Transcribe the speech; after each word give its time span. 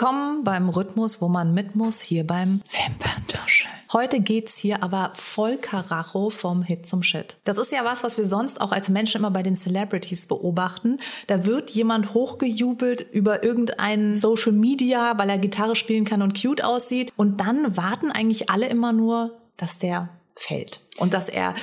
Willkommen 0.00 0.44
beim 0.44 0.68
Rhythmus, 0.68 1.20
wo 1.20 1.26
man 1.26 1.52
mit 1.52 1.74
muss, 1.74 2.00
hier 2.00 2.24
beim 2.24 2.62
Wimperntuscheln. 2.70 3.74
Heute 3.92 4.20
geht's 4.20 4.56
hier 4.56 4.84
aber 4.84 5.10
voll 5.16 5.56
Karacho 5.56 6.30
vom 6.30 6.62
Hit 6.62 6.86
zum 6.86 7.02
Shit. 7.02 7.36
Das 7.42 7.58
ist 7.58 7.72
ja 7.72 7.84
was, 7.84 8.04
was 8.04 8.16
wir 8.16 8.24
sonst 8.24 8.60
auch 8.60 8.70
als 8.70 8.88
Menschen 8.88 9.18
immer 9.18 9.32
bei 9.32 9.42
den 9.42 9.56
Celebrities 9.56 10.28
beobachten. 10.28 10.98
Da 11.26 11.46
wird 11.46 11.70
jemand 11.70 12.14
hochgejubelt 12.14 13.00
über 13.10 13.42
irgendeinen 13.42 14.14
Social 14.14 14.52
Media, 14.52 15.18
weil 15.18 15.30
er 15.30 15.38
Gitarre 15.38 15.74
spielen 15.74 16.04
kann 16.04 16.22
und 16.22 16.40
cute 16.40 16.62
aussieht. 16.62 17.12
Und 17.16 17.40
dann 17.40 17.76
warten 17.76 18.12
eigentlich 18.12 18.50
alle 18.50 18.68
immer 18.68 18.92
nur, 18.92 19.36
dass 19.56 19.80
der 19.80 20.10
fällt 20.38 20.80
und 20.98 21.14
dass 21.14 21.28
er 21.28 21.54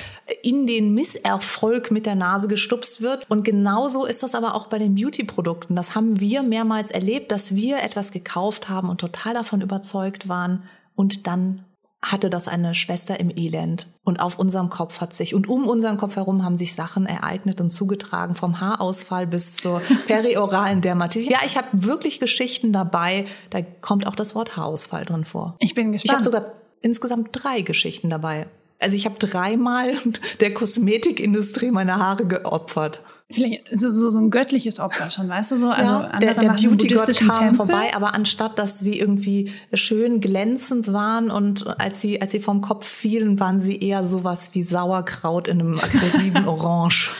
in 0.42 0.66
den 0.66 0.92
Misserfolg 0.92 1.90
mit 1.90 2.04
der 2.04 2.14
Nase 2.14 2.46
gestupst 2.46 3.00
wird. 3.00 3.28
Und 3.30 3.42
genauso 3.42 4.04
ist 4.04 4.22
das 4.22 4.34
aber 4.34 4.54
auch 4.54 4.66
bei 4.66 4.78
den 4.78 4.94
Beauty-Produkten. 4.94 5.76
Das 5.76 5.94
haben 5.94 6.20
wir 6.20 6.42
mehrmals 6.42 6.90
erlebt, 6.90 7.32
dass 7.32 7.54
wir 7.54 7.82
etwas 7.82 8.12
gekauft 8.12 8.68
haben 8.68 8.90
und 8.90 9.00
total 9.00 9.34
davon 9.34 9.62
überzeugt 9.62 10.28
waren 10.28 10.64
und 10.94 11.26
dann 11.26 11.64
hatte 12.02 12.30
das 12.30 12.46
eine 12.46 12.74
Schwester 12.74 13.18
im 13.18 13.30
Elend. 13.34 13.88
Und 14.04 14.20
auf 14.20 14.38
unserem 14.38 14.68
Kopf 14.68 15.00
hat 15.00 15.12
sich, 15.12 15.34
und 15.34 15.48
um 15.48 15.66
unseren 15.66 15.96
Kopf 15.96 16.14
herum 16.14 16.44
haben 16.44 16.56
sich 16.56 16.74
Sachen 16.74 17.06
ereignet 17.06 17.60
und 17.60 17.70
zugetragen, 17.70 18.36
vom 18.36 18.60
Haarausfall 18.60 19.26
bis 19.26 19.56
zur 19.56 19.80
perioralen 20.06 20.82
Dermatitis. 20.82 21.28
Ja, 21.28 21.38
ich 21.44 21.56
habe 21.56 21.68
wirklich 21.72 22.20
Geschichten 22.20 22.72
dabei, 22.72 23.26
da 23.50 23.62
kommt 23.62 24.06
auch 24.06 24.14
das 24.14 24.36
Wort 24.36 24.56
Haarausfall 24.56 25.04
drin 25.04 25.24
vor. 25.24 25.56
Ich 25.58 25.74
bin 25.74 25.90
gespannt. 25.90 26.04
Ich 26.04 26.12
habe 26.12 26.22
sogar 26.22 26.52
insgesamt 26.80 27.30
drei 27.32 27.62
Geschichten 27.62 28.10
dabei. 28.10 28.46
Also 28.78 28.96
ich 28.96 29.06
habe 29.06 29.18
dreimal 29.18 29.94
der 30.40 30.54
Kosmetikindustrie 30.54 31.70
meine 31.70 31.96
Haare 31.96 32.26
geopfert. 32.26 33.00
Vielleicht 33.28 33.64
so, 33.76 33.90
so, 33.90 34.08
so 34.08 34.20
ein 34.20 34.30
göttliches 34.30 34.78
Opfer 34.78 35.10
schon, 35.10 35.28
weißt 35.28 35.50
du 35.50 35.58
so? 35.58 35.68
Also 35.68 35.90
ja, 35.90 36.16
der, 36.18 36.34
der 36.34 36.50
Beauty-Gott 36.50 37.12
kam 37.18 37.36
Tempel. 37.36 37.56
vorbei, 37.56 37.90
aber 37.92 38.14
anstatt, 38.14 38.56
dass 38.56 38.78
sie 38.78 39.00
irgendwie 39.00 39.50
schön 39.72 40.20
glänzend 40.20 40.92
waren 40.92 41.32
und 41.32 41.66
als 41.80 42.00
sie, 42.00 42.20
als 42.22 42.30
sie 42.30 42.38
vom 42.38 42.60
Kopf 42.60 42.86
fielen, 42.86 43.40
waren 43.40 43.60
sie 43.60 43.80
eher 43.80 44.06
sowas 44.06 44.50
wie 44.52 44.62
Sauerkraut 44.62 45.48
in 45.48 45.58
einem 45.58 45.74
aggressiven 45.80 46.46
Orange. 46.46 47.10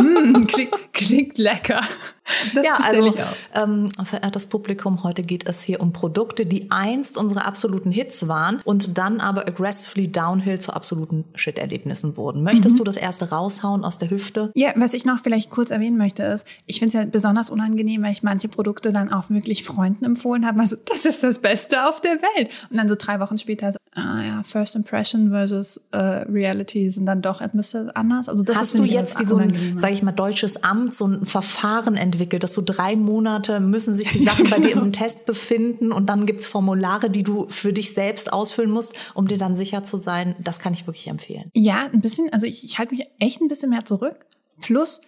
mm, 0.00 0.44
klingt, 0.44 0.92
klingt 0.94 1.36
lecker. 1.36 1.82
Das 2.54 2.64
ja, 2.64 2.78
also 2.80 3.14
ähm, 3.54 3.88
verehrtes 4.04 4.46
Publikum, 4.46 5.02
heute 5.02 5.22
geht 5.22 5.48
es 5.48 5.62
hier 5.62 5.80
um 5.80 5.92
Produkte, 5.92 6.46
die 6.46 6.70
einst 6.70 7.18
unsere 7.18 7.44
absoluten 7.44 7.90
Hits 7.90 8.28
waren 8.28 8.60
und 8.64 8.96
dann 8.96 9.20
aber 9.20 9.48
aggressively 9.48 10.10
downhill 10.10 10.60
zu 10.60 10.72
absoluten 10.72 11.24
Shit-Erlebnissen 11.34 12.16
wurden. 12.16 12.44
Möchtest 12.44 12.76
mhm. 12.76 12.78
du 12.78 12.84
das 12.84 12.96
erste 12.96 13.30
raushauen 13.30 13.84
aus 13.84 13.98
der 13.98 14.10
Hüfte? 14.10 14.52
Ja, 14.54 14.72
was 14.76 14.94
ich 14.94 15.04
noch 15.04 15.18
vielleicht 15.18 15.41
kurz 15.50 15.70
erwähnen 15.70 15.96
möchte, 15.96 16.22
ist, 16.24 16.46
ich 16.66 16.78
finde 16.78 16.88
es 16.98 17.04
ja 17.04 17.04
besonders 17.10 17.50
unangenehm, 17.50 18.02
weil 18.02 18.12
ich 18.12 18.22
manche 18.22 18.48
Produkte 18.48 18.92
dann 18.92 19.12
auch 19.12 19.30
wirklich 19.30 19.64
Freunden 19.64 20.04
empfohlen 20.04 20.46
habe. 20.46 20.60
Also, 20.60 20.76
das 20.86 21.06
ist 21.06 21.22
das 21.22 21.38
Beste 21.38 21.88
auf 21.88 22.00
der 22.00 22.16
Welt. 22.36 22.50
Und 22.70 22.76
dann 22.76 22.88
so 22.88 22.94
drei 22.96 23.20
Wochen 23.20 23.38
später 23.38 23.72
so, 23.72 23.78
ah 23.94 24.22
ja, 24.22 24.42
First 24.42 24.74
Impression 24.74 25.30
versus 25.30 25.80
äh, 25.92 25.96
Reality 25.96 26.90
sind 26.90 27.06
dann 27.06 27.20
doch 27.22 27.40
ein 27.40 27.50
bisschen 27.52 27.90
anders. 27.90 28.28
Also 28.28 28.42
das 28.42 28.56
Hast 28.56 28.74
ist 28.74 28.80
du 28.80 28.84
jetzt 28.84 29.18
wie 29.18 29.24
so 29.24 29.36
ein, 29.36 29.78
sage 29.78 29.92
ich 29.92 30.02
mal, 30.02 30.12
deutsches 30.12 30.64
Amt 30.64 30.94
so 30.94 31.06
ein 31.06 31.24
Verfahren 31.24 31.96
entwickelt, 31.96 32.42
dass 32.42 32.54
so 32.54 32.62
drei 32.64 32.96
Monate 32.96 33.60
müssen 33.60 33.94
sich 33.94 34.10
die 34.10 34.24
Sachen 34.24 34.48
bei 34.48 34.58
dir 34.60 34.72
im 34.72 34.92
Test 34.92 35.26
befinden 35.26 35.92
und 35.92 36.08
dann 36.08 36.26
gibt's 36.26 36.46
Formulare, 36.46 37.10
die 37.10 37.22
du 37.22 37.46
für 37.48 37.72
dich 37.72 37.92
selbst 37.92 38.32
ausfüllen 38.32 38.70
musst, 38.70 38.94
um 39.14 39.28
dir 39.28 39.38
dann 39.38 39.54
sicher 39.54 39.84
zu 39.84 39.98
sein, 39.98 40.34
das 40.42 40.58
kann 40.58 40.72
ich 40.72 40.86
wirklich 40.86 41.08
empfehlen. 41.08 41.50
Ja, 41.52 41.88
ein 41.92 42.00
bisschen, 42.00 42.32
also 42.32 42.46
ich, 42.46 42.64
ich 42.64 42.78
halte 42.78 42.94
mich 42.94 43.06
echt 43.18 43.40
ein 43.40 43.48
bisschen 43.48 43.70
mehr 43.70 43.84
zurück. 43.84 44.26
Plus, 44.60 45.00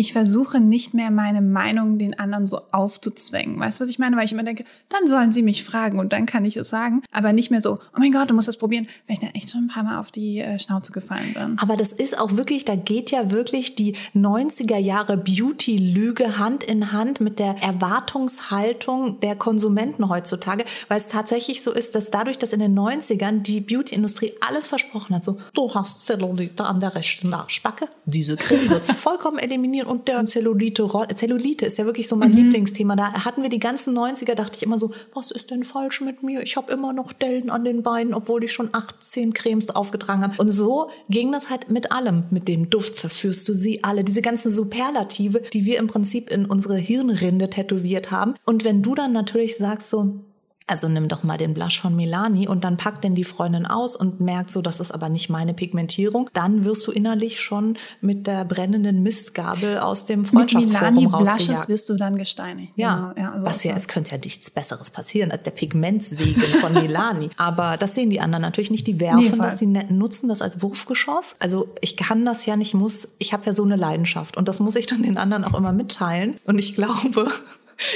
ich 0.00 0.14
versuche 0.14 0.60
nicht 0.60 0.94
mehr 0.94 1.10
meine 1.10 1.42
Meinung 1.42 1.98
den 1.98 2.18
anderen 2.18 2.46
so 2.46 2.62
aufzuzwängen. 2.72 3.60
Weißt 3.60 3.78
du, 3.78 3.82
was 3.82 3.90
ich 3.90 3.98
meine? 3.98 4.16
Weil 4.16 4.24
ich 4.24 4.32
immer 4.32 4.44
denke, 4.44 4.64
dann 4.88 5.06
sollen 5.06 5.30
sie 5.30 5.42
mich 5.42 5.62
fragen 5.62 5.98
und 5.98 6.14
dann 6.14 6.24
kann 6.24 6.46
ich 6.46 6.56
es 6.56 6.70
sagen. 6.70 7.02
Aber 7.12 7.34
nicht 7.34 7.50
mehr 7.50 7.60
so, 7.60 7.72
oh 7.74 7.98
mein 7.98 8.10
Gott, 8.10 8.30
du 8.30 8.34
musst 8.34 8.48
das 8.48 8.56
probieren, 8.56 8.86
weil 9.06 9.12
ich 9.12 9.20
dann 9.20 9.34
echt 9.34 9.50
schon 9.50 9.64
ein 9.64 9.68
paar 9.68 9.82
Mal 9.82 9.98
auf 9.98 10.10
die 10.10 10.38
äh, 10.38 10.58
Schnauze 10.58 10.92
gefallen 10.92 11.34
bin. 11.34 11.58
Aber 11.60 11.76
das 11.76 11.92
ist 11.92 12.18
auch 12.18 12.38
wirklich, 12.38 12.64
da 12.64 12.76
geht 12.76 13.10
ja 13.10 13.30
wirklich 13.30 13.74
die 13.74 13.94
90er 14.14 14.78
Jahre 14.78 15.18
Beauty-Lüge 15.18 16.38
Hand 16.38 16.64
in 16.64 16.92
Hand 16.92 17.20
mit 17.20 17.38
der 17.38 17.56
Erwartungshaltung 17.62 19.20
der 19.20 19.36
Konsumenten 19.36 20.08
heutzutage, 20.08 20.64
weil 20.88 20.96
es 20.96 21.08
tatsächlich 21.08 21.62
so 21.62 21.72
ist, 21.72 21.94
dass 21.94 22.10
dadurch, 22.10 22.38
dass 22.38 22.54
in 22.54 22.60
den 22.60 22.74
90ern 22.74 23.42
die 23.42 23.60
Beauty-Industrie 23.60 24.32
alles 24.40 24.66
versprochen 24.66 25.16
hat, 25.16 25.24
so, 25.24 25.36
du 25.52 25.74
hast 25.74 26.06
Zellulite 26.06 26.64
an 26.64 26.80
der 26.80 26.94
rechten 26.94 27.34
Arschbacke, 27.34 27.86
diese 28.06 28.36
Creme 28.36 28.70
wird 28.70 28.86
vollkommen 28.86 29.38
eliminieren 29.38 29.89
und 29.90 30.06
der 30.06 30.24
Zellulite. 30.24 30.88
Zellulite 31.16 31.66
ist 31.66 31.76
ja 31.78 31.84
wirklich 31.84 32.06
so 32.06 32.14
mein 32.14 32.30
mhm. 32.30 32.36
Lieblingsthema. 32.36 32.94
Da 32.94 33.12
hatten 33.24 33.42
wir 33.42 33.50
die 33.50 33.58
ganzen 33.58 33.98
90er, 33.98 34.34
dachte 34.34 34.56
ich 34.56 34.62
immer 34.62 34.78
so, 34.78 34.92
was 35.14 35.32
ist 35.32 35.50
denn 35.50 35.64
falsch 35.64 36.00
mit 36.00 36.22
mir? 36.22 36.42
Ich 36.42 36.56
habe 36.56 36.72
immer 36.72 36.92
noch 36.92 37.12
Dellen 37.12 37.50
an 37.50 37.64
den 37.64 37.82
Beinen, 37.82 38.14
obwohl 38.14 38.44
ich 38.44 38.52
schon 38.52 38.70
18 38.72 39.34
Cremes 39.34 39.68
aufgetragen 39.70 40.22
habe. 40.22 40.34
Und 40.38 40.50
so 40.50 40.90
ging 41.08 41.32
das 41.32 41.50
halt 41.50 41.70
mit 41.70 41.90
allem. 41.90 42.24
Mit 42.30 42.46
dem 42.46 42.70
Duft 42.70 42.96
verführst 42.96 43.48
du 43.48 43.52
sie 43.52 43.82
alle. 43.82 44.04
Diese 44.04 44.22
ganzen 44.22 44.50
Superlative, 44.50 45.40
die 45.52 45.64
wir 45.64 45.78
im 45.78 45.88
Prinzip 45.88 46.30
in 46.30 46.46
unsere 46.46 46.76
Hirnrinde 46.76 47.50
tätowiert 47.50 48.12
haben. 48.12 48.34
Und 48.46 48.64
wenn 48.64 48.82
du 48.82 48.94
dann 48.94 49.12
natürlich 49.12 49.56
sagst 49.56 49.90
so, 49.90 50.20
also 50.70 50.88
nimm 50.88 51.08
doch 51.08 51.22
mal 51.22 51.36
den 51.36 51.52
Blush 51.52 51.80
von 51.80 51.96
Milani 51.96 52.46
und 52.46 52.64
dann 52.64 52.76
packt 52.76 53.02
denn 53.04 53.14
die 53.14 53.24
Freundin 53.24 53.66
aus 53.66 53.96
und 53.96 54.20
merkt 54.20 54.50
so, 54.50 54.62
das 54.62 54.80
ist 54.80 54.92
aber 54.92 55.08
nicht 55.08 55.28
meine 55.28 55.52
Pigmentierung, 55.52 56.30
dann 56.32 56.64
wirst 56.64 56.86
du 56.86 56.92
innerlich 56.92 57.40
schon 57.40 57.76
mit 58.00 58.26
der 58.26 58.44
brennenden 58.44 59.02
Mistgabel 59.02 59.78
aus 59.78 60.06
dem 60.06 60.24
Freundschaftsforum 60.24 60.94
mit 60.94 61.10
Milani 61.10 61.24
Blushes 61.24 61.68
wirst 61.68 61.88
du 61.88 61.94
dann 61.94 62.16
gesteinigt. 62.16 62.72
Ja, 62.76 63.12
genau. 63.14 63.26
ja 63.26 63.32
also 63.32 63.46
was 63.46 63.64
ja, 63.64 63.74
es 63.74 63.88
könnte 63.88 64.12
ja 64.12 64.18
nichts 64.18 64.50
Besseres 64.50 64.90
passieren 64.90 65.32
als 65.32 65.42
der 65.42 65.50
Pigmentsegen 65.50 66.42
von 66.60 66.72
Milani. 66.82 67.30
aber 67.36 67.76
das 67.76 67.94
sehen 67.94 68.10
die 68.10 68.20
anderen 68.20 68.42
natürlich 68.42 68.70
nicht. 68.70 68.86
Die 68.86 69.00
werfen 69.00 69.38
nee, 69.38 69.38
das, 69.38 69.56
die 69.56 69.66
nutzen 69.66 70.28
das 70.28 70.40
als 70.40 70.62
Wurfgeschoss. 70.62 71.36
Also 71.40 71.68
ich 71.80 71.96
kann 71.96 72.24
das 72.24 72.46
ja 72.46 72.56
nicht, 72.56 72.74
muss, 72.74 73.08
ich 73.18 73.32
habe 73.32 73.46
ja 73.46 73.54
so 73.54 73.64
eine 73.64 73.76
Leidenschaft 73.76 74.36
und 74.36 74.46
das 74.46 74.60
muss 74.60 74.76
ich 74.76 74.86
dann 74.86 75.02
den 75.02 75.18
anderen 75.18 75.44
auch 75.44 75.54
immer 75.54 75.72
mitteilen. 75.72 76.36
Und 76.46 76.58
ich 76.58 76.74
glaube, 76.74 77.30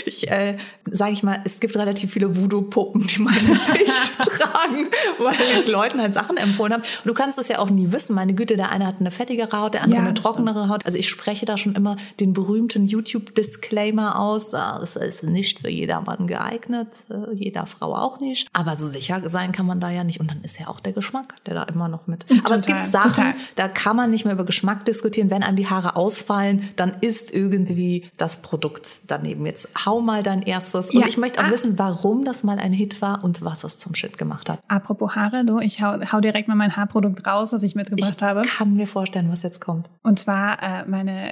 ich 0.06 0.30
äh, 0.30 0.56
sage 0.90 1.12
ich 1.12 1.22
mal, 1.22 1.40
es 1.44 1.60
gibt 1.60 1.76
relativ 1.76 2.12
viele 2.12 2.36
Voodoo-Puppen, 2.36 3.06
die 3.06 3.20
mein 3.20 3.34
Gesicht 3.34 4.12
tragen, 4.18 4.88
weil 5.18 5.34
ich 5.58 5.66
Leuten 5.66 6.00
halt 6.00 6.14
Sachen 6.14 6.36
empfohlen 6.36 6.72
habe. 6.72 6.82
Und 6.82 7.06
du 7.06 7.14
kannst 7.14 7.38
es 7.38 7.48
ja 7.48 7.58
auch 7.58 7.70
nie 7.70 7.92
wissen. 7.92 8.14
Meine 8.14 8.34
Güte, 8.34 8.56
der 8.56 8.70
eine 8.70 8.86
hat 8.86 8.96
eine 9.00 9.10
fettigere 9.10 9.58
Haut, 9.58 9.74
der 9.74 9.82
andere 9.82 10.00
ja, 10.00 10.06
eine 10.06 10.14
trockenere 10.14 10.60
stimmt. 10.60 10.72
Haut. 10.72 10.86
Also 10.86 10.98
ich 10.98 11.08
spreche 11.08 11.46
da 11.46 11.56
schon 11.56 11.74
immer 11.74 11.96
den 12.20 12.32
berühmten 12.32 12.86
YouTube-Disclaimer 12.86 14.18
aus. 14.18 14.54
Ah, 14.54 14.80
es 14.82 14.96
ist 14.96 15.24
nicht 15.24 15.60
für 15.60 15.70
jedermann 15.70 16.26
geeignet, 16.26 16.88
äh, 17.10 17.34
jeder 17.34 17.66
Frau 17.66 17.94
auch 17.94 18.20
nicht. 18.20 18.48
Aber 18.52 18.76
so 18.76 18.86
sicher 18.86 19.28
sein 19.28 19.52
kann 19.52 19.66
man 19.66 19.80
da 19.80 19.90
ja 19.90 20.04
nicht. 20.04 20.20
Und 20.20 20.30
dann 20.30 20.42
ist 20.42 20.58
ja 20.60 20.68
auch 20.68 20.80
der 20.80 20.92
Geschmack, 20.92 21.36
der 21.46 21.54
da 21.54 21.62
immer 21.64 21.88
noch 21.88 22.06
mit. 22.06 22.26
Total, 22.26 22.44
Aber 22.44 22.54
es 22.54 22.66
gibt 22.66 22.86
Sachen, 22.86 23.10
total. 23.14 23.34
da 23.54 23.68
kann 23.68 23.96
man 23.96 24.10
nicht 24.10 24.24
mehr 24.24 24.34
über 24.34 24.44
Geschmack 24.44 24.84
diskutieren. 24.84 25.30
Wenn 25.30 25.42
einem 25.42 25.56
die 25.56 25.68
Haare 25.68 25.96
ausfallen, 25.96 26.68
dann 26.76 26.94
ist 27.00 27.32
irgendwie 27.32 28.10
das 28.16 28.42
Produkt 28.42 29.02
daneben. 29.06 29.46
Jetzt 29.46 29.68
hau 29.84 30.00
mal 30.00 30.22
dein 30.22 30.42
erstes. 30.42 30.90
Und 30.90 31.00
ja. 31.00 31.06
ich 31.06 31.16
möchte 31.16 31.40
auch 31.40 31.48
ah. 31.48 31.50
wissen, 31.50 31.78
warum 31.78 32.24
das 32.24 32.44
mal 32.44 32.58
ein 32.58 32.72
Hit 32.72 33.00
war 33.02 33.24
und 33.24 33.42
was 33.42 33.64
es 33.64 33.78
zum 33.78 33.94
Shit 33.94 34.18
gemacht 34.18 34.48
hat. 34.48 34.60
Apropos 34.68 35.14
Haare, 35.14 35.44
du, 35.44 35.58
ich 35.58 35.82
hau, 35.82 35.96
hau 36.12 36.20
direkt 36.20 36.48
mal 36.48 36.54
mein 36.54 36.76
Haarprodukt 36.76 37.26
raus, 37.26 37.52
was 37.52 37.62
ich 37.62 37.74
mitgebracht 37.74 38.14
ich 38.16 38.22
habe. 38.22 38.42
Ich 38.44 38.56
kann 38.56 38.74
mir 38.74 38.86
vorstellen, 38.86 39.30
was 39.30 39.42
jetzt 39.42 39.60
kommt. 39.60 39.90
Und 40.02 40.18
zwar 40.18 40.62
äh, 40.62 40.84
meine 40.86 41.30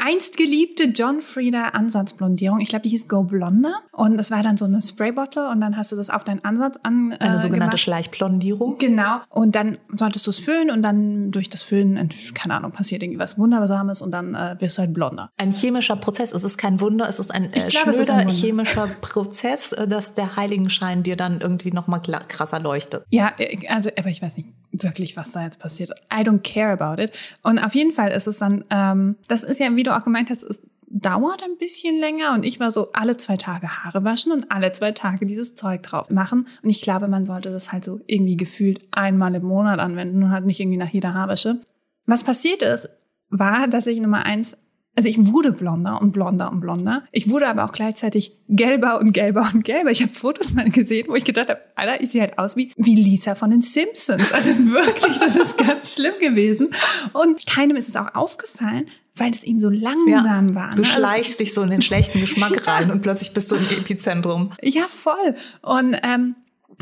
einst 0.00 0.36
geliebte 0.36 0.84
John 0.84 1.20
Frieda 1.20 1.68
Ansatzblondierung. 1.68 2.60
Ich 2.60 2.68
glaube, 2.68 2.82
die 2.82 2.90
hieß 2.90 3.08
Go 3.08 3.24
Blonder. 3.24 3.80
Und 3.92 4.16
das 4.16 4.30
war 4.30 4.42
dann 4.42 4.56
so 4.56 4.64
eine 4.64 4.80
Spraybottle 4.82 5.48
und 5.50 5.60
dann 5.60 5.76
hast 5.76 5.92
du 5.92 5.96
das 5.96 6.10
auf 6.10 6.24
deinen 6.24 6.44
Ansatz 6.44 6.78
an. 6.82 7.12
Äh, 7.12 7.16
eine 7.18 7.38
sogenannte 7.38 7.76
gemacht. 7.76 7.80
Schleichblondierung. 7.80 8.78
Genau. 8.78 9.20
Und 9.30 9.54
dann 9.54 9.78
solltest 9.94 10.26
du 10.26 10.30
es 10.30 10.38
föhnen 10.38 10.70
und 10.70 10.82
dann 10.82 11.30
durch 11.30 11.48
das 11.48 11.62
Föhnen, 11.62 12.08
keine 12.34 12.54
Ahnung, 12.54 12.72
passiert 12.72 13.02
irgendwie 13.02 13.18
was 13.18 13.38
Wundersames 13.38 14.02
und 14.02 14.12
dann 14.12 14.34
äh, 14.34 14.56
wirst 14.58 14.78
du 14.78 14.82
halt 14.82 14.92
blonder. 14.92 15.30
Ein 15.36 15.52
chemischer 15.52 15.96
Prozess. 15.96 16.32
Es 16.32 16.44
ist 16.44 16.58
kein 16.58 16.80
Wunder, 16.80 17.08
es 17.08 17.18
ist 17.18 17.34
ein 17.34 17.52
äh, 17.52 17.60
ich 17.78 17.84
glaub, 17.84 17.94
schnöder 17.94 18.14
ein 18.14 18.28
chemischer 18.28 18.88
Prozess, 19.00 19.72
äh, 19.72 19.86
dass 19.86 20.14
der 20.14 20.36
Heiligenschein 20.36 21.02
dir 21.02 21.16
dann 21.16 21.40
irgendwie 21.40 21.70
noch 21.70 21.86
mal 21.86 21.98
krasser 22.00 22.60
leuchtet. 22.60 23.04
Ja, 23.10 23.32
äh, 23.38 23.66
also, 23.68 23.90
aber 23.98 24.08
ich 24.08 24.22
weiß 24.22 24.36
nicht 24.36 24.48
wirklich, 24.72 25.16
was 25.16 25.32
da 25.32 25.44
jetzt 25.44 25.60
passiert. 25.60 25.90
I 26.12 26.22
don't 26.22 26.42
care 26.42 26.72
about 26.72 27.02
it. 27.02 27.12
Und 27.42 27.58
auf 27.58 27.74
jeden 27.74 27.92
Fall 27.92 28.10
ist 28.10 28.26
es 28.26 28.38
dann, 28.38 28.64
ähm, 28.70 29.16
das 29.28 29.44
ist 29.44 29.60
ja, 29.60 29.74
wie 29.74 29.82
du 29.82 29.96
auch 29.96 30.04
gemeint 30.04 30.30
hast, 30.30 30.42
es 30.42 30.62
dauert 30.90 31.42
ein 31.42 31.56
bisschen 31.58 31.98
länger 31.98 32.32
und 32.34 32.44
ich 32.44 32.60
war 32.60 32.70
so 32.70 32.92
alle 32.92 33.16
zwei 33.16 33.36
Tage 33.36 33.68
Haare 33.68 34.04
waschen 34.04 34.32
und 34.32 34.50
alle 34.50 34.72
zwei 34.72 34.92
Tage 34.92 35.26
dieses 35.26 35.54
Zeug 35.54 35.82
drauf 35.82 36.10
machen. 36.10 36.46
Und 36.62 36.70
ich 36.70 36.80
glaube, 36.80 37.08
man 37.08 37.24
sollte 37.24 37.50
das 37.50 37.72
halt 37.72 37.84
so 37.84 38.00
irgendwie 38.06 38.36
gefühlt 38.36 38.80
einmal 38.90 39.34
im 39.34 39.44
Monat 39.44 39.80
anwenden 39.80 40.22
und 40.22 40.30
halt 40.30 40.46
nicht 40.46 40.60
irgendwie 40.60 40.78
nach 40.78 40.88
jeder 40.88 41.14
Haarwäsche. 41.14 41.60
Was 42.06 42.24
passiert 42.24 42.62
ist, 42.62 42.88
war, 43.28 43.68
dass 43.68 43.86
ich 43.86 44.00
Nummer 44.00 44.24
eins 44.24 44.56
also 44.98 45.08
ich 45.08 45.32
wurde 45.32 45.52
blonder 45.52 46.00
und 46.02 46.10
blonder 46.10 46.50
und 46.50 46.58
blonder. 46.60 47.04
Ich 47.12 47.30
wurde 47.30 47.46
aber 47.46 47.64
auch 47.64 47.70
gleichzeitig 47.72 48.32
gelber 48.48 48.98
und 48.98 49.12
gelber 49.12 49.48
und 49.54 49.62
gelber. 49.64 49.92
Ich 49.92 50.02
habe 50.02 50.12
Fotos 50.12 50.52
mal 50.54 50.68
gesehen, 50.70 51.06
wo 51.08 51.14
ich 51.14 51.24
gedacht 51.24 51.48
habe, 51.50 51.60
Alter, 51.76 52.02
ich 52.02 52.10
sehe 52.10 52.22
halt 52.22 52.36
aus 52.36 52.56
wie, 52.56 52.72
wie 52.76 52.96
Lisa 52.96 53.36
von 53.36 53.52
den 53.52 53.62
Simpsons. 53.62 54.32
Also 54.32 54.50
wirklich, 54.72 55.18
das 55.18 55.36
ist 55.36 55.56
ganz 55.56 55.94
schlimm 55.94 56.14
gewesen. 56.20 56.70
Und 57.12 57.46
keinem 57.46 57.76
ist 57.76 57.88
es 57.88 57.94
auch 57.94 58.12
aufgefallen, 58.16 58.88
weil 59.14 59.30
es 59.30 59.44
ihm 59.44 59.60
so 59.60 59.68
langsam 59.68 60.48
Ja. 60.48 60.54
war. 60.56 60.74
Du 60.74 60.82
ne? 60.82 60.82
Also 60.82 60.82
es- 60.82 60.88
schleichst 60.88 61.38
dich 61.40 61.54
so 61.54 61.62
in 61.62 61.70
den 61.70 61.82
schlechten 61.82 62.20
Geschmack 62.20 62.66
rein 62.66 62.90
und 62.90 63.02
plötzlich 63.02 63.32
bist 63.32 63.52
du 63.52 63.54
im 63.54 63.62
Epizentrum. 63.78 64.50
Ja, 64.62 64.82
voll. 64.88 65.36
Und 65.62 65.96
ähm, 66.02 66.34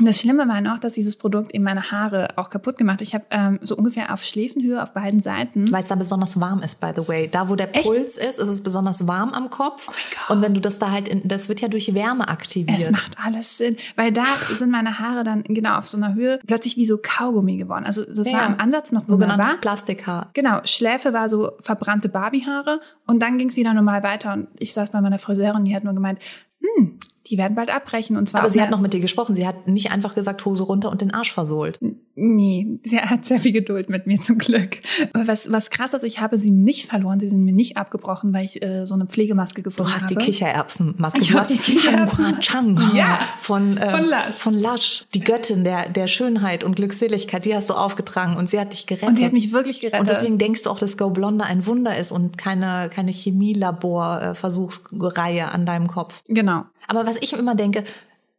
das 0.05 0.21
Schlimme 0.21 0.47
war 0.47 0.61
noch, 0.61 0.79
dass 0.79 0.93
dieses 0.93 1.17
Produkt 1.17 1.55
eben 1.55 1.65
meine 1.65 1.91
Haare 1.91 2.29
auch 2.37 2.51
kaputt 2.51 2.77
gemacht. 2.77 2.95
hat. 2.97 3.01
Ich 3.03 3.15
habe 3.15 3.25
ähm, 3.31 3.59
so 3.63 3.77
ungefähr 3.77 4.13
auf 4.13 4.23
Schläfenhöhe 4.23 4.83
auf 4.83 4.93
beiden 4.93 5.21
Seiten. 5.21 5.73
Weil 5.73 5.83
es 5.83 5.89
da 5.89 5.95
besonders 5.95 6.39
warm 6.39 6.61
ist, 6.63 6.81
by 6.81 6.91
the 6.95 7.09
way. 7.09 7.29
Da, 7.29 7.49
wo 7.49 7.55
der 7.57 7.75
Echt? 7.75 7.87
Oh 7.87 7.93
Puls 7.93 8.19
ist, 8.19 8.39
ist 8.39 8.49
es 8.49 8.61
besonders 8.63 9.07
warm 9.07 9.31
am 9.31 9.49
Kopf. 9.49 9.87
Gott. 9.87 10.37
und 10.37 10.43
wenn 10.43 10.53
du 10.53 10.61
das 10.61 10.79
da 10.79 10.91
halt, 10.91 11.09
in, 11.09 11.27
das 11.27 11.49
wird 11.49 11.63
ja 11.63 11.69
durch 11.69 11.95
Wärme 11.95 12.29
aktiviert. 12.29 12.79
Es 12.79 12.91
macht 12.91 13.17
alles 13.25 13.57
Sinn, 13.57 13.77
weil 13.97 14.13
da 14.13 14.25
sind 14.49 14.71
meine 14.71 14.99
Haare 14.99 15.25
dann 15.25 15.45
genau 15.45 15.79
auf 15.79 15.89
so 15.89 15.97
einer 15.97 16.15
Höhe 16.15 16.41
plötzlich 16.47 16.77
wie 16.77 16.85
so 16.85 16.99
Kaugummi 17.03 17.57
geworden. 17.57 17.85
Also 17.87 18.05
das 18.05 18.27
war 18.33 18.41
Ja. 18.43 18.47
im 18.47 18.61
Ansatz 18.61 18.93
noch 18.93 19.09
wunderbar. 19.09 19.29
Sogenanntes 19.37 19.61
Plastikhaar. 19.63 20.31
Genau, 20.35 20.61
Schläfe 20.65 21.15
war 21.15 21.29
so 21.31 21.53
verbrannte 21.61 22.11
Barbiehaare 22.11 22.81
und 23.07 23.21
dann 23.23 23.39
ging 23.39 23.49
es 23.49 23.57
wieder 23.57 23.73
normal 23.73 24.03
weiter 24.03 24.35
und 24.35 24.49
ich 24.59 24.75
saß 24.75 24.91
bei 24.91 25.01
meiner 25.01 25.19
Friseurin, 25.19 25.65
die 25.65 25.75
hat 25.75 25.85
nur 25.85 25.95
gemeint, 25.95 26.19
hm, 26.61 26.99
die 27.31 27.39
werden 27.39 27.55
bald 27.55 27.75
abbrechen 27.75 28.17
und 28.17 28.29
zwar 28.29 28.41
Aber 28.43 28.51
sie 28.51 28.61
hat 28.63 28.71
noch 28.71 28.81
mit 28.81 28.95
dir 28.95 29.01
gesprochen. 29.01 29.35
Sie 29.35 29.47
hat 29.47 29.67
nicht 29.69 29.91
einfach 29.93 30.15
gesagt, 30.15 30.45
Hose 30.45 30.63
runter 30.63 30.91
und 30.91 31.01
den 31.01 31.13
Arsch 31.13 31.33
versohlt. 31.33 31.79
Nee, 32.15 32.79
sie 32.83 32.99
hat 32.99 33.25
sehr 33.25 33.39
viel 33.39 33.53
Geduld 33.53 33.91
mit 33.91 34.07
mir 34.07 34.21
zum 34.21 34.39
Glück. 34.39 34.79
Aber 35.13 35.27
was, 35.29 35.51
was 35.53 35.69
krass 35.71 35.93
ist, 35.93 36.05
ich 36.05 36.21
habe 36.21 36.39
sie 36.39 36.51
nicht 36.51 36.87
verloren, 36.89 37.21
sie 37.21 37.29
sind 37.29 37.45
mir 37.45 37.53
nicht 37.53 37.77
abgebrochen, 37.77 38.33
weil 38.33 38.45
ich 38.47 38.63
äh, 38.63 38.87
so 38.87 38.95
eine 38.95 39.07
Pflegemaske 39.07 39.63
gefunden 39.63 39.91
Du 39.91 39.95
hast 39.95 40.05
habe. 40.05 40.15
die 40.15 40.21
Kichererbsenmaske. 40.25 41.21
Ich 41.21 41.29
du 41.31 41.39
hast 41.39 41.51
die 41.51 41.59
Kichererbsen- 41.59 42.41
Chang 42.41 42.81
Ja. 42.95 43.19
von, 43.39 43.77
äh, 43.77 43.89
Von 43.89 44.05
Lush. 44.05 44.37
Von 44.37 44.55
Lush. 44.59 45.05
Die 45.15 45.21
Göttin 45.21 45.65
der, 45.65 45.89
der 45.91 46.07
Schönheit 46.07 46.63
und 46.65 46.77
Glückseligkeit, 46.77 47.45
die 47.45 47.55
hast 47.55 47.69
du 47.71 47.75
aufgetragen 47.75 48.37
und 48.37 48.49
sie 48.49 48.59
hat 48.61 48.73
dich 48.73 48.87
gerettet. 48.87 49.09
Und 49.09 49.17
sie 49.17 49.25
hat 49.25 49.33
mich 49.33 49.53
wirklich 49.53 49.81
gerettet. 49.81 50.01
Und 50.01 50.09
deswegen 50.09 50.39
denkst 50.39 50.63
du 50.63 50.71
auch, 50.71 50.79
dass 50.79 50.97
Go 50.97 51.11
Blonde 51.11 51.45
ein 51.45 51.67
Wunder 51.67 51.97
ist 51.99 52.13
und 52.13 52.39
keine, 52.39 52.89
keine 52.89 53.11
Chemielabor-Versuchsreihe 53.13 55.51
an 55.53 55.67
deinem 55.67 55.89
Kopf. 55.89 56.23
Genau. 56.29 56.65
Aber 56.89 57.07
was 57.07 57.17
ich 57.21 57.33
immer 57.33 57.55
denke, 57.55 57.85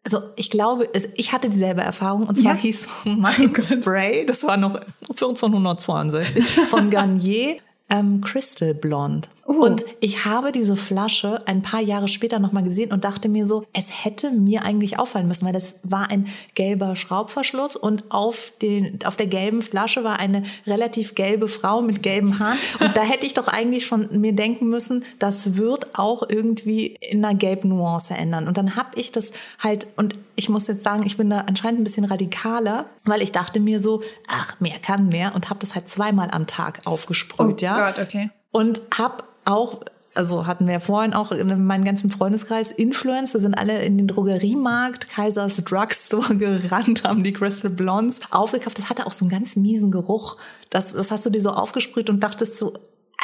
also 0.04 0.22
ich 0.36 0.50
glaube, 0.50 0.90
ich 1.16 1.34
hatte 1.34 1.50
dieselbe 1.50 1.82
Erfahrung 1.82 2.28
und 2.28 2.36
zwar 2.36 2.54
Ja. 2.54 2.60
hieß 2.60 2.88
mein 3.06 3.54
Spray, 3.62 4.26
das 4.26 4.44
war 4.44 4.58
noch 4.58 4.80
1462 5.10 6.46
von 6.70 6.90
Garnier. 6.90 7.58
Ähm, 7.90 8.22
Crystal 8.22 8.74
Blonde. 8.74 9.28
Oh. 9.48 9.54
Und 9.54 9.86
ich 10.02 10.26
habe 10.26 10.52
diese 10.52 10.76
Flasche 10.76 11.48
ein 11.48 11.62
paar 11.62 11.82
Jahre 11.82 12.10
später 12.10 12.38
nochmal 12.38 12.64
gesehen 12.64 12.92
und 12.92 13.06
dachte 13.06 13.30
mir 13.30 13.48
so, 13.48 13.64
es 13.72 14.04
hätte 14.04 14.30
mir 14.30 14.64
eigentlich 14.64 15.00
auffallen 15.00 15.28
müssen, 15.28 15.46
weil 15.46 15.54
das 15.54 15.80
war 15.84 16.10
ein 16.12 16.28
gelber 16.54 16.98
Schraubverschluss 16.98 17.78
und 17.78 18.12
auf, 18.12 18.52
den, 18.62 19.00
auf 19.06 19.16
der 19.16 19.28
gelben 19.28 19.62
Flasche 19.62 20.04
war 20.04 20.20
eine 20.20 20.44
relativ 20.66 21.16
gelbe 21.16 21.48
Frau 21.48 21.82
mit 21.82 22.04
gelben 22.04 22.40
Haaren. 22.40 22.58
Und 22.82 22.98
da 22.98 23.04
hätte 23.04 23.26
ich 23.26 23.34
doch 23.34 23.48
eigentlich 23.48 23.86
schon 23.86 24.08
mir 24.20 24.34
denken 24.34 24.68
müssen, 24.68 25.06
das 25.18 25.56
wird 25.56 25.98
auch 25.98 26.24
irgendwie 26.28 26.98
in 27.00 27.24
einer 27.24 27.34
gelben 27.34 27.70
Nuance 27.70 28.14
ändern. 28.14 28.50
Und 28.50 28.58
dann 28.58 28.76
habe 28.76 28.90
ich 28.96 29.14
das 29.14 29.32
halt, 29.60 29.88
und 29.96 30.16
ich 30.36 30.50
muss 30.50 30.68
jetzt 30.68 30.84
sagen, 30.84 31.04
ich 31.06 31.16
bin 31.16 31.30
da 31.30 31.46
anscheinend 31.48 31.80
ein 31.80 31.84
bisschen 31.86 32.06
radikaler, 32.06 32.86
weil 33.06 33.22
ich 33.22 33.32
dachte 33.32 33.62
mir 33.62 33.80
so, 33.80 34.02
ach, 34.28 34.60
mehr 34.60 34.78
kann 34.82 35.08
mehr 35.08 35.34
und 35.36 35.50
habe 35.50 35.62
das 35.62 35.74
halt 35.74 35.88
zweimal 35.88 36.30
am 36.32 36.48
Tag 36.48 36.82
aufgesprüht, 36.84 37.62
Oh 37.62 37.66
ja. 37.66 37.88
Gott, 37.88 38.00
okay. 38.00 38.30
Und 38.52 38.82
habe 38.98 39.24
auch, 39.48 39.82
also 40.14 40.48
hatten 40.48 40.66
wir 40.66 40.74
ja 40.74 40.80
vorhin 40.80 41.14
auch 41.14 41.32
in 41.32 41.66
meinem 41.66 41.86
ganzen 41.86 42.10
Freundeskreis, 42.10 42.72
Influencer 42.72 43.40
sind 43.40 43.56
alle 43.56 43.82
in 43.84 43.98
den 43.98 44.08
Drogeriemarkt, 44.08 45.10
Kaisers 45.10 45.64
Drugstore 45.64 46.36
gerannt, 46.38 47.04
haben 47.04 47.24
die 47.24 47.34
Crystal 47.34 47.72
Blondes 47.72 48.20
aufgekauft. 48.32 48.78
Das 48.78 48.90
hatte 48.90 49.06
auch 49.06 49.12
so 49.12 49.26
einen 49.26 49.32
ganz 49.32 49.56
miesen 49.56 49.92
Geruch. 49.92 50.38
Das, 50.70 50.94
das 50.94 51.12
hast 51.12 51.26
du 51.26 51.30
dir 51.30 51.42
so 51.42 51.52
aufgesprüht 51.52 52.10
und 52.10 52.24
dachtest 52.24 52.58
so, 52.58 52.74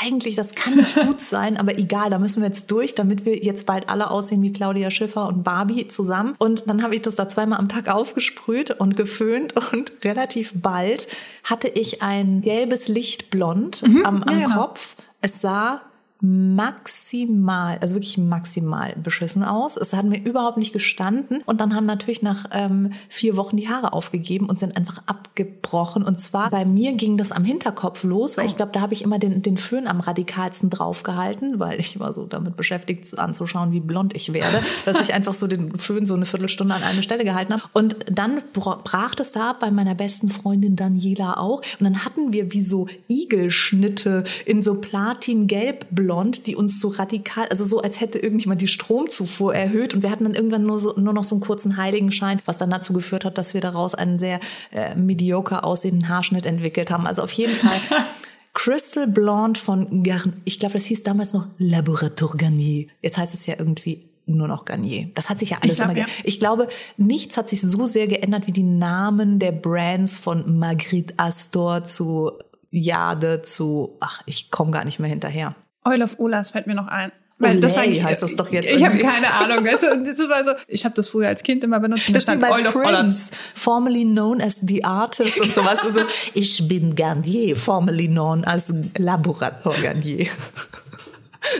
eigentlich, 0.02 0.36
das 0.36 0.56
kann 0.56 0.76
nicht 0.76 0.96
gut 0.96 1.22
sein, 1.22 1.58
aber 1.58 1.78
egal, 1.78 2.10
da 2.10 2.20
müssen 2.20 2.42
wir 2.42 2.50
jetzt 2.50 2.72
durch, 2.72 2.96
damit 2.96 3.26
wir 3.26 3.38
jetzt 3.38 3.66
bald 3.66 3.90
alle 3.90 4.10
aussehen 4.10 4.42
wie 4.42 4.52
Claudia 4.52 4.92
Schiffer 4.92 5.28
und 5.28 5.44
Barbie 5.44 5.88
zusammen. 5.88 6.36
Und 6.40 6.68
dann 6.68 6.84
habe 6.84 6.96
ich 6.96 7.02
das 7.02 7.16
da 7.16 7.28
zweimal 7.28 7.60
am 7.60 7.70
Tag 7.70 7.90
aufgesprüht 7.90 8.72
und 8.72 8.98
geföhnt 8.98 9.54
und 9.74 9.92
relativ 10.04 10.52
bald 10.56 11.08
hatte 11.44 11.68
ich 11.68 12.02
ein 12.02 12.42
gelbes 12.42 12.88
Lichtblond 12.88 13.84
am, 13.84 14.24
am 14.24 14.40
ja, 14.40 14.44
genau. 14.44 14.68
Kopf. 14.68 14.96
Es 15.22 15.42
sah 15.42 15.82
maximal, 16.26 17.78
also 17.82 17.96
wirklich 17.96 18.18
maximal 18.18 18.96
beschissen 18.96 19.44
aus. 19.44 19.76
Es 19.76 19.94
hat 19.94 20.06
mir 20.06 20.24
überhaupt 20.24 20.58
nicht 20.58 20.72
gestanden. 20.72 21.42
Und 21.46 21.60
dann 21.60 21.76
haben 21.76 21.86
natürlich 21.86 22.22
nach 22.22 22.46
ähm, 22.54 22.92
vier 23.10 23.36
Wochen 23.36 23.58
die 23.58 23.68
Haare 23.68 23.92
aufgegeben 23.92 24.48
und 24.48 24.58
sind 24.58 24.78
einfach 24.78 25.04
abgebrochen. 25.06 26.02
Und 26.02 26.22
zwar 26.22 26.50
bei 26.50 26.64
mir 26.64 26.94
ging 26.94 27.18
das 27.18 27.34
am 27.34 27.44
Hinterkopf 27.44 28.06
los, 28.06 28.38
weil 28.38 28.46
ich 28.46 28.56
glaube, 28.56 28.72
da 28.72 28.80
habe 28.80 28.94
ich 28.94 29.04
immer 29.04 29.20
den, 29.20 29.42
den 29.42 29.58
Föhn 29.58 29.86
am 29.86 30.00
radikalsten 30.00 30.70
draufgehalten, 30.70 31.60
weil 31.60 31.78
ich 31.82 32.00
war 32.00 32.14
so 32.14 32.26
damit 32.26 32.56
beschäftigt 32.56 33.20
anzuschauen, 33.20 33.74
wie 33.74 33.82
blond 33.82 34.16
ich 34.16 34.32
werde, 34.32 34.62
dass 34.86 35.02
ich 35.02 35.14
einfach 35.14 35.34
so 35.34 35.48
den 35.48 35.78
Föhn 35.78 36.06
so 36.06 36.14
eine 36.14 36.26
Viertelstunde 36.26 36.74
an 36.74 36.84
eine 36.84 37.04
Stelle 37.04 37.26
gehalten 37.26 37.52
habe. 37.52 37.64
Und 37.74 37.98
dann 38.10 38.42
bra- 38.54 38.80
brach 38.82 39.14
das 39.14 39.34
da 39.34 39.52
bei 39.52 39.72
meiner 39.72 39.94
besten 39.94 40.30
Freundin 40.30 40.78
Daniela 40.78 41.36
auch. 41.38 41.58
Und 41.80 41.84
dann 41.84 42.06
hatten 42.06 42.32
wir 42.32 42.54
wie 42.54 42.62
so 42.62 42.88
Igelschnitte 43.10 44.24
in 44.46 44.62
so 44.62 44.76
platin-gelb 44.76 45.88
blond, 46.14 46.46
die 46.48 46.56
uns 46.56 46.80
so 46.80 46.90
radikal, 46.90 47.48
also 47.50 47.66
so 47.66 47.82
als 47.82 48.00
hätte 48.00 48.20
irgendjemand 48.20 48.62
die 48.62 48.68
Stromzufuhr 48.68 49.56
erhöht. 49.56 49.94
Und 49.94 50.04
wir 50.04 50.12
hatten 50.12 50.26
dann 50.26 50.36
irgendwann 50.36 50.64
nur, 50.64 50.80
so, 50.80 50.94
nur 50.98 51.14
noch 51.14 51.24
so 51.24 51.36
einen 51.36 51.42
kurzen 51.42 51.78
Heiligenschein, 51.78 52.40
was 52.46 52.58
dann 52.58 52.70
dazu 52.70 52.94
geführt 52.94 53.26
hat, 53.26 53.38
dass 53.38 53.54
wir 53.54 53.62
daraus 53.62 53.96
einen 53.96 54.20
sehr 54.20 54.40
äh, 54.72 54.96
mediocre 54.96 55.64
aussehenden 55.64 56.10
Haarschnitt 56.10 56.46
entwickelt 56.46 56.92
haben. 56.92 57.08
Also 57.08 57.24
auf 57.24 57.32
jeden 57.32 57.54
Fall 57.54 57.78
Crystal 58.54 59.08
Blonde 59.08 59.60
von 59.60 60.04
Garnier. 60.04 60.34
Ich 60.46 60.60
glaube, 60.60 60.74
das 60.74 60.86
hieß 60.86 61.04
damals 61.04 61.34
noch 61.34 61.48
Laboratoire 61.58 62.38
Garnier. 62.38 62.88
Jetzt 63.02 63.18
heißt 63.18 63.34
es 63.34 63.46
ja 63.48 63.56
irgendwie 63.58 64.06
nur 64.26 64.48
noch 64.48 64.66
Garnier. 64.66 65.10
Das 65.16 65.30
hat 65.30 65.40
sich 65.40 65.50
ja 65.50 65.58
alles 65.62 65.74
Ich 65.74 65.78
glaub, 65.80 65.90
immer 65.90 66.00
ja. 66.00 66.06
geändert. 66.06 66.26
Ich 66.28 66.40
glaube, 66.40 66.68
nichts 66.98 67.38
hat 67.38 67.50
sich 67.50 67.62
so 67.62 67.88
sehr 67.88 68.08
geändert 68.08 68.46
wie 68.46 68.52
die 68.52 68.64
Namen 68.64 69.40
der 69.40 69.52
Brands 69.52 70.20
von 70.20 70.60
Margrit 70.60 71.16
Astor 71.18 71.84
zu 71.84 72.32
Jade 72.70 73.42
zu, 73.44 73.98
ach, 74.00 74.22
ich 74.26 74.50
komme 74.50 74.72
gar 74.72 74.86
nicht 74.86 75.00
mehr 75.00 75.10
hinterher. 75.10 75.56
Oil 75.88 76.02
of 76.02 76.20
Olas 76.20 76.52
fällt 76.52 76.68
mir 76.68 76.76
noch 76.76 76.88
ein. 76.88 77.12
Weil 77.40 77.60
das 77.60 77.74
Olay 77.74 77.88
sag 77.88 77.94
ich, 77.94 78.04
heißt 78.04 78.22
das 78.24 78.36
doch 78.36 78.52
jetzt 78.52 78.72
Ich 78.72 78.84
habe 78.86 78.98
irgendwie. 78.98 79.06
keine 79.06 79.34
Ahnung. 79.34 79.66
Weißt 79.66 79.84
du, 79.84 80.04
das 80.04 80.30
war 80.30 80.44
so, 80.44 80.52
ich 80.68 80.86
habe 80.86 80.96
das 80.96 81.10
früher 81.10 81.28
als 81.28 81.44
Kind 81.44 81.64
immer 81.64 81.80
benutzt. 81.80 82.08
Das 82.10 82.18
ist 82.18 82.24
stand 82.24 82.44
Oil 82.44 82.68
of 82.68 82.76
Olas. 82.76 82.96
Prince, 83.00 83.30
formerly 83.56 84.06
known 84.06 84.40
as 84.40 84.60
the 84.62 84.84
artist 84.84 85.40
und 85.42 85.54
sowas. 85.54 85.80
Also, 85.84 86.02
ich 86.34 86.68
bin 86.68 86.96
Garnier, 86.96 87.56
formerly 87.56 88.08
known 88.08 88.44
as 88.46 88.74
Laboratoire 88.98 89.82
Garnier. 89.82 90.28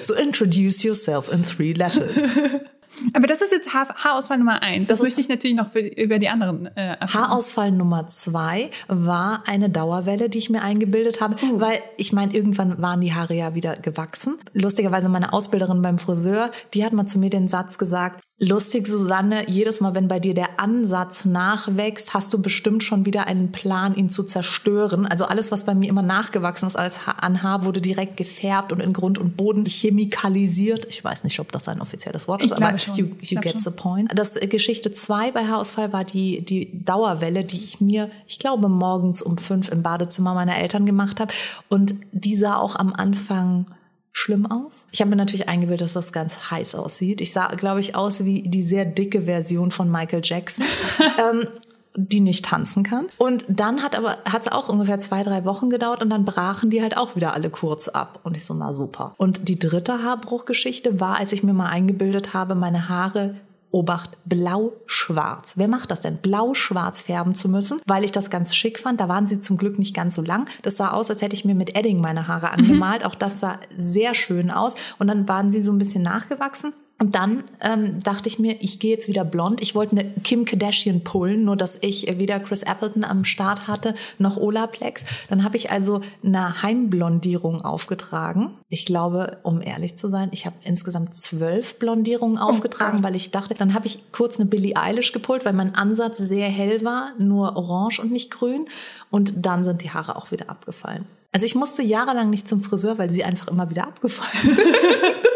So 0.02 0.14
introduce 0.14 0.84
yourself 0.84 1.32
in 1.32 1.44
three 1.44 1.74
letters. 1.74 2.18
Aber 3.14 3.28
das 3.28 3.42
ist 3.42 3.52
jetzt 3.52 3.74
Haar, 3.74 3.88
Haarauswahl 3.96 4.38
Nummer 4.38 4.62
eins. 4.62 4.88
Das, 4.88 5.00
Das 5.00 5.06
möchte 5.06 5.22
ich 5.22 5.30
natürlich 5.30 5.56
noch 5.56 5.72
für, 5.72 5.80
über 5.80 6.20
die 6.20 6.30
anderen 6.30 6.68
äh, 6.76 6.96
erfahren. 7.00 7.24
Haarausfall 7.24 7.72
Nummer 7.72 8.08
zwei 8.08 8.72
war 8.88 9.44
eine 9.48 9.70
Dauerwelle, 9.70 10.30
die 10.30 10.38
ich 10.38 10.50
mir 10.50 10.62
eingebildet 10.62 11.22
habe, 11.22 11.36
weil 11.54 11.80
ich 11.98 12.14
meine, 12.14 12.34
irgendwann 12.34 12.82
waren 12.82 13.02
die 13.02 13.14
Haare 13.14 13.34
ja 13.34 13.56
wieder 13.56 13.74
gewachsen. 13.74 14.38
Lustigerweise 14.54 15.10
meine 15.10 15.34
Ausbilderin 15.34 15.82
beim 15.82 15.98
Friseur, 15.98 16.52
die 16.74 16.86
hat 16.86 16.94
mal 16.94 17.06
zu 17.06 17.20
mir 17.20 17.30
den 17.30 17.48
Satz 17.48 17.78
gesagt, 17.78 18.23
lustig 18.40 18.88
Susanne, 18.88 19.50
jedes 19.50 19.80
Mal, 19.80 19.96
wenn 19.96 20.08
bei 20.08 20.20
dir 20.20 20.34
der 20.34 20.60
Ansatz 20.60 21.26
nachwächst, 21.26 22.14
hast 22.14 22.34
du 22.34 22.42
bestimmt 22.42 22.84
schon 22.84 23.06
wieder 23.06 23.28
einen 23.28 23.52
Plan, 23.52 23.96
ihn 23.96 24.10
zu 24.10 24.24
zerstören. 24.24 25.06
Also 25.06 25.26
alles, 25.26 25.52
was 25.52 25.66
bei 25.66 25.74
mir 25.74 25.88
immer 25.88 26.02
nachgewachsen 26.02 26.68
ist 26.68 26.76
als 26.76 27.02
an 27.06 27.44
Haar, 27.44 27.64
wurde 27.64 27.80
direkt 27.80 28.18
gefärbt 28.18 28.72
und 28.72 28.80
in 28.80 28.92
Grund 28.92 29.18
und 29.18 29.38
Boden 29.38 29.66
chemikalisiert. 29.66 30.86
Ich 30.90 31.04
weiß 31.04 31.24
nicht, 31.24 31.40
ob 31.40 31.52
das 31.52 31.68
ein 31.68 31.80
offizielles 31.80 32.28
Wort 32.28 32.42
ist, 32.44 32.52
Ich 32.58 32.64
aber 32.64 32.78
schon. 32.78 32.96
you, 32.96 33.06
you 33.22 33.40
get 33.40 33.54
schon. 33.54 33.62
the 33.62 33.70
point. 33.72 34.12
Das 34.16 34.36
äh, 34.36 34.48
Geschichte 34.48 34.92
2 34.92 35.32
bei 35.32 35.46
Haarausfall 35.48 35.94
war 35.94 36.04
die, 36.04 36.44
die 36.44 36.84
Dauerwelle, 36.84 37.44
die 37.44 37.64
ich 37.64 37.82
mir, 37.82 38.10
ich 38.28 38.40
glaube, 38.40 38.68
morgens 38.68 39.22
um 39.22 39.38
fünf 39.38 39.70
im 39.70 39.84
Badezimmer 39.84 40.34
meiner 40.34 40.58
Eltern 40.58 40.86
gemacht 40.86 41.20
habe. 41.20 41.34
Und 41.70 41.96
die 42.12 42.36
sah 42.36 42.58
auch 42.58 42.76
am 42.76 42.94
Anfang 42.94 43.68
schlimm 44.14 44.46
aus. 44.46 44.88
Ich 44.92 45.02
habe 45.02 45.10
mir 45.10 45.18
natürlich 45.18 45.50
eingebildet, 45.50 45.86
dass 45.86 45.94
das 45.94 46.14
ganz 46.14 46.52
heiß 46.52 46.76
aussieht. 46.76 47.20
Ich 47.20 47.34
sah, 47.34 47.48
glaube 47.48 47.82
ich, 47.82 47.96
aus 47.96 48.24
wie 48.24 48.44
die 48.44 48.64
sehr 48.64 48.86
dicke 48.86 49.24
Version 49.24 49.72
von 49.72 49.92
Michael 49.92 50.22
Jackson. 50.24 50.66
ähm, 51.32 51.48
die 51.96 52.22
nicht 52.22 52.46
tanzen 52.46 52.84
kann. 52.84 53.08
Und 53.18 53.46
dann 53.48 53.84
hat 53.84 53.96
aber, 53.96 54.18
hat 54.26 54.42
es 54.42 54.52
auch 54.52 54.68
ungefähr 54.70 55.00
zwei, 55.00 55.22
drei 55.22 55.46
Wochen 55.46 55.70
gedauert 55.70 56.02
und 56.02 56.10
dann 56.10 56.26
brachen 56.26 56.70
die 56.70 56.82
halt 56.82 56.98
auch 56.98 57.16
wieder 57.16 57.34
alle 57.34 57.50
kurz 57.50 57.88
ab. 57.88 58.20
Und 58.24 58.36
ich 58.36 58.46
so, 58.46 58.54
na 58.54 58.74
super. 58.74 59.14
Und 59.18 59.48
die 59.48 59.60
dritte 59.60 60.04
Haarbruchgeschichte 60.04 61.00
war, 61.00 61.18
als 61.18 61.32
ich 61.34 61.44
mir 61.44 61.54
mal 61.54 61.70
eingebildet 61.70 62.34
habe, 62.34 62.56
meine 62.56 62.90
Haare 62.90 63.36
Obacht, 63.74 64.12
blau-schwarz. 64.26 65.54
Wer 65.56 65.68
macht 65.68 65.90
das 65.90 66.00
denn? 66.00 66.18
Blau-schwarz 66.18 67.02
färben 67.02 67.34
zu 67.34 67.50
müssen, 67.50 67.82
weil 67.88 68.04
ich 68.04 68.12
das 68.12 68.30
ganz 68.30 68.56
schick 68.56 68.80
fand. 68.80 69.02
Da 69.02 69.10
waren 69.10 69.26
sie 69.26 69.40
zum 69.40 69.58
Glück 69.58 69.80
nicht 69.80 69.96
ganz 69.96 70.14
so 70.14 70.22
lang. 70.22 70.48
Das 70.62 70.78
sah 70.78 70.92
aus, 70.92 71.10
als 71.10 71.24
hätte 71.24 71.36
ich 71.36 71.44
mir 71.44 71.56
mit 71.56 71.76
Edding 71.76 72.00
meine 72.00 72.28
Haare 72.28 72.52
angemalt. 72.52 73.04
Auch 73.04 73.16
das 73.16 73.40
sah 73.40 73.60
sehr 73.76 74.14
schön 74.14 74.52
aus. 74.52 74.76
Und 75.00 75.08
dann 75.08 75.28
waren 75.28 75.52
sie 75.52 75.64
so 75.64 75.72
ein 75.72 75.80
bisschen 75.80 76.04
nachgewachsen. 76.04 76.74
Und 77.04 77.16
dann 77.16 77.44
ähm, 77.60 78.02
dachte 78.02 78.30
ich 78.30 78.40
mir, 78.40 78.56
ich 78.62 78.80
gehe 78.80 78.92
jetzt 78.92 79.10
wieder 79.10 79.26
blond. 79.26 79.60
Ich 79.62 79.76
wollte 79.76 79.92
eine 79.92 80.06
Kim 80.24 80.46
Kardashian 80.46 81.04
pullen, 81.04 81.44
nur 81.44 81.58
dass 81.58 81.78
ich 81.82 82.08
weder 82.18 82.40
Chris 82.40 82.64
Appleton 82.64 83.04
am 83.04 83.26
Start 83.26 83.68
hatte 83.68 83.94
noch 84.20 84.38
Olaplex. 84.38 85.04
Dann 85.28 85.44
habe 85.44 85.58
ich 85.58 85.70
also 85.70 86.00
eine 86.24 86.64
Heimblondierung 86.64 87.60
aufgetragen. 87.60 88.52
Ich 88.70 88.86
glaube, 88.86 89.40
um 89.44 89.62
ehrlich 89.62 89.98
zu 89.98 90.08
sein, 90.08 90.30
ich 90.32 90.46
habe 90.46 90.56
insgesamt 90.64 91.14
zwölf 91.14 91.78
Blondierungen 91.78 92.38
aufgetragen, 92.38 93.00
Gott. 93.00 93.04
weil 93.04 93.18
ich 93.18 93.32
dachte, 93.32 93.54
dann 93.54 93.74
habe 93.74 93.86
ich 93.86 94.00
kurz 94.14 94.40
eine 94.40 94.46
Billie 94.46 94.78
Eilish 94.78 95.12
gepult, 95.12 95.44
weil 95.44 95.52
mein 95.52 95.76
Ansatz 95.76 96.20
sehr 96.20 96.48
hell 96.48 96.86
war, 96.86 97.12
nur 97.18 97.58
orange 97.58 98.00
und 98.00 98.14
nicht 98.14 98.32
grün. 98.32 98.64
Und 99.12 99.46
dann 99.46 99.66
sind 99.66 99.84
die 99.84 99.92
Haare 99.92 100.16
auch 100.16 100.32
wieder 100.32 100.50
abgefallen. 100.50 101.04
Also 101.34 101.46
ich 101.46 101.56
musste 101.56 101.84
jahrelang 101.84 102.30
nicht 102.30 102.48
zum 102.48 102.62
Friseur, 102.62 102.98
weil 102.98 103.10
sie 103.10 103.26
einfach 103.26 103.50
immer 103.50 103.70
wieder 103.70 103.88
abgefallen 103.88 104.56
sind. 104.56 104.60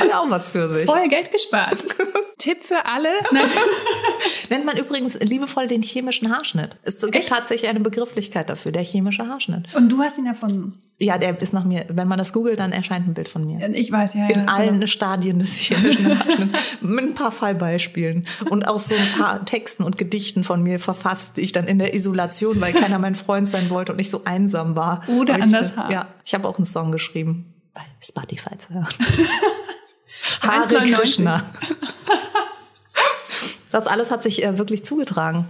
Hat 0.00 0.14
auch 0.14 0.30
was 0.30 0.48
für 0.48 0.68
sich. 0.68 0.86
Voll 0.86 1.08
Geld 1.08 1.30
gespart. 1.30 1.76
Tipp 2.38 2.60
für 2.60 2.84
alle. 2.84 3.08
Nein. 3.32 3.44
Nennt 4.50 4.66
man 4.66 4.76
übrigens 4.76 5.18
liebevoll 5.20 5.66
den 5.66 5.82
chemischen 5.82 6.30
Haarschnitt. 6.30 6.76
Es 6.82 7.00
gibt 7.00 7.16
Echt? 7.16 7.28
tatsächlich 7.28 7.70
eine 7.70 7.80
Begrifflichkeit 7.80 8.50
dafür, 8.50 8.72
der 8.72 8.84
chemische 8.84 9.26
Haarschnitt. 9.26 9.74
Und 9.74 9.88
du 9.88 10.00
hast 10.00 10.18
ihn 10.18 10.26
erfunden. 10.26 10.78
Ja, 10.98 11.16
der 11.18 11.40
ist 11.40 11.52
nach 11.52 11.64
mir, 11.64 11.86
wenn 11.88 12.06
man 12.06 12.18
das 12.18 12.32
googelt, 12.32 12.60
dann 12.60 12.72
erscheint 12.72 13.08
ein 13.08 13.14
Bild 13.14 13.28
von 13.28 13.46
mir. 13.46 13.66
Ich 13.70 13.90
weiß, 13.90 14.14
ja. 14.14 14.28
In 14.28 14.40
ja, 14.40 14.44
allen 14.46 14.74
genau. 14.74 14.86
Stadien 14.86 15.38
des 15.38 15.58
chemischen 15.58 16.18
Haarschnitts. 16.18 16.76
Mit 16.82 17.04
ein 17.04 17.14
paar 17.14 17.32
Fallbeispielen. 17.32 18.26
Und 18.50 18.68
auch 18.68 18.78
so 18.78 18.94
ein 18.94 19.18
paar 19.18 19.44
Texten 19.44 19.82
und 19.82 19.96
Gedichten 19.96 20.44
von 20.44 20.62
mir 20.62 20.78
verfasst, 20.78 21.36
die 21.38 21.42
ich 21.42 21.52
dann 21.52 21.66
in 21.66 21.78
der 21.78 21.94
Isolation, 21.94 22.60
weil 22.60 22.72
keiner 22.72 22.98
mein 22.98 23.14
Freund 23.14 23.48
sein 23.48 23.70
wollte 23.70 23.92
und 23.92 23.98
ich 23.98 24.10
so 24.10 24.22
einsam 24.24 24.76
war. 24.76 25.02
Oder 25.08 25.34
Hab 25.34 25.38
ich 25.38 25.46
an 25.46 25.52
das 25.52 25.76
Haar. 25.76 25.90
Ja, 25.90 26.08
ich 26.24 26.34
habe 26.34 26.46
auch 26.46 26.58
einen 26.58 26.64
Song 26.64 26.92
geschrieben. 26.92 27.54
Bei 27.72 27.82
Spotify 28.00 28.56
zu 28.58 28.74
hören. 28.74 28.88
Hare 30.42 30.64
1,99. 30.66 30.94
Krishna. 30.94 31.42
Das 33.74 33.88
alles 33.88 34.12
hat 34.12 34.22
sich 34.22 34.44
äh, 34.44 34.56
wirklich 34.56 34.84
zugetragen. 34.84 35.48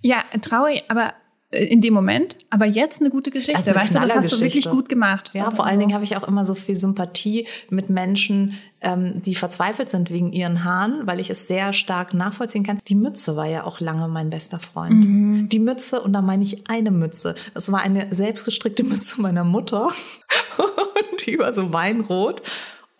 Ja, 0.00 0.24
traurig, 0.40 0.84
aber 0.88 1.12
äh, 1.50 1.64
in 1.66 1.82
dem 1.82 1.92
Moment. 1.92 2.34
Aber 2.48 2.64
jetzt 2.64 3.02
eine 3.02 3.10
gute 3.10 3.30
Geschichte. 3.30 3.52
Das 3.52 3.66
ist 3.66 3.68
eine 3.68 3.76
weißt 3.76 3.94
du, 3.94 3.98
das 3.98 4.02
hast 4.02 4.10
du 4.10 4.28
Knallergeschichte. 4.28 4.44
wirklich 4.44 4.70
gut 4.70 4.88
gemacht. 4.88 5.32
Ja, 5.34 5.44
Also 5.44 5.56
vor 5.56 5.66
allen 5.66 5.74
so. 5.74 5.80
Dingen 5.80 5.92
habe 5.92 6.02
ich 6.02 6.16
auch 6.16 6.26
immer 6.26 6.46
so 6.46 6.54
viel 6.54 6.76
Sympathie 6.76 7.46
mit 7.68 7.90
Menschen, 7.90 8.58
ähm, 8.80 9.20
die 9.20 9.34
verzweifelt 9.34 9.90
sind 9.90 10.10
wegen 10.10 10.32
ihren 10.32 10.64
Haaren, 10.64 11.06
weil 11.06 11.20
ich 11.20 11.28
es 11.28 11.46
sehr 11.46 11.74
stark 11.74 12.14
nachvollziehen 12.14 12.64
kann. 12.64 12.80
Die 12.88 12.94
Mütze 12.94 13.36
war 13.36 13.46
ja 13.46 13.64
auch 13.64 13.80
lange 13.80 14.08
mein 14.08 14.30
bester 14.30 14.60
Freund. 14.60 15.04
Mhm. 15.04 15.48
Die 15.50 15.58
Mütze, 15.58 16.00
und 16.00 16.14
da 16.14 16.22
meine 16.22 16.44
ich 16.44 16.70
eine 16.70 16.90
Mütze. 16.90 17.34
Das 17.52 17.70
war 17.70 17.80
eine 17.80 18.06
selbstgestrickte 18.10 18.82
Mütze 18.82 19.20
meiner 19.20 19.44
Mutter. 19.44 19.88
und 20.56 21.26
die 21.26 21.38
war 21.38 21.52
so 21.52 21.70
weinrot. 21.70 22.40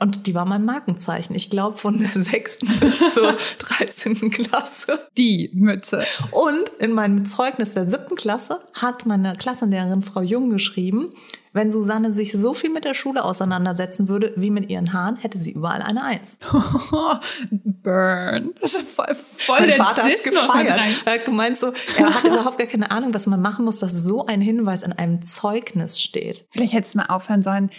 Und 0.00 0.26
die 0.26 0.34
war 0.34 0.46
mein 0.46 0.64
Markenzeichen. 0.64 1.34
Ich 1.34 1.50
glaube, 1.50 1.76
von 1.76 1.98
der 1.98 2.08
sechsten 2.22 2.68
bis 2.78 3.14
zur 3.14 3.36
13. 3.58 4.30
Klasse. 4.30 5.08
Die 5.16 5.50
Mütze. 5.54 6.04
Und 6.30 6.68
in 6.78 6.92
meinem 6.92 7.26
Zeugnis 7.26 7.74
der 7.74 7.86
siebten 7.86 8.16
Klasse 8.16 8.60
hat 8.74 9.06
meine 9.06 9.36
Klassenlehrerin 9.36 10.02
Frau 10.02 10.20
Jung 10.20 10.50
geschrieben, 10.50 11.12
wenn 11.52 11.70
Susanne 11.70 12.12
sich 12.12 12.32
so 12.32 12.54
viel 12.54 12.70
mit 12.70 12.84
der 12.84 12.94
Schule 12.94 13.24
auseinandersetzen 13.24 14.08
würde 14.08 14.32
wie 14.36 14.50
mit 14.50 14.70
ihren 14.70 14.92
Haaren, 14.92 15.16
hätte 15.16 15.38
sie 15.38 15.52
überall 15.52 15.82
eine 15.82 16.04
Eins. 16.04 16.38
Burn. 17.50 18.50
Das 18.60 18.74
ist 18.74 18.92
voll, 18.92 19.14
voll 19.14 19.58
Mein 19.60 19.68
der 19.68 19.76
Vater 19.76 20.02
hat 20.04 20.22
gefeiert. 20.22 20.80
Er 21.04 21.14
hat 21.14 21.24
gemeint 21.24 21.56
so, 21.56 21.72
er 21.96 22.14
hat 22.14 22.24
überhaupt 22.24 22.58
gar 22.58 22.66
keine 22.66 22.90
Ahnung, 22.90 23.14
was 23.14 23.26
man 23.26 23.40
machen 23.40 23.64
muss, 23.64 23.78
dass 23.78 23.92
so 23.92 24.26
ein 24.26 24.40
Hinweis 24.40 24.82
in 24.82 24.92
einem 24.92 25.22
Zeugnis 25.22 26.00
steht. 26.00 26.46
Vielleicht 26.50 26.74
hättest 26.74 26.94
du 26.94 26.98
mal 26.98 27.06
aufhören 27.06 27.42
sollen, 27.42 27.70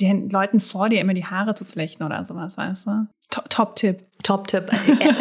den 0.00 0.28
Leuten 0.30 0.60
vor 0.60 0.88
dir 0.88 1.00
immer 1.00 1.14
die 1.14 1.24
Haare 1.24 1.54
zu 1.54 1.64
flechten 1.64 2.02
oder 2.04 2.24
sowas, 2.24 2.56
weißt 2.56 2.86
du? 2.86 3.06
To- 3.30 3.42
Top-Tipp. 3.48 4.00
Top-Tipp 4.22 4.70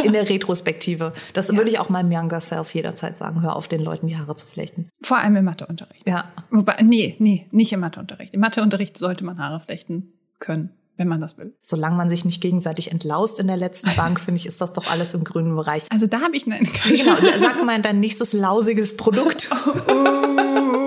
in 0.03 0.13
der 0.13 0.29
Retrospektive. 0.29 1.12
Das 1.34 1.50
würde 1.55 1.70
ich 1.70 1.79
auch 1.79 1.89
meinem 1.89 2.12
Younger 2.12 2.39
Self 2.39 2.74
jederzeit 2.74 3.17
sagen. 3.17 3.41
Hör 3.41 3.55
auf, 3.55 3.67
den 3.67 3.82
Leuten 3.82 4.08
die 4.08 4.17
Haare 4.17 4.36
zu 4.36 4.48
flechten. 4.48 4.89
Vor 5.01 5.17
allem 5.17 5.36
im 5.36 5.46
Matheunterricht. 5.46 6.08
Ja, 6.08 6.25
Wobei, 6.50 6.77
nee, 6.84 7.15
nee, 7.20 7.48
nicht 7.51 7.72
im 7.74 7.82
Matheunterricht. 7.82 8.34
Im 8.34 8.39
Matheunterricht 8.39 8.98
sollte 8.98 9.24
man 9.25 9.38
Haare 9.39 9.60
flechten 9.60 10.13
können, 10.39 10.70
wenn 10.98 11.08
man 11.08 11.20
das 11.22 11.38
will. 11.38 11.55
solange 11.62 11.96
man 11.98 12.10
sich 12.10 12.25
nicht 12.25 12.41
gegenseitig 12.41 12.91
entlaust 12.91 13.39
in 13.39 13.48
der 13.48 13.58
letzten 13.58 13.89
Bank, 13.98 14.20
finde 14.20 14.39
ich, 14.39 14.46
ist 14.46 14.62
das 14.62 14.74
doch 14.74 14.89
alles 14.91 15.13
im 15.13 15.24
grünen 15.24 15.55
Bereich. 15.55 15.84
Also 15.91 16.08
da 16.08 16.22
habe 16.22 16.36
ich 16.38 16.46
eine 16.46 16.58
Genau, 16.84 17.15
sag 17.39 17.63
mal 17.65 17.82
dein 17.82 18.00
nächstes 18.00 18.34
lausiges 18.34 18.98
Produkt. 18.98 19.50
Oh, 19.88 20.85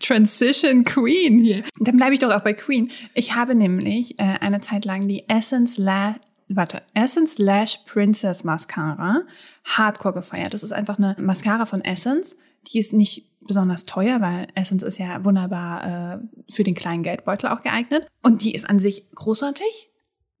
Transition 0.00 0.84
Queen 0.84 1.38
hier. 1.38 1.64
Dann 1.80 1.96
bleibe 1.96 2.14
ich 2.14 2.20
doch 2.20 2.30
auch 2.30 2.42
bei 2.42 2.52
Queen. 2.52 2.90
Ich 3.14 3.34
habe 3.34 3.54
nämlich 3.54 4.18
äh, 4.18 4.38
eine 4.40 4.60
Zeit 4.60 4.84
lang 4.84 5.06
die 5.06 5.28
Essence 5.28 5.78
La 5.78 6.16
Warte, 6.48 6.82
Essence 6.94 7.38
Lash 7.38 7.78
Princess 7.86 8.44
Mascara 8.44 9.22
Hardcore 9.64 10.14
gefeiert. 10.14 10.54
Das 10.54 10.62
ist 10.62 10.72
einfach 10.72 10.98
eine 10.98 11.16
Mascara 11.18 11.66
von 11.66 11.82
Essence. 11.82 12.36
Die 12.68 12.78
ist 12.78 12.92
nicht 12.92 13.30
besonders 13.40 13.86
teuer, 13.86 14.20
weil 14.20 14.48
Essence 14.54 14.82
ist 14.82 14.98
ja 14.98 15.24
wunderbar 15.24 15.84
äh, 16.14 16.18
für 16.52 16.62
den 16.62 16.74
kleinen 16.74 17.02
Geldbeutel 17.02 17.48
auch 17.48 17.62
geeignet. 17.62 18.06
Und 18.22 18.42
die 18.42 18.54
ist 18.54 18.68
an 18.68 18.78
sich 18.78 19.10
großartig. 19.14 19.91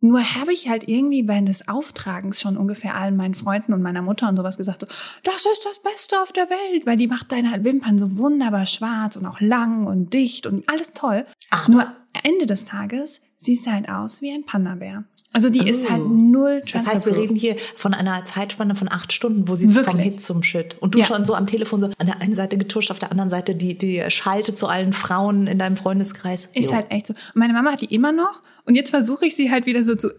Nur 0.04 0.20
habe 0.34 0.52
ich 0.52 0.68
halt 0.68 0.88
irgendwie 0.88 1.28
während 1.28 1.48
des 1.48 1.68
Auftragens 1.68 2.40
schon 2.40 2.56
ungefähr 2.56 2.96
allen 2.96 3.16
meinen 3.16 3.34
Freunden 3.34 3.72
und 3.72 3.82
meiner 3.82 4.02
Mutter 4.02 4.28
und 4.28 4.36
sowas 4.36 4.56
gesagt, 4.56 4.80
so, 4.82 4.86
das 5.22 5.46
ist 5.46 5.64
das 5.64 5.78
Beste 5.80 6.20
auf 6.20 6.32
der 6.32 6.50
Welt, 6.50 6.84
weil 6.86 6.96
die 6.96 7.06
macht 7.06 7.30
deine 7.30 7.62
Wimpern 7.64 7.98
so 7.98 8.18
wunderbar 8.18 8.66
schwarz 8.66 9.14
und 9.16 9.26
auch 9.26 9.40
lang 9.40 9.86
und 9.86 10.12
dicht 10.12 10.46
und 10.46 10.68
alles 10.68 10.92
toll. 10.92 11.24
Aber- 11.50 11.70
Nur 11.72 11.86
Ende 12.24 12.46
des 12.46 12.64
Tages 12.64 13.20
siehst 13.38 13.64
du 13.66 13.70
halt 13.72 13.88
aus 13.88 14.20
wie 14.20 14.32
ein 14.32 14.44
Panda-Bär. 14.44 15.04
Also 15.32 15.48
die 15.48 15.66
ist 15.68 15.88
halt 15.90 16.02
Oh. 16.02 16.08
null 16.08 16.62
Das 16.72 16.86
heißt, 16.86 17.06
wir 17.06 17.16
reden 17.16 17.34
hier 17.36 17.56
von 17.76 17.94
einer 17.94 18.24
Zeitspanne 18.24 18.74
von 18.74 18.90
acht 18.90 19.12
Stunden, 19.12 19.48
wo 19.48 19.56
sie 19.56 19.66
vom 19.66 19.74
Wirklich? 19.76 20.02
Hit 20.04 20.20
zum 20.20 20.42
Shit. 20.42 20.76
Und 20.80 20.94
du 20.94 20.98
Ja. 20.98 21.06
schon 21.06 21.24
so 21.24 21.34
am 21.34 21.46
Telefon 21.46 21.80
so 21.80 21.86
an 21.98 22.06
der 22.06 22.20
einen 22.20 22.34
Seite 22.34 22.58
getuscht, 22.58 22.90
auf 22.90 22.98
der 22.98 23.10
anderen 23.10 23.30
Seite 23.30 23.54
die, 23.54 23.76
die 23.76 24.04
Schalte 24.08 24.52
zu 24.54 24.66
allen 24.66 24.92
Frauen 24.92 25.46
in 25.46 25.58
deinem 25.58 25.76
Freundeskreis. 25.76 26.50
Ist 26.52 26.70
Jo. 26.70 26.76
halt 26.76 26.90
echt 26.90 27.06
so. 27.06 27.14
Und 27.14 27.36
meine 27.36 27.52
Mama 27.54 27.72
hat 27.72 27.80
die 27.80 27.94
immer 27.94 28.12
noch 28.12 28.42
und 28.66 28.74
jetzt 28.74 28.90
versuche 28.90 29.24
ich 29.26 29.34
sie 29.34 29.50
halt 29.50 29.64
wieder 29.66 29.82
so 29.82 29.94
zu 29.94 30.10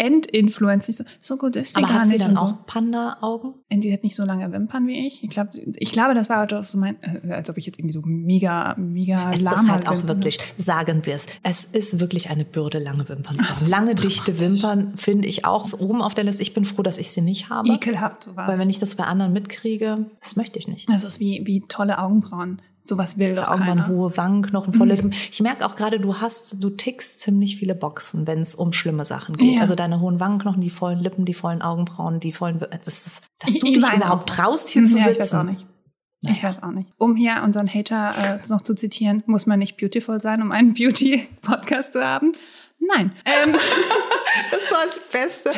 entinfluenzen. 0.00 0.92
Ich 0.92 0.96
So, 0.96 1.04
so 1.18 1.36
gut 1.36 1.56
ist 1.56 1.76
die 1.76 1.82
Aber 1.82 1.92
gar 1.92 2.00
hat 2.00 2.06
sie 2.06 2.14
nicht. 2.14 2.24
dann 2.24 2.36
so. 2.36 2.42
auch 2.42 2.66
Panda-Augen? 2.66 3.54
Und 3.70 3.84
die 3.84 3.92
hat 3.92 4.02
nicht 4.02 4.16
so 4.16 4.24
lange 4.24 4.50
Wimpern 4.50 4.86
wie 4.86 5.06
ich. 5.06 5.22
Ich 5.22 5.30
glaube, 5.30 5.50
ich 5.76 5.92
glaube, 5.92 6.14
das 6.14 6.28
war 6.28 6.46
doch 6.46 6.64
so 6.64 6.78
mein, 6.78 6.96
als 7.30 7.50
ob 7.50 7.58
ich 7.58 7.66
jetzt 7.66 7.78
irgendwie 7.78 7.92
so 7.92 8.02
mega, 8.04 8.74
mega 8.78 9.32
Es 9.32 9.42
lahm 9.42 9.66
ist 9.66 9.70
halt 9.70 9.88
auch 9.88 10.06
wirklich, 10.06 10.38
sagen 10.56 11.04
wir 11.04 11.14
es, 11.14 11.26
es 11.42 11.64
ist 11.64 12.00
wirklich 12.00 12.30
eine 12.30 12.44
Bürde, 12.44 12.78
lange 12.78 13.08
Wimpern 13.08 13.38
zu 13.38 13.48
haben. 13.48 13.66
Lange, 13.70 13.94
dichte 13.94 14.40
Wimpern 14.40 14.94
finde 14.96 15.28
ich 15.28 15.44
auch 15.44 15.72
oben 15.78 16.02
auf 16.02 16.14
der 16.14 16.24
Liste. 16.24 16.42
Ich 16.42 16.54
bin 16.54 16.64
froh, 16.64 16.82
dass 16.82 16.98
ich 16.98 17.10
sie 17.10 17.20
nicht 17.20 17.50
habe. 17.50 17.68
Ekelhaft 17.68 18.24
sowas. 18.24 18.48
Weil 18.48 18.58
wenn 18.58 18.70
ich 18.70 18.78
das 18.78 18.94
bei 18.94 19.04
anderen 19.04 19.32
mitkriege, 19.32 20.06
das 20.20 20.36
möchte 20.36 20.58
ich 20.58 20.66
nicht. 20.66 20.88
das 20.88 21.04
ist 21.04 21.20
wie, 21.20 21.42
wie 21.44 21.60
tolle 21.68 21.98
Augenbrauen. 21.98 22.60
Sowas 22.82 23.18
will 23.18 23.34
doch 23.36 23.50
Irgendwann 23.50 23.88
hohe 23.88 24.16
Wangenknochen, 24.16 24.72
volle 24.74 24.94
Lippen. 24.94 25.12
Ich 25.30 25.40
merke 25.40 25.66
auch 25.66 25.76
gerade, 25.76 26.00
du 26.00 26.16
hast, 26.20 26.62
du 26.64 26.70
tickst 26.70 27.20
ziemlich 27.20 27.56
viele 27.56 27.74
Boxen, 27.74 28.26
wenn 28.26 28.40
es 28.40 28.54
um 28.54 28.72
schlimme 28.72 29.04
Sachen 29.04 29.36
geht. 29.36 29.56
Ja. 29.56 29.60
Also 29.60 29.74
deine 29.74 30.00
hohen 30.00 30.18
Wangenknochen, 30.18 30.60
die 30.62 30.70
vollen 30.70 30.98
Lippen, 30.98 31.24
die 31.24 31.34
vollen 31.34 31.60
Augenbrauen, 31.62 32.20
die 32.20 32.32
vollen, 32.32 32.58
das 32.58 33.06
ist, 33.06 33.22
dass 33.38 33.50
Ich- 33.50 33.60
du 33.60 33.66
ich 33.66 33.74
dich 33.84 33.92
überhaupt 33.92 34.30
auch. 34.30 34.36
traust, 34.36 34.70
hier 34.70 34.84
zu 34.86 34.96
ja, 34.96 35.04
sitzen. 35.04 35.12
ich 35.12 35.18
weiß 35.20 35.34
auch 35.34 35.42
nicht. 35.44 35.66
Ich 36.28 36.42
weiß 36.42 36.62
auch 36.62 36.70
nicht. 36.70 36.92
Um 36.98 37.16
hier 37.16 37.42
unseren 37.44 37.66
Hater 37.72 38.12
äh, 38.42 38.48
noch 38.48 38.60
zu 38.62 38.74
zitieren, 38.74 39.22
muss 39.26 39.46
man 39.46 39.58
nicht 39.58 39.76
beautiful 39.78 40.20
sein, 40.20 40.42
um 40.42 40.52
einen 40.52 40.74
Beauty-Podcast 40.74 41.92
zu 41.94 42.04
haben. 42.04 42.32
Nein. 42.78 43.12
Ähm, 43.24 43.54
Das 44.50 44.70
war 44.70 44.84
das 44.84 45.00
Beste. 45.12 45.50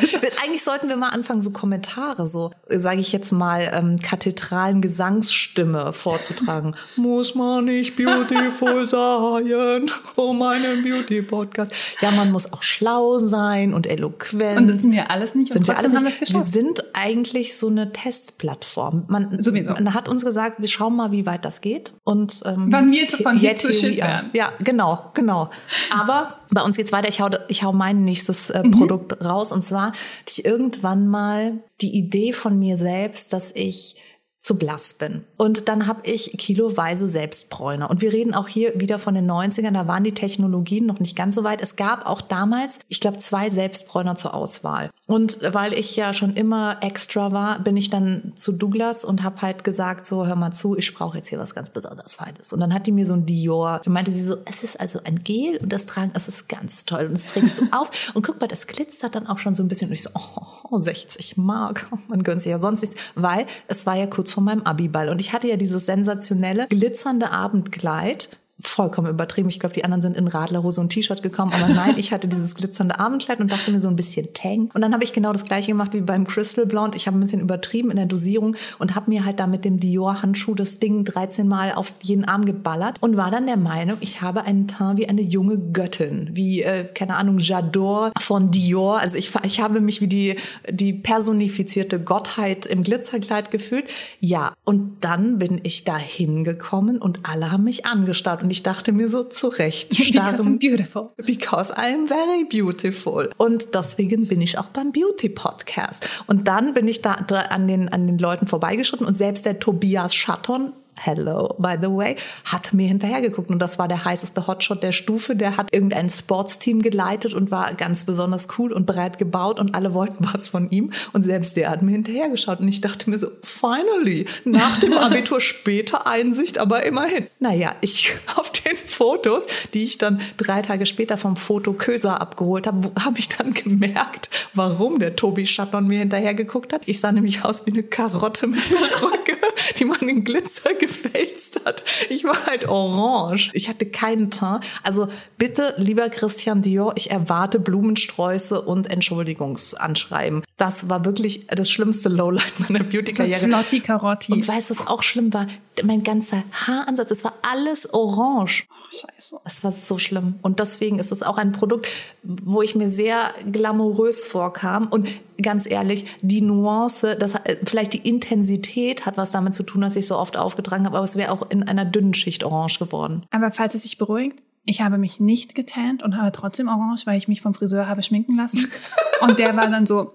Eigentlich 0.43 0.63
sollten 0.63 0.87
wir 0.89 0.95
mal 0.97 1.09
anfangen, 1.09 1.41
so 1.41 1.51
Kommentare, 1.51 2.27
so, 2.27 2.51
sage 2.69 2.99
ich 3.01 3.11
jetzt 3.11 3.31
mal, 3.31 3.69
ähm, 3.73 3.97
kathedralen 4.01 4.81
Gesangsstimme 4.81 5.93
vorzutragen. 5.93 6.75
Muss 6.95 7.35
man 7.35 7.65
nicht 7.65 7.95
beautiful 7.95 8.85
sein, 8.85 9.89
um 10.15 10.41
einen 10.41 10.83
Beauty-Podcast. 10.83 11.73
Ja, 12.01 12.11
man 12.11 12.31
muss 12.31 12.51
auch 12.53 12.63
schlau 12.63 13.19
sein 13.19 13.73
und 13.73 13.87
eloquent. 13.87 14.59
und 14.61 14.67
das 14.67 14.81
sind 14.81 14.93
wir 14.93 15.11
alles 15.11 15.35
nicht. 15.35 15.51
sind 15.53 15.67
wir 15.67 15.77
alles 15.77 15.91
wir 15.91 16.01
nicht. 16.01 16.33
Wir 16.33 16.39
sind 16.41 16.83
eigentlich 16.93 17.57
so 17.57 17.67
eine 17.67 17.91
Testplattform. 17.91 19.05
Man, 19.07 19.41
Sowieso. 19.41 19.71
man 19.73 19.93
hat 19.93 20.07
uns 20.09 20.25
gesagt, 20.25 20.59
wir 20.59 20.67
schauen 20.67 20.95
mal, 20.95 21.11
wie 21.11 21.25
weit 21.25 21.45
das 21.45 21.61
geht. 21.61 21.93
Und 22.03 22.41
ähm, 22.45 22.67
Wann 22.69 22.91
wir 22.91 23.07
zu- 23.07 23.21
von 23.23 23.37
Hit 23.37 23.59
zu 23.59 23.73
Shit 23.73 23.97
werden. 23.97 24.29
Ja, 24.33 24.51
genau, 24.63 25.11
genau. 25.13 25.49
Aber 25.91 26.39
bei 26.53 26.61
uns 26.61 26.77
geht's 26.77 26.91
weiter. 26.91 27.09
Ich 27.09 27.19
hau, 27.21 27.29
ich 27.47 27.63
hau 27.63 27.71
mein 27.73 28.03
nächstes 28.03 28.49
Mhm. 28.49 28.55
äh, 28.55 28.69
Produkt 28.69 29.23
raus. 29.23 29.51
Und 29.51 29.63
zwar 29.63 29.87
hatte 29.87 29.97
ich 30.29 30.45
irgendwann 30.45 31.07
mal 31.07 31.59
die 31.81 31.95
Idee 31.97 32.33
von 32.33 32.57
mir 32.59 32.77
selbst, 32.77 33.33
dass 33.33 33.51
ich 33.55 33.95
zu 34.43 34.57
blass 34.57 34.93
bin. 34.93 35.23
Und 35.37 35.69
dann 35.69 35.87
habe 35.87 36.01
ich 36.03 36.35
kiloweise 36.37 37.07
Selbstbräuner. 37.07 37.89
Und 37.89 38.01
wir 38.01 38.11
reden 38.11 38.33
auch 38.33 38.49
hier 38.49 38.77
wieder 38.77 38.99
von 38.99 39.15
den 39.15 39.29
90ern, 39.29 39.71
da 39.71 39.87
waren 39.87 40.03
die 40.03 40.11
Technologien 40.11 40.85
noch 40.85 40.99
nicht 40.99 41.15
ganz 41.15 41.35
so 41.35 41.45
weit. 41.45 41.61
Es 41.61 41.77
gab 41.77 42.05
auch 42.05 42.19
damals, 42.19 42.79
ich 42.89 42.99
glaube, 42.99 43.19
zwei 43.19 43.49
Selbstbräuner 43.49 44.15
zur 44.15 44.33
Auswahl. 44.33 44.89
Und 45.07 45.39
weil 45.53 45.73
ich 45.73 45.95
ja 45.95 46.13
schon 46.13 46.33
immer 46.33 46.77
extra 46.81 47.31
war, 47.31 47.59
bin 47.59 47.77
ich 47.77 47.89
dann 47.89 48.33
zu 48.35 48.51
Douglas 48.51 49.05
und 49.05 49.23
habe 49.23 49.41
halt 49.41 49.63
gesagt, 49.63 50.05
so 50.05 50.27
hör 50.27 50.35
mal 50.35 50.51
zu, 50.51 50.77
ich 50.77 50.93
brauche 50.93 51.17
jetzt 51.17 51.29
hier 51.29 51.39
was 51.39 51.55
ganz 51.55 51.69
besonders 51.69 52.15
Feines. 52.15 52.51
Und 52.51 52.59
dann 52.59 52.73
hat 52.73 52.85
die 52.85 52.91
mir 52.91 53.05
so 53.05 53.13
ein 53.13 53.25
Dior. 53.25 53.79
Dann 53.85 53.93
meinte 53.93 54.11
sie 54.11 54.23
so, 54.23 54.35
es 54.43 54.63
ist 54.63 54.77
also 54.77 54.99
ein 55.05 55.23
Gel 55.23 55.57
und 55.57 55.71
das 55.71 55.85
tragen, 55.85 56.11
das 56.13 56.27
ist 56.27 56.49
ganz 56.49 56.83
toll. 56.83 57.05
Und 57.05 57.13
das 57.13 57.27
trägst 57.27 57.59
du 57.59 57.67
auf. 57.71 57.89
Und 58.13 58.25
guck 58.25 58.41
mal, 58.41 58.47
das 58.47 58.67
glitzert 58.67 59.15
dann 59.15 59.27
auch 59.27 59.39
schon 59.39 59.55
so 59.55 59.63
ein 59.63 59.67
bisschen. 59.67 59.87
Und 59.87 59.93
ich 59.93 60.03
so, 60.03 60.09
oh, 60.13 60.79
60 60.79 61.37
Mark. 61.37 61.87
Man 62.07 62.23
gönnt 62.23 62.41
sich 62.41 62.51
ja 62.51 62.59
sonst 62.59 62.81
nichts. 62.81 62.95
Weil 63.15 63.47
es 63.67 63.85
war 63.85 63.95
ja 63.95 64.07
kurz 64.07 64.32
vor 64.33 64.43
meinem 64.43 64.63
Abiball. 64.63 65.09
Und 65.09 65.21
ich 65.21 65.33
hatte 65.33 65.47
ja 65.47 65.57
dieses 65.57 65.85
sensationelle, 65.85 66.67
glitzernde 66.67 67.31
Abendkleid 67.31 68.29
vollkommen 68.63 69.09
übertrieben. 69.09 69.49
Ich 69.49 69.59
glaube, 69.59 69.75
die 69.75 69.83
anderen 69.83 70.01
sind 70.01 70.17
in 70.17 70.27
Radlerhose 70.27 70.81
und 70.81 70.89
T-Shirt 70.89 71.21
gekommen, 71.21 71.51
aber 71.53 71.73
nein, 71.73 71.95
ich 71.97 72.11
hatte 72.11 72.27
dieses 72.27 72.55
glitzernde 72.55 72.99
Abendkleid 72.99 73.39
und 73.39 73.51
dachte 73.51 73.71
mir 73.71 73.79
so 73.79 73.89
ein 73.89 73.95
bisschen 73.95 74.33
Tang. 74.33 74.69
Und 74.73 74.81
dann 74.81 74.93
habe 74.93 75.03
ich 75.03 75.13
genau 75.13 75.31
das 75.31 75.45
gleiche 75.45 75.67
gemacht 75.67 75.93
wie 75.93 76.01
beim 76.01 76.25
Crystal 76.25 76.65
Blonde. 76.65 76.97
Ich 76.97 77.07
habe 77.07 77.17
ein 77.17 77.19
bisschen 77.19 77.41
übertrieben 77.41 77.91
in 77.91 77.97
der 77.97 78.05
Dosierung 78.05 78.55
und 78.79 78.95
habe 78.95 79.09
mir 79.09 79.25
halt 79.25 79.39
da 79.39 79.47
mit 79.47 79.65
dem 79.65 79.79
Dior 79.79 80.21
Handschuh 80.21 80.55
das 80.55 80.79
Ding 80.79 81.03
13 81.03 81.47
Mal 81.47 81.73
auf 81.73 81.93
jeden 82.01 82.25
Arm 82.25 82.45
geballert 82.45 82.97
und 83.01 83.17
war 83.17 83.31
dann 83.31 83.45
der 83.45 83.57
Meinung, 83.57 83.97
ich 83.99 84.21
habe 84.21 84.43
einen 84.43 84.67
Teint 84.67 84.97
wie 84.97 85.09
eine 85.09 85.21
junge 85.21 85.57
Göttin, 85.57 86.29
wie 86.33 86.61
äh, 86.61 86.85
keine 86.85 87.15
Ahnung 87.15 87.37
J'adore 87.37 88.11
von 88.19 88.51
Dior. 88.51 88.99
Also 88.99 89.17
ich 89.17 89.31
ich 89.43 89.59
habe 89.59 89.81
mich 89.81 90.01
wie 90.01 90.07
die 90.07 90.35
die 90.69 90.93
personifizierte 90.93 91.99
Gottheit 91.99 92.65
im 92.65 92.83
Glitzerkleid 92.83 93.51
gefühlt. 93.51 93.85
Ja, 94.19 94.53
und 94.63 94.97
dann 95.01 95.39
bin 95.39 95.59
ich 95.63 95.83
da 95.83 95.97
hingekommen 95.97 97.01
und 97.01 97.21
alle 97.23 97.51
haben 97.51 97.63
mich 97.63 97.85
angestarrt 97.85 98.43
und 98.43 98.51
ich 98.53 98.61
dachte 98.61 98.91
mir 98.91 99.09
so 99.09 99.23
zurecht. 99.23 99.89
Because 99.97 100.47
I'm 100.47 100.59
beautiful. 100.59 101.07
Because 101.17 101.73
I'm 101.75 102.07
very 102.07 102.45
beautiful. 102.45 103.31
Und 103.37 103.73
deswegen 103.73 104.27
bin 104.27 104.41
ich 104.41 104.59
auch 104.59 104.67
beim 104.67 104.91
Beauty 104.91 105.29
Podcast. 105.29 106.07
Und 106.27 106.47
dann 106.47 106.75
bin 106.75 106.87
ich 106.87 107.01
da 107.01 107.13
an 107.13 107.67
den, 107.67 107.89
an 107.89 108.05
den 108.05 108.19
Leuten 108.19 108.45
vorbeigeschritten 108.45 109.07
und 109.07 109.15
selbst 109.15 109.45
der 109.45 109.59
Tobias 109.59 110.13
Schatton 110.13 110.71
hello, 110.95 111.55
by 111.57 111.75
the 111.81 111.89
way, 111.89 112.15
hat 112.45 112.73
mir 112.73 112.87
hinterhergeguckt. 112.87 113.51
Und 113.51 113.59
das 113.59 113.79
war 113.79 113.87
der 113.87 114.05
heißeste 114.05 114.47
Hotshot 114.47 114.83
der 114.83 114.91
Stufe. 114.91 115.35
Der 115.35 115.57
hat 115.57 115.73
irgendein 115.73 116.09
Sportsteam 116.09 116.81
geleitet 116.81 117.33
und 117.33 117.51
war 117.51 117.73
ganz 117.73 118.03
besonders 118.03 118.47
cool 118.57 118.71
und 118.71 118.85
breit 118.85 119.17
gebaut 119.17 119.59
und 119.59 119.75
alle 119.75 119.93
wollten 119.93 120.27
was 120.33 120.49
von 120.49 120.69
ihm. 120.69 120.91
Und 121.13 121.23
selbst 121.23 121.57
der 121.57 121.69
hat 121.69 121.81
mir 121.81 121.91
hinterhergeschaut. 121.91 122.59
Und 122.59 122.67
ich 122.67 122.81
dachte 122.81 123.09
mir 123.09 123.17
so, 123.17 123.27
finally, 123.43 124.25
nach 124.45 124.77
dem 124.79 124.93
Abitur 124.97 125.41
später 125.41 126.07
Einsicht, 126.07 126.57
aber 126.57 126.83
immerhin. 126.83 127.27
Naja, 127.39 127.75
ich 127.81 128.15
auf 128.35 128.51
den 128.51 128.75
Fotos, 128.75 129.47
die 129.73 129.83
ich 129.83 129.97
dann 129.97 130.21
drei 130.37 130.61
Tage 130.61 130.85
später 130.85 131.17
vom 131.17 131.35
Foto 131.35 131.73
Köser 131.73 132.21
abgeholt 132.21 132.67
habe, 132.67 132.91
habe 132.99 133.19
ich 133.19 133.29
dann 133.29 133.53
gemerkt, 133.53 134.49
warum 134.53 134.99
der 134.99 135.15
Tobi 135.15 135.45
Schatton 135.45 135.87
mir 135.87 135.99
hinterhergeguckt 135.99 136.73
hat. 136.73 136.81
Ich 136.85 136.99
sah 136.99 137.11
nämlich 137.11 137.43
aus 137.43 137.65
wie 137.65 137.71
eine 137.71 137.83
Karotte 137.83 138.47
mit 138.47 138.59
einer 138.59 139.01
Röcke, 139.01 139.37
die 139.77 139.85
man 139.85 139.99
in 140.07 140.23
Glitzer 140.23 140.73
gefälzt 140.85 141.61
hat. 141.65 141.83
Ich 142.09 142.23
war 142.23 142.45
halt 142.45 142.67
orange. 142.67 143.49
Ich 143.53 143.69
hatte 143.69 143.85
keinen 143.85 144.29
Teint. 144.31 144.65
Also 144.83 145.07
bitte, 145.37 145.73
lieber 145.77 146.09
Christian 146.09 146.61
Dior, 146.61 146.93
ich 146.95 147.11
erwarte 147.11 147.59
Blumensträuße 147.59 148.61
und 148.61 148.89
Entschuldigungsanschreiben. 148.89 150.43
Das 150.57 150.89
war 150.89 151.05
wirklich 151.05 151.47
das 151.47 151.69
schlimmste 151.69 152.09
Lowlight 152.09 152.59
meiner 152.59 152.83
Beauty-Karriere. 152.83 153.39
So 153.39 153.47
Flotti 153.47 153.79
Carotti. 153.79 154.33
Und 154.33 154.47
weißt 154.47 154.69
du, 154.69 154.75
was 154.77 154.87
auch 154.87 155.03
schlimm 155.03 155.33
war? 155.33 155.47
Mein 155.83 156.03
ganzer 156.03 156.43
Haaransatz, 156.51 157.09
es 157.09 157.23
war 157.23 157.33
alles 157.41 157.91
orange. 157.93 158.67
Oh, 158.69 158.91
scheiße. 158.91 159.39
Es 159.43 159.63
war 159.63 159.71
so 159.71 159.97
schlimm. 159.97 160.35
Und 160.41 160.59
deswegen 160.59 160.99
ist 160.99 161.11
es 161.11 161.23
auch 161.23 161.37
ein 161.37 161.51
Produkt, 161.51 161.87
wo 162.21 162.61
ich 162.61 162.75
mir 162.75 162.87
sehr 162.87 163.33
glamourös 163.51 164.25
vorkam. 164.25 164.87
Und 164.87 165.09
ganz 165.41 165.69
ehrlich, 165.69 166.05
die 166.21 166.41
Nuance, 166.41 167.15
das, 167.15 167.33
vielleicht 167.65 167.93
die 167.93 168.07
Intensität 168.07 169.05
hat 169.05 169.17
was 169.17 169.31
damit 169.31 169.55
zu 169.55 169.63
tun, 169.63 169.81
dass 169.81 169.95
ich 169.95 170.05
so 170.05 170.17
oft 170.17 170.37
aufgetragen 170.37 170.85
habe, 170.85 170.97
aber 170.97 171.05
es 171.05 171.15
wäre 171.15 171.31
auch 171.31 171.49
in 171.49 171.63
einer 171.63 171.85
dünnen 171.85 172.13
Schicht 172.13 172.43
orange 172.43 172.77
geworden. 172.77 173.25
Aber 173.31 173.49
falls 173.49 173.73
es 173.73 173.83
sich 173.83 173.97
beruhigt, 173.97 174.41
ich 174.65 174.81
habe 174.81 174.97
mich 174.97 175.19
nicht 175.19 175.55
getannt 175.55 176.03
und 176.03 176.17
habe 176.17 176.31
trotzdem 176.31 176.67
orange, 176.67 177.05
weil 177.05 177.17
ich 177.17 177.27
mich 177.27 177.41
vom 177.41 177.53
Friseur 177.53 177.87
habe 177.87 178.03
schminken 178.03 178.37
lassen. 178.37 178.71
und 179.21 179.39
der 179.39 179.55
war 179.55 179.67
dann 179.67 179.85
so, 179.85 180.13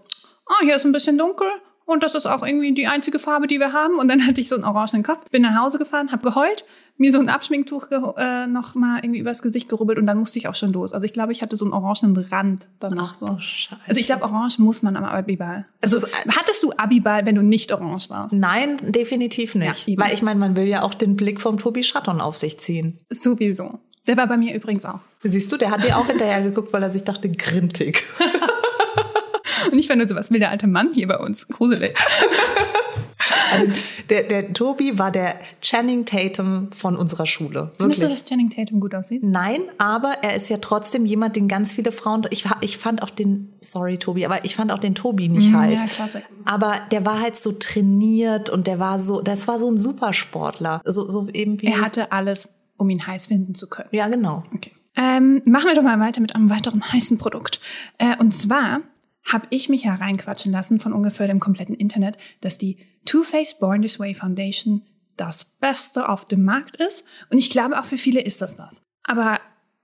oh, 0.48 0.64
hier 0.64 0.76
ist 0.76 0.86
ein 0.86 0.92
bisschen 0.92 1.18
dunkel. 1.18 1.48
Und 1.88 2.02
das 2.02 2.14
ist 2.14 2.26
auch 2.26 2.46
irgendwie 2.46 2.74
die 2.74 2.86
einzige 2.86 3.18
Farbe, 3.18 3.46
die 3.46 3.58
wir 3.58 3.72
haben. 3.72 3.98
Und 3.98 4.08
dann 4.08 4.20
hatte 4.26 4.42
ich 4.42 4.48
so 4.48 4.56
einen 4.56 4.64
orangenen 4.64 5.02
Kopf, 5.02 5.30
bin 5.30 5.40
nach 5.40 5.58
Hause 5.58 5.78
gefahren, 5.78 6.12
habe 6.12 6.22
geheult, 6.22 6.66
mir 6.98 7.10
so 7.10 7.18
ein 7.18 7.30
Abschminktuch 7.30 7.86
äh, 7.90 8.46
noch 8.46 8.74
mal 8.74 8.98
irgendwie 9.02 9.20
übers 9.20 9.40
Gesicht 9.40 9.70
gerubbelt 9.70 9.98
und 9.98 10.04
dann 10.04 10.18
musste 10.18 10.38
ich 10.38 10.48
auch 10.48 10.54
schon 10.54 10.70
los. 10.70 10.92
Also 10.92 11.06
ich 11.06 11.14
glaube, 11.14 11.32
ich 11.32 11.40
hatte 11.40 11.56
so 11.56 11.64
einen 11.64 11.72
orangenen 11.72 12.16
Rand 12.24 12.68
dann 12.78 12.92
noch 12.92 13.16
so. 13.16 13.38
Also 13.86 14.00
ich 14.00 14.04
glaube, 14.04 14.24
orange 14.24 14.58
muss 14.58 14.82
man 14.82 14.96
am 14.96 15.04
Abiball. 15.04 15.64
Also 15.80 16.06
hattest 16.36 16.62
du 16.62 16.72
Abiball, 16.72 17.24
wenn 17.24 17.36
du 17.36 17.42
nicht 17.42 17.72
orange 17.72 18.10
warst? 18.10 18.34
Nein, 18.34 18.76
definitiv 18.82 19.54
nicht. 19.54 19.88
Ja, 19.88 19.96
Weil 19.96 20.12
ich 20.12 20.20
meine, 20.20 20.38
man 20.38 20.56
will 20.56 20.68
ja 20.68 20.82
auch 20.82 20.94
den 20.94 21.16
Blick 21.16 21.40
vom 21.40 21.56
Tobi 21.58 21.84
Schatton 21.84 22.20
auf 22.20 22.36
sich 22.36 22.58
ziehen. 22.58 22.98
Sowieso. 23.08 23.78
Der 24.06 24.16
war 24.18 24.26
bei 24.26 24.36
mir 24.36 24.54
übrigens 24.54 24.84
auch. 24.84 25.00
Siehst 25.22 25.50
du, 25.50 25.56
der 25.56 25.70
hat 25.70 25.82
dir 25.84 25.96
auch 25.96 26.06
hinterher 26.06 26.42
geguckt, 26.42 26.72
weil 26.72 26.82
er 26.82 26.90
sich 26.90 27.04
dachte, 27.04 27.30
grintig. 27.30 28.04
Und 29.70 29.78
ich 29.78 29.88
war 29.88 29.96
nur 29.96 30.08
so, 30.08 30.14
was 30.14 30.30
will 30.30 30.38
der 30.38 30.50
alte 30.50 30.66
Mann 30.66 30.92
hier 30.92 31.08
bei 31.08 31.18
uns? 31.18 31.48
Gruselig. 31.48 31.94
Also 33.52 33.66
der, 34.10 34.22
der 34.24 34.52
Tobi 34.52 34.98
war 34.98 35.10
der 35.10 35.34
Channing 35.60 36.04
Tatum 36.04 36.68
von 36.72 36.96
unserer 36.96 37.26
Schule. 37.26 37.72
Wirklich. 37.78 37.98
Findest 37.98 38.02
du, 38.02 38.08
dass 38.08 38.24
Channing 38.24 38.50
Tatum 38.50 38.80
gut 38.80 38.94
aussieht? 38.94 39.22
Nein, 39.24 39.62
aber 39.78 40.18
er 40.22 40.36
ist 40.36 40.48
ja 40.48 40.58
trotzdem 40.58 41.04
jemand, 41.04 41.36
den 41.36 41.48
ganz 41.48 41.72
viele 41.72 41.92
Frauen. 41.92 42.22
Ich, 42.30 42.44
ich 42.60 42.78
fand 42.78 43.02
auch 43.02 43.10
den, 43.10 43.52
sorry 43.60 43.98
Tobi, 43.98 44.24
aber 44.24 44.44
ich 44.44 44.54
fand 44.54 44.72
auch 44.72 44.78
den 44.78 44.94
Tobi 44.94 45.28
nicht 45.28 45.50
mm, 45.50 45.56
heiß. 45.56 45.80
Ja, 45.80 45.86
klasse. 45.86 46.22
Aber 46.44 46.76
der 46.92 47.04
war 47.04 47.20
halt 47.20 47.36
so 47.36 47.52
trainiert 47.52 48.50
und 48.50 48.66
der 48.66 48.78
war 48.78 48.98
so, 48.98 49.20
das 49.20 49.48
war 49.48 49.58
so 49.58 49.68
ein 49.68 49.78
Supersportler. 49.78 50.80
So, 50.84 51.08
so 51.08 51.28
eben 51.30 51.60
wie 51.60 51.66
er 51.66 51.80
hatte 51.80 52.12
alles, 52.12 52.54
um 52.76 52.88
ihn 52.90 53.04
heiß 53.04 53.26
finden 53.26 53.54
zu 53.54 53.68
können. 53.68 53.88
Ja, 53.92 54.08
genau. 54.08 54.44
Okay. 54.54 54.72
Ähm, 54.96 55.42
machen 55.44 55.66
wir 55.66 55.74
doch 55.74 55.82
mal 55.82 55.98
weiter 56.00 56.20
mit 56.20 56.34
einem 56.34 56.50
weiteren 56.50 56.82
heißen 56.92 57.18
Produkt. 57.18 57.60
Äh, 57.98 58.16
und 58.18 58.32
zwar 58.32 58.80
habe 59.32 59.46
ich 59.50 59.68
mich 59.68 59.84
hereinquatschen 59.84 60.52
lassen 60.52 60.80
von 60.80 60.92
ungefähr 60.92 61.26
dem 61.26 61.40
kompletten 61.40 61.74
Internet, 61.74 62.16
dass 62.40 62.58
die 62.58 62.78
Too 63.04 63.22
Faced 63.22 63.60
Born 63.60 63.82
This 63.82 63.98
Way 63.98 64.14
Foundation 64.14 64.82
das 65.16 65.44
Beste 65.44 66.08
auf 66.08 66.26
dem 66.26 66.44
Markt 66.44 66.76
ist. 66.76 67.04
Und 67.30 67.38
ich 67.38 67.50
glaube, 67.50 67.78
auch 67.78 67.84
für 67.84 67.96
viele 67.96 68.20
ist 68.20 68.40
das 68.40 68.56
das. 68.56 68.82
Aber 69.04 69.38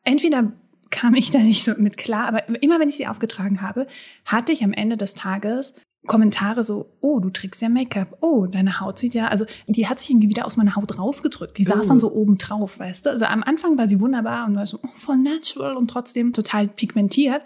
entweder 0.04 0.52
kam 0.90 1.14
ich 1.14 1.30
da 1.30 1.38
nicht 1.38 1.64
so 1.64 1.72
mit 1.76 1.96
klar, 1.96 2.28
aber 2.28 2.62
immer 2.62 2.78
wenn 2.78 2.88
ich 2.88 2.96
sie 2.96 3.06
aufgetragen 3.06 3.60
habe, 3.60 3.86
hatte 4.24 4.52
ich 4.52 4.62
am 4.62 4.72
Ende 4.72 4.96
des 4.96 5.14
Tages 5.14 5.74
Kommentare 6.06 6.62
so, 6.64 6.96
oh, 7.00 7.18
du 7.18 7.30
trägst 7.30 7.62
ja 7.62 7.68
Make-up, 7.68 8.18
oh, 8.20 8.46
deine 8.46 8.80
Haut 8.80 8.98
sieht 8.98 9.14
ja, 9.14 9.28
also 9.28 9.46
die 9.66 9.88
hat 9.88 9.98
sich 9.98 10.10
irgendwie 10.10 10.28
wieder 10.28 10.44
aus 10.44 10.56
meiner 10.56 10.76
Haut 10.76 10.98
rausgedrückt. 10.98 11.56
Die 11.56 11.64
saß 11.64 11.86
oh. 11.86 11.88
dann 11.88 12.00
so 12.00 12.12
oben 12.12 12.36
drauf, 12.36 12.78
weißt 12.78 13.06
du? 13.06 13.10
Also 13.10 13.24
am 13.24 13.42
Anfang 13.42 13.78
war 13.78 13.88
sie 13.88 14.00
wunderbar 14.00 14.46
und 14.46 14.54
war 14.54 14.66
so 14.66 14.78
oh, 14.82 14.88
voll 14.92 15.16
natural 15.16 15.76
und 15.76 15.88
trotzdem 15.88 16.32
total 16.32 16.68
pigmentiert. 16.68 17.42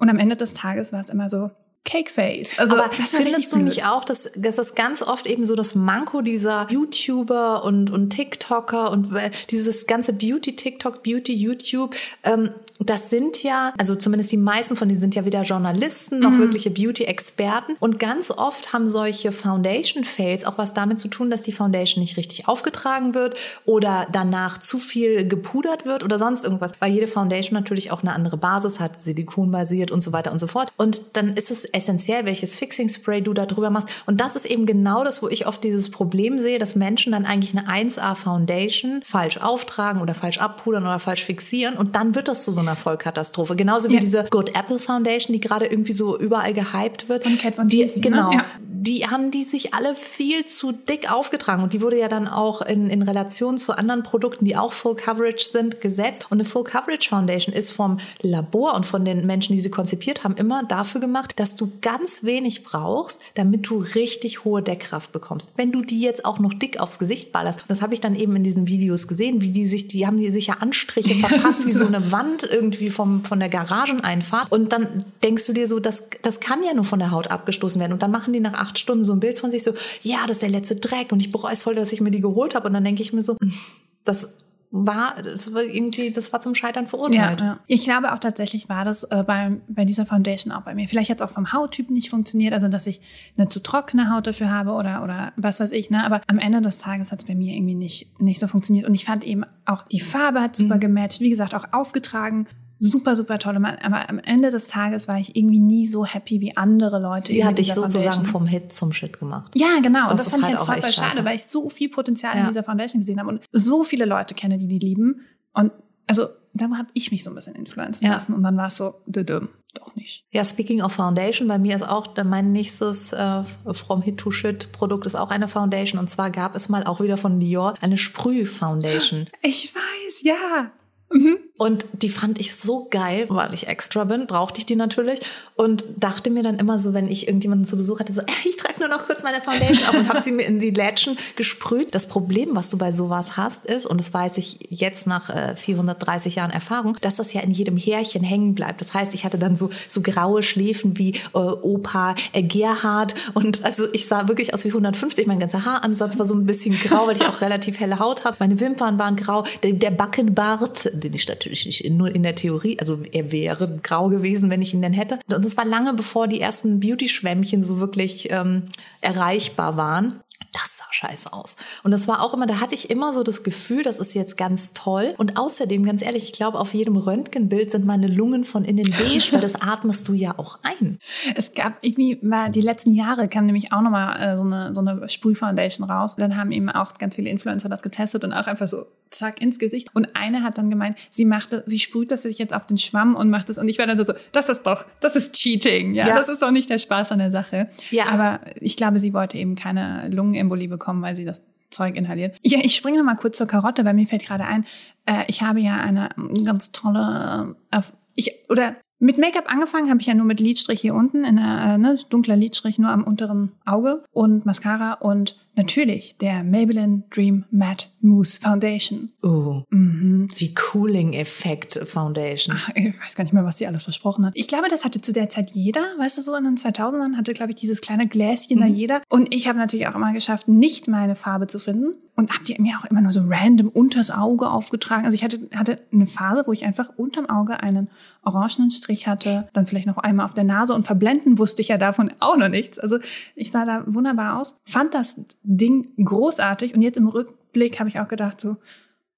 Und 0.00 0.08
am 0.08 0.18
Ende 0.18 0.34
des 0.34 0.54
Tages 0.54 0.92
war 0.92 1.00
es 1.00 1.10
immer 1.10 1.28
so, 1.28 1.50
Cakeface. 1.84 2.58
Also 2.58 2.76
Aber 2.76 2.92
findest 2.92 3.52
du 3.52 3.56
nicht 3.56 3.84
auch, 3.84 4.04
dass, 4.04 4.30
dass 4.36 4.56
das 4.56 4.74
ganz 4.74 5.02
oft 5.02 5.26
eben 5.26 5.46
so 5.46 5.56
das 5.56 5.74
Manko 5.74 6.20
dieser 6.20 6.66
YouTuber 6.70 7.64
und, 7.64 7.90
und 7.90 8.10
TikToker 8.10 8.90
und 8.90 9.16
äh, 9.16 9.30
dieses 9.50 9.86
ganze 9.86 10.12
Beauty 10.12 10.54
TikTok, 10.54 11.02
Beauty 11.02 11.32
YouTube, 11.32 11.96
ähm, 12.22 12.50
das 12.80 13.10
sind 13.10 13.42
ja, 13.42 13.72
also 13.78 13.94
zumindest 13.94 14.32
die 14.32 14.36
meisten 14.36 14.76
von 14.76 14.88
denen 14.88 15.00
sind 15.00 15.14
ja 15.14 15.24
weder 15.24 15.42
Journalisten 15.42 16.20
noch 16.20 16.30
mhm. 16.30 16.40
wirkliche 16.40 16.70
Beauty-Experten. 16.70 17.76
Und 17.78 17.98
ganz 17.98 18.30
oft 18.30 18.72
haben 18.72 18.88
solche 18.88 19.32
Foundation-Fails 19.32 20.44
auch 20.44 20.56
was 20.58 20.72
damit 20.72 20.98
zu 21.00 21.08
tun, 21.08 21.30
dass 21.30 21.42
die 21.42 21.52
Foundation 21.52 22.00
nicht 22.00 22.16
richtig 22.16 22.48
aufgetragen 22.48 23.14
wird 23.14 23.36
oder 23.66 24.06
danach 24.12 24.58
zu 24.58 24.78
viel 24.78 25.26
gepudert 25.28 25.84
wird 25.84 26.04
oder 26.04 26.18
sonst 26.18 26.44
irgendwas. 26.44 26.72
Weil 26.78 26.92
jede 26.92 27.06
Foundation 27.06 27.54
natürlich 27.54 27.90
auch 27.90 28.02
eine 28.02 28.14
andere 28.14 28.36
Basis 28.38 28.80
hat, 28.80 29.00
silikonbasiert 29.00 29.90
und 29.90 30.02
so 30.02 30.12
weiter 30.12 30.32
und 30.32 30.38
so 30.38 30.46
fort. 30.46 30.72
Und 30.76 31.02
dann 31.14 31.36
ist 31.36 31.50
es 31.50 31.69
essentiell, 31.72 32.24
welches 32.24 32.56
Fixing-Spray 32.56 33.22
du 33.22 33.32
da 33.32 33.46
drüber 33.46 33.70
machst. 33.70 33.88
Und 34.06 34.20
das 34.20 34.36
ist 34.36 34.46
eben 34.46 34.66
genau 34.66 35.04
das, 35.04 35.22
wo 35.22 35.28
ich 35.28 35.46
oft 35.46 35.62
dieses 35.64 35.90
Problem 35.90 36.38
sehe, 36.38 36.58
dass 36.58 36.74
Menschen 36.74 37.12
dann 37.12 37.26
eigentlich 37.26 37.56
eine 37.56 37.68
1A-Foundation 37.68 39.02
falsch 39.04 39.38
auftragen 39.38 40.00
oder 40.00 40.14
falsch 40.14 40.38
abpudern 40.38 40.84
oder 40.84 40.98
falsch 40.98 41.24
fixieren. 41.24 41.76
Und 41.76 41.94
dann 41.94 42.14
wird 42.14 42.28
das 42.28 42.44
zu 42.44 42.52
so 42.52 42.60
einer 42.60 42.76
Vollkatastrophe. 42.76 43.56
Genauso 43.56 43.88
wie 43.88 43.94
ja. 43.94 44.00
diese 44.00 44.24
Good 44.30 44.56
Apple 44.56 44.78
Foundation, 44.78 45.32
die 45.32 45.40
gerade 45.40 45.66
irgendwie 45.66 45.92
so 45.92 46.18
überall 46.18 46.54
gehypt 46.54 47.08
wird. 47.08 47.24
Von 47.24 47.38
Cat 47.38 47.54
von 47.54 47.68
die, 47.68 47.84
ne? 47.84 47.92
Genau. 48.00 48.30
Ne? 48.30 48.36
Ja. 48.36 48.44
Die 48.82 49.06
haben 49.06 49.30
die 49.30 49.44
sich 49.44 49.74
alle 49.74 49.94
viel 49.94 50.46
zu 50.46 50.72
dick 50.72 51.12
aufgetragen 51.12 51.62
und 51.62 51.74
die 51.74 51.82
wurde 51.82 51.98
ja 51.98 52.08
dann 52.08 52.26
auch 52.26 52.62
in, 52.62 52.88
in 52.88 53.02
Relation 53.02 53.58
zu 53.58 53.76
anderen 53.76 54.02
Produkten, 54.02 54.46
die 54.46 54.56
auch 54.56 54.72
Full 54.72 54.96
Coverage 54.96 55.44
sind, 55.44 55.82
gesetzt. 55.82 56.26
Und 56.30 56.38
eine 56.38 56.46
Full 56.46 56.64
Coverage 56.64 57.10
Foundation 57.10 57.54
ist 57.54 57.72
vom 57.72 57.98
Labor 58.22 58.74
und 58.74 58.86
von 58.86 59.04
den 59.04 59.26
Menschen, 59.26 59.54
die 59.54 59.60
sie 59.60 59.70
konzipiert 59.70 60.24
haben, 60.24 60.34
immer 60.36 60.62
dafür 60.64 61.00
gemacht, 61.00 61.34
dass 61.36 61.56
du 61.60 61.70
ganz 61.80 62.24
wenig 62.24 62.64
brauchst, 62.64 63.20
damit 63.34 63.68
du 63.68 63.78
richtig 63.78 64.44
hohe 64.44 64.62
Deckkraft 64.62 65.12
bekommst. 65.12 65.52
Wenn 65.56 65.72
du 65.72 65.82
die 65.82 66.00
jetzt 66.00 66.24
auch 66.24 66.38
noch 66.38 66.54
dick 66.54 66.80
aufs 66.80 66.98
Gesicht 66.98 67.32
ballerst, 67.32 67.64
das 67.68 67.82
habe 67.82 67.94
ich 67.94 68.00
dann 68.00 68.16
eben 68.16 68.34
in 68.36 68.44
diesen 68.44 68.66
Videos 68.66 69.08
gesehen, 69.08 69.40
wie 69.40 69.50
die 69.50 69.66
sich, 69.66 69.88
die 69.88 70.06
haben 70.06 70.18
die 70.18 70.30
sich 70.30 70.48
ja 70.48 70.54
Anstriche 70.60 71.14
verpasst, 71.26 71.66
wie 71.66 71.72
so 71.72 71.86
eine 71.86 72.12
Wand 72.12 72.42
irgendwie 72.42 72.90
vom, 72.90 73.24
von 73.24 73.38
der 73.38 73.48
Garageneinfahrt. 73.48 74.50
Und 74.50 74.72
dann 74.72 75.04
denkst 75.22 75.46
du 75.46 75.52
dir 75.52 75.68
so, 75.68 75.80
das, 75.80 76.04
das 76.22 76.40
kann 76.40 76.62
ja 76.62 76.74
nur 76.74 76.84
von 76.84 76.98
der 76.98 77.10
Haut 77.10 77.28
abgestoßen 77.30 77.80
werden. 77.80 77.92
Und 77.92 78.02
dann 78.02 78.10
machen 78.10 78.32
die 78.32 78.40
nach 78.40 78.54
acht 78.54 78.78
Stunden 78.78 79.04
so 79.04 79.12
ein 79.12 79.20
Bild 79.20 79.38
von 79.38 79.50
sich 79.50 79.62
so, 79.62 79.72
ja, 80.02 80.20
das 80.26 80.36
ist 80.36 80.42
der 80.42 80.48
letzte 80.48 80.76
Dreck 80.76 81.12
und 81.12 81.20
ich 81.20 81.32
bereue 81.32 81.52
es 81.52 81.62
voll, 81.62 81.74
dass 81.74 81.92
ich 81.92 82.00
mir 82.00 82.10
die 82.10 82.20
geholt 82.20 82.54
habe. 82.54 82.68
Und 82.68 82.74
dann 82.74 82.84
denke 82.84 83.02
ich 83.02 83.12
mir 83.12 83.22
so, 83.22 83.36
das 84.04 84.28
war, 84.72 85.20
das 85.22 85.52
war 85.52 85.62
irgendwie, 85.62 86.12
das 86.12 86.32
war 86.32 86.40
zum 86.40 86.54
Scheitern 86.54 86.86
verurteilt. 86.86 87.40
Ja. 87.40 87.58
Ich 87.66 87.84
glaube 87.84 88.12
auch 88.12 88.20
tatsächlich 88.20 88.68
war 88.68 88.84
das 88.84 89.02
äh, 89.04 89.24
bei, 89.26 89.60
bei 89.66 89.84
dieser 89.84 90.06
Foundation 90.06 90.52
auch 90.52 90.62
bei 90.62 90.74
mir. 90.74 90.86
Vielleicht 90.86 91.10
hat 91.10 91.20
es 91.20 91.26
auch 91.26 91.30
vom 91.30 91.52
Hauttyp 91.52 91.90
nicht 91.90 92.08
funktioniert, 92.08 92.54
also 92.54 92.68
dass 92.68 92.86
ich 92.86 93.00
eine 93.36 93.48
zu 93.48 93.60
trockene 93.60 94.14
Haut 94.14 94.28
dafür 94.28 94.50
habe 94.50 94.72
oder, 94.72 95.02
oder 95.02 95.32
was 95.36 95.58
weiß 95.58 95.72
ich, 95.72 95.90
ne? 95.90 96.04
Aber 96.04 96.20
am 96.28 96.38
Ende 96.38 96.62
des 96.62 96.78
Tages 96.78 97.10
hat 97.10 97.20
es 97.22 97.26
bei 97.26 97.34
mir 97.34 97.54
irgendwie 97.54 97.74
nicht, 97.74 98.20
nicht 98.20 98.38
so 98.38 98.46
funktioniert. 98.46 98.86
Und 98.86 98.94
ich 98.94 99.04
fand 99.04 99.24
eben 99.24 99.44
auch, 99.64 99.82
die 99.88 100.00
Farbe 100.00 100.40
hat 100.40 100.54
super 100.54 100.76
mhm. 100.76 100.80
gematcht, 100.80 101.20
wie 101.20 101.30
gesagt, 101.30 101.54
auch 101.54 101.64
aufgetragen 101.72 102.46
super, 102.80 103.14
super 103.14 103.38
tolle 103.38 103.60
Mann. 103.60 103.76
Aber 103.82 104.08
am 104.08 104.18
Ende 104.18 104.50
des 104.50 104.66
Tages 104.66 105.06
war 105.06 105.18
ich 105.18 105.36
irgendwie 105.36 105.60
nie 105.60 105.86
so 105.86 106.04
happy 106.04 106.40
wie 106.40 106.56
andere 106.56 106.98
Leute. 106.98 107.30
Sie 107.30 107.44
hat 107.44 107.58
dich 107.58 107.72
sozusagen 107.72 108.24
vom 108.24 108.46
Hit 108.46 108.72
zum 108.72 108.92
Shit 108.92 109.18
gemacht. 109.18 109.52
Ja, 109.54 109.78
genau. 109.80 110.08
Das 110.08 110.12
und 110.12 110.18
das 110.18 110.30
fand 110.30 110.42
halt 110.44 110.54
ich 110.54 110.58
halt 110.58 110.82
voll, 110.82 110.92
voll 110.92 110.92
schade, 110.92 111.24
weil 111.24 111.36
ich 111.36 111.44
so 111.44 111.68
viel 111.68 111.90
Potenzial 111.90 112.34
ja. 112.34 112.40
in 112.40 112.46
dieser 112.48 112.64
Foundation 112.64 113.00
gesehen 113.00 113.20
habe 113.20 113.28
und 113.28 113.42
so 113.52 113.84
viele 113.84 114.06
Leute 114.06 114.34
kenne, 114.34 114.58
die 114.58 114.66
die 114.66 114.78
lieben. 114.78 115.20
Und 115.52 115.72
also 116.06 116.28
da 116.54 116.64
habe 116.76 116.88
ich 116.94 117.12
mich 117.12 117.22
so 117.22 117.30
ein 117.30 117.36
bisschen 117.36 117.54
influenzen 117.54 118.04
ja. 118.04 118.12
lassen 118.12 118.34
und 118.34 118.42
dann 118.42 118.56
war 118.56 118.66
es 118.66 118.76
so, 118.76 118.94
dödüm, 119.06 119.48
doch 119.74 119.94
nicht. 119.94 120.24
Ja, 120.32 120.42
speaking 120.42 120.82
of 120.82 120.92
Foundation, 120.92 121.46
bei 121.46 121.58
mir 121.58 121.76
ist 121.76 121.86
auch 121.86 122.08
mein 122.24 122.50
nächstes 122.50 123.12
äh, 123.12 123.44
From 123.72 124.02
Hit 124.02 124.18
to 124.18 124.30
Shit 124.30 124.72
Produkt 124.72 125.06
ist 125.06 125.14
auch 125.14 125.30
eine 125.30 125.46
Foundation 125.46 126.00
und 126.00 126.10
zwar 126.10 126.30
gab 126.30 126.56
es 126.56 126.68
mal 126.68 126.84
auch 126.84 127.00
wieder 127.00 127.16
von 127.16 127.38
Dior 127.38 127.74
eine 127.80 127.96
Sprüh 127.96 128.44
Foundation. 128.44 129.26
Ich 129.42 129.72
weiß, 129.74 130.22
ja. 130.22 130.72
Mhm. 131.12 131.38
Und 131.60 131.84
die 131.92 132.08
fand 132.08 132.40
ich 132.40 132.54
so 132.54 132.88
geil, 132.90 133.26
weil 133.28 133.52
ich 133.52 133.66
extra 133.66 134.04
bin, 134.04 134.26
brauchte 134.26 134.56
ich 134.56 134.64
die 134.64 134.76
natürlich 134.76 135.20
und 135.56 135.84
dachte 135.98 136.30
mir 136.30 136.42
dann 136.42 136.58
immer 136.58 136.78
so, 136.78 136.94
wenn 136.94 137.06
ich 137.06 137.26
irgendjemanden 137.28 137.66
zu 137.66 137.76
Besuch 137.76 138.00
hatte, 138.00 138.14
so, 138.14 138.22
ich 138.46 138.56
trage 138.56 138.80
nur 138.80 138.88
noch 138.88 139.04
kurz 139.04 139.22
meine 139.22 139.42
Foundation 139.42 139.86
auf 139.88 139.94
und 139.94 140.08
habe 140.08 140.20
sie 140.22 140.32
mir 140.32 140.46
in 140.46 140.58
die 140.58 140.70
Lätschen 140.70 141.18
gesprüht. 141.36 141.94
Das 141.94 142.06
Problem, 142.06 142.56
was 142.56 142.70
du 142.70 142.78
bei 142.78 142.92
sowas 142.92 143.36
hast, 143.36 143.66
ist, 143.66 143.84
und 143.84 144.00
das 144.00 144.14
weiß 144.14 144.38
ich 144.38 144.68
jetzt 144.70 145.06
nach 145.06 145.28
äh, 145.28 145.54
430 145.54 146.36
Jahren 146.36 146.50
Erfahrung, 146.50 146.96
dass 147.02 147.16
das 147.16 147.34
ja 147.34 147.42
in 147.42 147.50
jedem 147.50 147.76
Härchen 147.76 148.24
hängen 148.24 148.54
bleibt. 148.54 148.80
Das 148.80 148.94
heißt, 148.94 149.12
ich 149.12 149.26
hatte 149.26 149.36
dann 149.36 149.54
so, 149.54 149.68
so 149.86 150.00
graue 150.00 150.42
Schläfen 150.42 150.96
wie 150.96 151.10
äh, 151.34 151.38
Opa 151.38 152.14
äh, 152.32 152.42
Gerhard 152.42 153.14
und 153.34 153.66
also 153.66 153.84
ich 153.92 154.08
sah 154.08 154.28
wirklich 154.28 154.54
aus 154.54 154.64
wie 154.64 154.68
150. 154.68 155.26
Mein 155.26 155.40
ganzer 155.40 155.66
Haaransatz 155.66 156.18
war 156.18 156.24
so 156.24 156.34
ein 156.34 156.46
bisschen 156.46 156.74
grau, 156.80 157.06
weil 157.06 157.16
ich 157.16 157.26
auch 157.26 157.42
relativ 157.42 157.80
helle 157.80 157.98
Haut 157.98 158.24
habe. 158.24 158.38
Meine 158.40 158.58
Wimpern 158.60 158.98
waren 158.98 159.16
grau, 159.16 159.44
der, 159.62 159.72
der 159.72 159.90
Backenbart, 159.90 160.88
den 160.94 161.12
ich 161.12 161.28
natürlich 161.28 161.49
natürlich 161.50 161.82
nicht 161.82 161.90
nur 161.90 162.14
in 162.14 162.22
der 162.22 162.34
Theorie, 162.34 162.78
also 162.80 163.00
er 163.12 163.32
wäre 163.32 163.78
grau 163.82 164.08
gewesen, 164.08 164.50
wenn 164.50 164.62
ich 164.62 164.74
ihn 164.74 164.82
denn 164.82 164.92
hätte. 164.92 165.18
Und 165.34 165.44
das 165.44 165.56
war 165.56 165.64
lange 165.64 165.94
bevor 165.94 166.28
die 166.28 166.40
ersten 166.40 166.80
Beauty-Schwämmchen 166.80 167.62
so 167.62 167.80
wirklich 167.80 168.30
ähm, 168.30 168.66
erreichbar 169.00 169.76
waren 169.76 170.20
das 170.52 170.78
sah 170.78 170.84
scheiße 170.90 171.32
aus. 171.32 171.56
Und 171.84 171.92
das 171.92 172.08
war 172.08 172.22
auch 172.22 172.34
immer, 172.34 172.46
da 172.46 172.60
hatte 172.60 172.74
ich 172.74 172.90
immer 172.90 173.12
so 173.12 173.22
das 173.22 173.42
Gefühl, 173.42 173.82
das 173.82 173.98
ist 173.98 174.14
jetzt 174.14 174.36
ganz 174.36 174.72
toll. 174.72 175.14
Und 175.16 175.36
außerdem, 175.36 175.84
ganz 175.84 176.02
ehrlich, 176.02 176.24
ich 176.24 176.32
glaube, 176.32 176.58
auf 176.58 176.74
jedem 176.74 176.96
Röntgenbild 176.96 177.70
sind 177.70 177.86
meine 177.86 178.08
Lungen 178.08 178.44
von 178.44 178.64
innen 178.64 178.90
beige, 178.90 179.32
weil 179.32 179.40
das 179.40 179.54
atmest 179.54 180.08
du 180.08 180.14
ja 180.14 180.34
auch 180.38 180.58
ein. 180.62 180.98
Es 181.36 181.52
gab 181.52 181.82
irgendwie 181.82 182.18
mal, 182.22 182.50
die 182.50 182.60
letzten 182.60 182.94
Jahre 182.94 183.28
kam 183.28 183.46
nämlich 183.46 183.72
auch 183.72 183.82
nochmal 183.82 184.20
äh, 184.20 184.36
so 184.36 184.44
eine, 184.44 184.74
so 184.74 184.80
eine 184.80 185.08
Sprühfoundation 185.08 185.88
raus. 185.88 186.14
Und 186.14 186.20
dann 186.20 186.36
haben 186.36 186.50
eben 186.50 186.68
auch 186.68 186.94
ganz 186.94 187.14
viele 187.14 187.30
Influencer 187.30 187.68
das 187.68 187.82
getestet 187.82 188.24
und 188.24 188.32
auch 188.32 188.46
einfach 188.46 188.66
so 188.66 188.86
zack 189.10 189.40
ins 189.40 189.58
Gesicht. 189.58 189.88
Und 189.94 190.08
eine 190.14 190.42
hat 190.42 190.58
dann 190.58 190.70
gemeint, 190.70 190.96
sie 191.10 191.24
machte, 191.24 191.62
sie 191.66 191.78
sprüht 191.78 192.10
das 192.10 192.22
sich 192.22 192.38
jetzt 192.38 192.54
auf 192.54 192.66
den 192.66 192.78
Schwamm 192.78 193.14
und 193.14 193.30
macht 193.30 193.48
das. 193.48 193.58
Und 193.58 193.68
ich 193.68 193.78
war 193.78 193.86
dann 193.86 193.98
so, 193.98 194.12
das 194.32 194.48
ist 194.48 194.62
doch, 194.62 194.86
das 195.00 195.16
ist 195.16 195.34
Cheating. 195.34 195.94
Ja, 195.94 196.08
ja. 196.08 196.16
das 196.16 196.28
ist 196.28 196.42
doch 196.42 196.50
nicht 196.50 196.70
der 196.70 196.78
Spaß 196.78 197.12
an 197.12 197.18
der 197.18 197.30
Sache. 197.30 197.68
Ja. 197.90 198.06
Aber 198.06 198.40
ich 198.60 198.76
glaube, 198.76 199.00
sie 199.00 199.12
wollte 199.12 199.38
eben 199.38 199.54
keine 199.54 200.08
Lungenembolie 200.08 200.68
bekommen, 200.68 201.02
weil 201.02 201.16
sie 201.16 201.24
das 201.24 201.42
Zeug 201.70 201.96
inhaliert. 201.96 202.36
Ja, 202.42 202.58
ich 202.62 202.74
springe 202.74 202.98
noch 202.98 203.04
mal 203.04 203.16
kurz 203.16 203.38
zur 203.38 203.46
Karotte, 203.46 203.84
weil 203.84 203.94
mir 203.94 204.06
fällt 204.06 204.26
gerade 204.26 204.44
ein, 204.44 204.66
äh, 205.06 205.24
ich 205.28 205.42
habe 205.42 205.60
ja 205.60 205.76
eine 205.78 206.08
ganz 206.44 206.72
tolle, 206.72 207.56
äh, 207.70 207.80
ich, 208.16 208.34
oder 208.48 208.76
mit 208.98 209.16
Make-up 209.16 209.50
angefangen 209.50 209.88
habe 209.88 210.00
ich 210.00 210.06
ja 210.06 210.14
nur 210.14 210.26
mit 210.26 210.40
Lidstrich 210.40 210.80
hier 210.80 210.94
unten, 210.94 211.24
in 211.24 211.36
der, 211.36 211.74
äh, 211.74 211.78
ne, 211.78 211.98
dunkler 212.10 212.36
Lidstrich 212.36 212.78
nur 212.78 212.90
am 212.90 213.02
unteren 213.02 213.52
Auge 213.64 214.04
und 214.12 214.44
Mascara 214.44 214.94
und 214.94 215.36
natürlich 215.56 216.16
der 216.18 216.42
Maybelline 216.42 217.02
Dream 217.10 217.44
Matte 217.50 217.86
Mousse 218.00 218.40
Foundation. 218.40 219.12
Oh, 219.22 219.62
mhm. 219.70 220.28
die 220.38 220.54
Cooling 220.54 221.12
Effect 221.14 221.78
Foundation. 221.86 222.56
Ach, 222.58 222.70
ich 222.74 222.98
weiß 223.00 223.16
gar 223.16 223.24
nicht 223.24 223.32
mehr, 223.32 223.44
was 223.44 223.58
sie 223.58 223.66
alles 223.66 223.82
versprochen 223.82 224.24
hat. 224.26 224.32
Ich 224.36 224.48
glaube, 224.48 224.68
das 224.68 224.84
hatte 224.84 225.00
zu 225.00 225.12
der 225.12 225.28
Zeit 225.28 225.50
jeder, 225.50 225.82
weißt 225.98 226.18
du, 226.18 226.22
so 226.22 226.34
in 226.34 226.44
den 226.44 226.56
2000ern 226.56 227.16
hatte, 227.16 227.34
glaube 227.34 227.50
ich, 227.50 227.56
dieses 227.56 227.80
kleine 227.80 228.06
Gläschen 228.06 228.56
mhm. 228.56 228.60
da 228.60 228.66
jeder. 228.66 229.02
Und 229.08 229.34
ich 229.34 229.48
habe 229.48 229.58
natürlich 229.58 229.88
auch 229.88 229.94
immer 229.94 230.12
geschafft, 230.12 230.48
nicht 230.48 230.88
meine 230.88 231.14
Farbe 231.14 231.46
zu 231.46 231.58
finden 231.58 231.94
und 232.20 232.30
habe 232.32 232.44
die 232.44 232.60
mir 232.60 232.78
auch 232.78 232.84
immer 232.84 233.00
nur 233.00 233.12
so 233.12 233.22
random 233.24 233.68
unters 233.68 234.10
Auge 234.10 234.50
aufgetragen. 234.50 235.04
Also 235.04 235.14
ich 235.14 235.24
hatte, 235.24 235.48
hatte 235.54 235.80
eine 235.92 236.06
Phase, 236.06 236.44
wo 236.46 236.52
ich 236.52 236.64
einfach 236.64 236.90
unterm 236.96 237.28
Auge 237.28 237.62
einen 237.62 237.88
orangenen 238.22 238.70
Strich 238.70 239.06
hatte, 239.06 239.48
dann 239.52 239.66
vielleicht 239.66 239.86
noch 239.86 239.96
einmal 239.96 240.26
auf 240.26 240.34
der 240.34 240.44
Nase 240.44 240.74
und 240.74 240.84
verblenden 240.86 241.38
wusste 241.38 241.62
ich 241.62 241.68
ja 241.68 241.78
davon 241.78 242.12
auch 242.20 242.36
noch 242.36 242.48
nichts. 242.48 242.78
Also 242.78 242.98
ich 243.34 243.50
sah 243.50 243.64
da 243.64 243.84
wunderbar 243.86 244.38
aus, 244.38 244.56
fand 244.64 244.94
das 244.94 245.24
Ding 245.42 245.88
großartig 246.02 246.74
und 246.74 246.82
jetzt 246.82 246.98
im 246.98 247.08
Rückblick 247.08 247.78
habe 247.78 247.88
ich 247.88 247.98
auch 247.98 248.08
gedacht 248.08 248.40
so, 248.40 248.56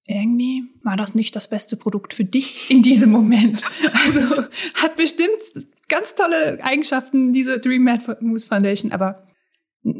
irgendwie 0.06 0.64
war 0.82 0.96
das 0.96 1.14
nicht 1.14 1.36
das 1.36 1.48
beste 1.48 1.76
Produkt 1.76 2.14
für 2.14 2.24
dich 2.24 2.70
in 2.70 2.82
diesem 2.82 3.10
Moment. 3.10 3.64
Also 4.04 4.44
hat 4.74 4.96
bestimmt 4.96 5.66
ganz 5.88 6.14
tolle 6.14 6.58
Eigenschaften, 6.62 7.32
diese 7.32 7.60
Dream 7.60 7.84
Matte 7.84 8.18
Mousse 8.20 8.48
Foundation, 8.48 8.92
aber 8.92 9.26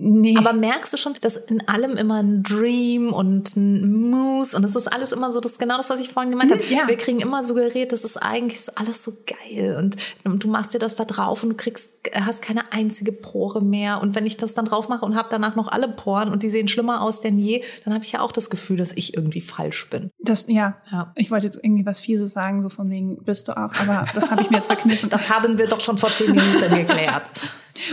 Nee. 0.04 0.36
Aber 0.36 0.52
merkst 0.52 0.92
du 0.92 0.96
schon, 0.96 1.14
dass 1.20 1.36
in 1.36 1.68
allem 1.68 1.96
immer 1.96 2.20
ein 2.20 2.42
Dream 2.42 3.12
und 3.12 3.54
ein 3.54 4.10
Moose 4.10 4.56
und 4.56 4.64
das 4.64 4.74
ist 4.74 4.88
alles 4.88 5.12
immer 5.12 5.30
so, 5.30 5.38
das 5.38 5.52
ist 5.52 5.58
genau 5.60 5.76
das, 5.76 5.90
was 5.90 6.00
ich 6.00 6.08
vorhin 6.08 6.32
gemeint 6.32 6.50
habe. 6.50 6.62
Ja. 6.68 6.88
Wir 6.88 6.96
kriegen 6.96 7.20
immer 7.20 7.44
suggeriert, 7.44 7.92
das 7.92 8.02
ist 8.02 8.16
eigentlich 8.16 8.60
so 8.60 8.72
alles 8.74 9.04
so 9.04 9.12
geil 9.26 9.76
und 9.78 9.96
du 10.24 10.48
machst 10.48 10.74
dir 10.74 10.80
das 10.80 10.96
da 10.96 11.04
drauf 11.04 11.44
und 11.44 11.50
du 11.50 11.56
kriegst, 11.56 11.94
hast 12.12 12.42
keine 12.42 12.72
einzige 12.72 13.12
Pore 13.12 13.62
mehr 13.62 14.00
und 14.02 14.16
wenn 14.16 14.26
ich 14.26 14.36
das 14.36 14.54
dann 14.54 14.64
drauf 14.64 14.88
mache 14.88 15.04
und 15.04 15.14
habe 15.14 15.28
danach 15.30 15.54
noch 15.54 15.68
alle 15.68 15.86
Poren 15.88 16.30
und 16.30 16.42
die 16.42 16.50
sehen 16.50 16.66
schlimmer 16.66 17.00
aus 17.00 17.20
denn 17.20 17.38
je, 17.38 17.62
dann 17.84 17.94
habe 17.94 18.02
ich 18.02 18.10
ja 18.10 18.22
auch 18.22 18.32
das 18.32 18.50
Gefühl, 18.50 18.78
dass 18.78 18.90
ich 18.90 19.14
irgendwie 19.16 19.40
falsch 19.40 19.88
bin. 19.88 20.10
Das, 20.18 20.46
ja. 20.48 20.78
ja. 20.90 21.12
Ich 21.14 21.30
wollte 21.30 21.46
jetzt 21.46 21.60
irgendwie 21.62 21.86
was 21.86 22.00
Fieses 22.00 22.32
sagen, 22.32 22.62
so 22.62 22.68
von 22.70 22.90
wegen, 22.90 23.22
bist 23.22 23.46
du 23.46 23.56
auch, 23.56 23.72
aber 23.80 24.04
das 24.16 24.32
habe 24.32 24.42
ich 24.42 24.50
mir 24.50 24.56
jetzt 24.56 24.66
verkniffen. 24.66 25.08
das 25.10 25.30
haben 25.30 25.58
wir 25.58 25.68
doch 25.68 25.80
schon 25.80 25.96
vor 25.96 26.10
zehn 26.10 26.32
Minuten 26.32 26.74
geklärt. 26.74 27.30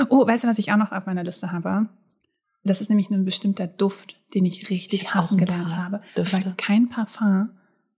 Oh, 0.10 0.26
weißt 0.26 0.44
du, 0.44 0.48
was 0.48 0.58
ich 0.58 0.72
auch 0.72 0.78
noch 0.78 0.92
auf 0.92 1.06
meiner 1.06 1.24
Liste 1.24 1.52
habe? 1.52 1.88
Das 2.64 2.82
ist 2.82 2.90
nämlich 2.90 3.10
ein 3.10 3.26
bestimmter 3.26 3.68
Duft, 3.68 4.18
den 4.34 4.46
ich 4.46 4.70
richtig 4.70 5.04
ich 5.04 5.14
hassen 5.14 5.38
gelernt 5.38 5.76
habe. 5.76 6.02
Düfte. 6.18 6.46
Weil 6.46 6.54
kein 6.58 6.90
Parfum, 6.90 7.52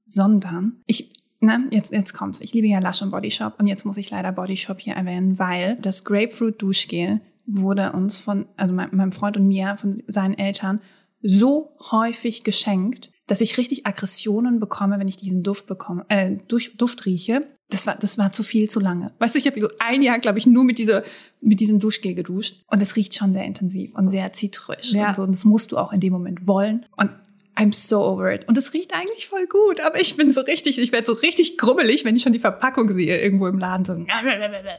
sondern 0.05 0.81
ich, 0.85 1.11
na, 1.39 1.59
jetzt, 1.73 1.91
jetzt 1.91 2.13
kommt's. 2.13 2.41
Ich 2.41 2.53
liebe 2.53 2.67
ja 2.67 2.79
Lush 2.79 3.01
und 3.01 3.11
Body 3.11 3.31
Shop 3.31 3.55
und 3.59 3.67
jetzt 3.67 3.85
muss 3.85 3.97
ich 3.97 4.09
leider 4.09 4.31
Body 4.31 4.57
Shop 4.57 4.79
hier 4.79 4.93
erwähnen, 4.93 5.39
weil 5.39 5.77
das 5.77 6.03
Grapefruit 6.03 6.61
Duschgel 6.61 7.21
wurde 7.45 7.91
uns 7.93 8.19
von, 8.19 8.45
also 8.55 8.73
meinem 8.73 9.11
Freund 9.11 9.37
und 9.37 9.47
mir, 9.47 9.77
von 9.77 10.01
seinen 10.07 10.37
Eltern 10.37 10.79
so 11.21 11.75
häufig 11.91 12.43
geschenkt, 12.43 13.10
dass 13.31 13.41
ich 13.41 13.57
richtig 13.57 13.87
Aggressionen 13.87 14.59
bekomme, 14.59 14.99
wenn 14.99 15.07
ich 15.07 15.15
diesen 15.15 15.41
Duft 15.41 15.65
bekomme, 15.65 16.05
äh, 16.09 16.37
durch, 16.47 16.75
Duft 16.77 17.05
rieche 17.05 17.47
das 17.71 17.87
war, 17.87 17.95
das 17.95 18.17
war 18.17 18.31
zu 18.31 18.43
viel, 18.43 18.69
zu 18.69 18.79
lange. 18.79 19.13
Weißt 19.19 19.33
du, 19.33 19.39
ich 19.39 19.47
habe 19.47 19.67
ein 19.79 20.01
Jahr, 20.01 20.19
glaube 20.19 20.37
ich, 20.37 20.45
nur 20.45 20.63
mit 20.63 20.77
dieser, 20.77 21.03
mit 21.39 21.59
diesem 21.59 21.79
Duschgel 21.79 22.13
geduscht. 22.13 22.61
Und 22.67 22.81
es 22.81 22.95
riecht 22.95 23.15
schon 23.15 23.33
sehr 23.33 23.45
intensiv 23.45 23.95
und 23.95 24.09
sehr 24.09 24.33
zitrisch. 24.33 24.93
Ja. 24.93 25.09
Und 25.09 25.15
so. 25.15 25.23
Und 25.23 25.31
das 25.31 25.45
musst 25.45 25.71
du 25.71 25.77
auch 25.77 25.93
in 25.93 25.99
dem 25.99 26.13
Moment 26.13 26.47
wollen. 26.47 26.85
Und 26.97 27.11
I'm 27.55 27.73
so 27.73 28.01
over 28.01 28.31
it. 28.31 28.47
Und 28.47 28.57
es 28.57 28.73
riecht 28.73 28.93
eigentlich 28.93 29.27
voll 29.27 29.45
gut, 29.45 29.81
aber 29.81 29.99
ich 29.99 30.15
bin 30.15 30.31
so 30.31 30.41
richtig, 30.41 30.79
ich 30.79 30.91
werde 30.91 31.05
so 31.05 31.13
richtig 31.13 31.57
grummelig, 31.57 32.05
wenn 32.05 32.15
ich 32.15 32.23
schon 32.23 32.31
die 32.31 32.39
Verpackung 32.39 32.91
sehe 32.91 33.19
irgendwo 33.21 33.47
im 33.47 33.59
Laden. 33.59 33.85
So, 33.85 34.05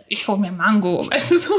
ich 0.08 0.26
hol 0.26 0.38
mir 0.38 0.52
Mango, 0.52 1.06
weißt 1.10 1.32
du 1.32 1.38
so. 1.38 1.50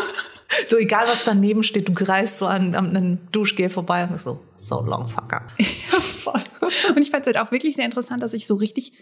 So 0.67 0.77
egal, 0.77 1.03
was 1.03 1.23
daneben 1.23 1.63
steht, 1.63 1.87
du 1.87 1.93
greifst 1.93 2.37
so 2.37 2.45
an, 2.45 2.75
an 2.75 2.95
einem 2.95 3.31
Duschgel 3.31 3.69
vorbei 3.69 4.07
und 4.09 4.19
so, 4.19 4.39
so 4.57 4.81
long 4.81 5.07
fucker. 5.07 5.47
Ja, 5.57 5.99
voll. 5.99 6.41
Und 6.89 6.99
ich 6.99 7.11
fand 7.11 7.27
es 7.27 7.33
halt 7.33 7.37
auch 7.37 7.51
wirklich 7.51 7.75
sehr 7.75 7.85
interessant, 7.85 8.23
dass 8.23 8.33
ich 8.33 8.47
so 8.47 8.55
richtig 8.55 8.93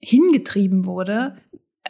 hingetrieben 0.00 0.86
wurde, 0.86 1.36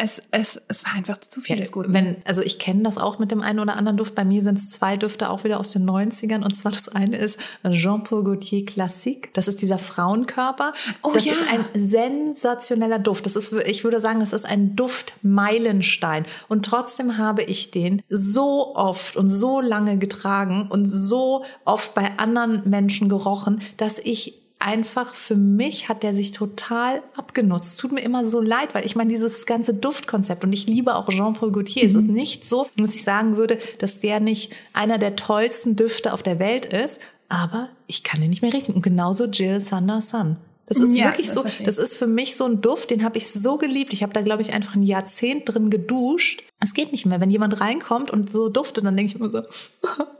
es, 0.03 0.23
es, 0.31 0.61
es 0.69 0.85
war 0.87 0.95
einfach 0.95 1.19
zu 1.19 1.43
viel 1.43 1.57
ja, 1.57 1.61
des 1.61 1.73
Guten. 1.73 1.93
Wenn, 1.93 2.17
also 2.25 2.41
ich 2.41 2.59
kenne 2.59 2.83
das 2.85 2.97
auch 2.97 3.19
mit 3.19 3.31
dem 3.31 3.43
einen 3.43 3.59
oder 3.59 3.77
anderen 3.77 3.99
Duft. 3.99 4.15
Bei 4.15 4.25
mir 4.25 4.43
sind 4.43 4.57
es 4.57 4.71
zwei 4.71 4.97
Düfte 4.97 5.29
auch 5.29 5.45
wieder 5.45 5.61
aus 5.61 5.73
den 5.73 5.89
90ern. 5.89 6.43
Und 6.43 6.55
zwar 6.55 6.73
das 6.73 6.89
eine 6.89 7.19
ist 7.19 7.39
Jean-Paul 7.69 8.25
Gaultier 8.25 8.65
Classique. 8.65 9.29
Das 9.35 9.47
ist 9.47 9.61
dieser 9.61 9.79
Frauenkörper. 9.79 10.73
Oh, 11.03 11.11
das 11.13 11.27
ja. 11.27 11.33
ist 11.33 11.43
ein 11.51 11.67
sensationeller 11.75 12.99
Duft. 12.99 13.27
Das 13.27 13.37
ist, 13.37 13.53
ich 13.53 13.85
würde 13.85 14.01
sagen, 14.01 14.21
das 14.21 14.33
ist 14.33 14.47
ein 14.47 14.75
Duftmeilenstein. 14.75 16.25
Und 16.49 16.65
trotzdem 16.65 17.19
habe 17.19 17.43
ich 17.43 17.71
den 17.71 18.03
so 18.09 18.75
oft 18.75 19.17
und 19.17 19.29
so 19.29 19.61
lange 19.61 19.99
getragen 19.99 20.69
und 20.71 20.87
so 20.87 21.45
oft 21.67 21.95
bei 21.95 22.17
anderen 22.17 22.69
Menschen 22.69 23.11
gerochen, 23.11 23.61
dass 23.77 23.99
ich 23.99 24.40
einfach 24.61 25.15
für 25.15 25.35
mich 25.35 25.89
hat 25.89 26.03
der 26.03 26.15
sich 26.15 26.33
total 26.33 27.03
abgenutzt. 27.17 27.73
Es 27.73 27.77
tut 27.79 27.93
mir 27.93 28.03
immer 28.03 28.25
so 28.25 28.41
leid, 28.41 28.75
weil 28.75 28.85
ich 28.85 28.95
meine, 28.95 29.11
dieses 29.11 29.47
ganze 29.47 29.75
Duftkonzept 29.75 30.45
und 30.45 30.53
ich 30.53 30.67
liebe 30.67 30.95
auch 30.95 31.09
Jean-Paul 31.09 31.51
Gaultier. 31.51 31.83
Mhm. 31.83 31.87
Es 31.89 31.95
ist 31.95 32.09
mhm. 32.09 32.15
nicht 32.15 32.45
so, 32.45 32.69
dass 32.77 32.95
ich 32.95 33.03
sagen 33.03 33.37
würde, 33.37 33.59
dass 33.79 34.01
der 34.01 34.21
nicht 34.21 34.53
einer 34.73 34.99
der 34.99 35.17
tollsten 35.17 35.77
Düfte 35.77 36.13
auf 36.13 36.23
der 36.23 36.39
Welt 36.39 36.67
ist, 36.67 37.01
aber 37.29 37.71
ich 37.87 38.05
kann 38.05 38.21
den 38.21 38.31
nicht 38.31 38.43
mehr 38.43 38.53
riechen. 38.53 38.75
Und 38.75 38.83
genauso 38.83 39.25
Jill 39.25 39.61
Sander 39.61 40.03
Sun. 40.03 40.37
Das 40.67 40.79
ist 40.79 40.95
ja, 40.95 41.07
wirklich 41.07 41.27
das 41.27 41.35
so, 41.35 41.65
das 41.65 41.79
ist 41.79 41.97
für 41.97 42.07
mich 42.07 42.37
so 42.37 42.45
ein 42.45 42.61
Duft, 42.61 42.91
den 42.91 43.03
habe 43.03 43.19
ich 43.19 43.29
so 43.33 43.59
geliebt. 43.59 43.93
Ich 43.93 44.05
habe 44.05 44.13
da, 44.13 44.21
glaube 44.21 44.43
ich, 44.43 44.53
einfach 44.53 44.77
ein 44.77 44.85
Jahrzehnt 44.85 45.49
drin 45.49 45.69
geduscht. 45.69 46.45
Es 46.61 46.75
geht 46.75 46.93
nicht 46.93 47.07
mehr. 47.07 47.21
Wenn 47.21 47.31
jemand 47.31 47.61
reinkommt 47.61 48.13
und 48.13 48.33
so 48.33 48.49
duftet, 48.49 48.85
dann 48.85 48.97
denke 48.97 49.13
ich 49.13 49.21
immer 49.21 49.33
so, 49.33 49.43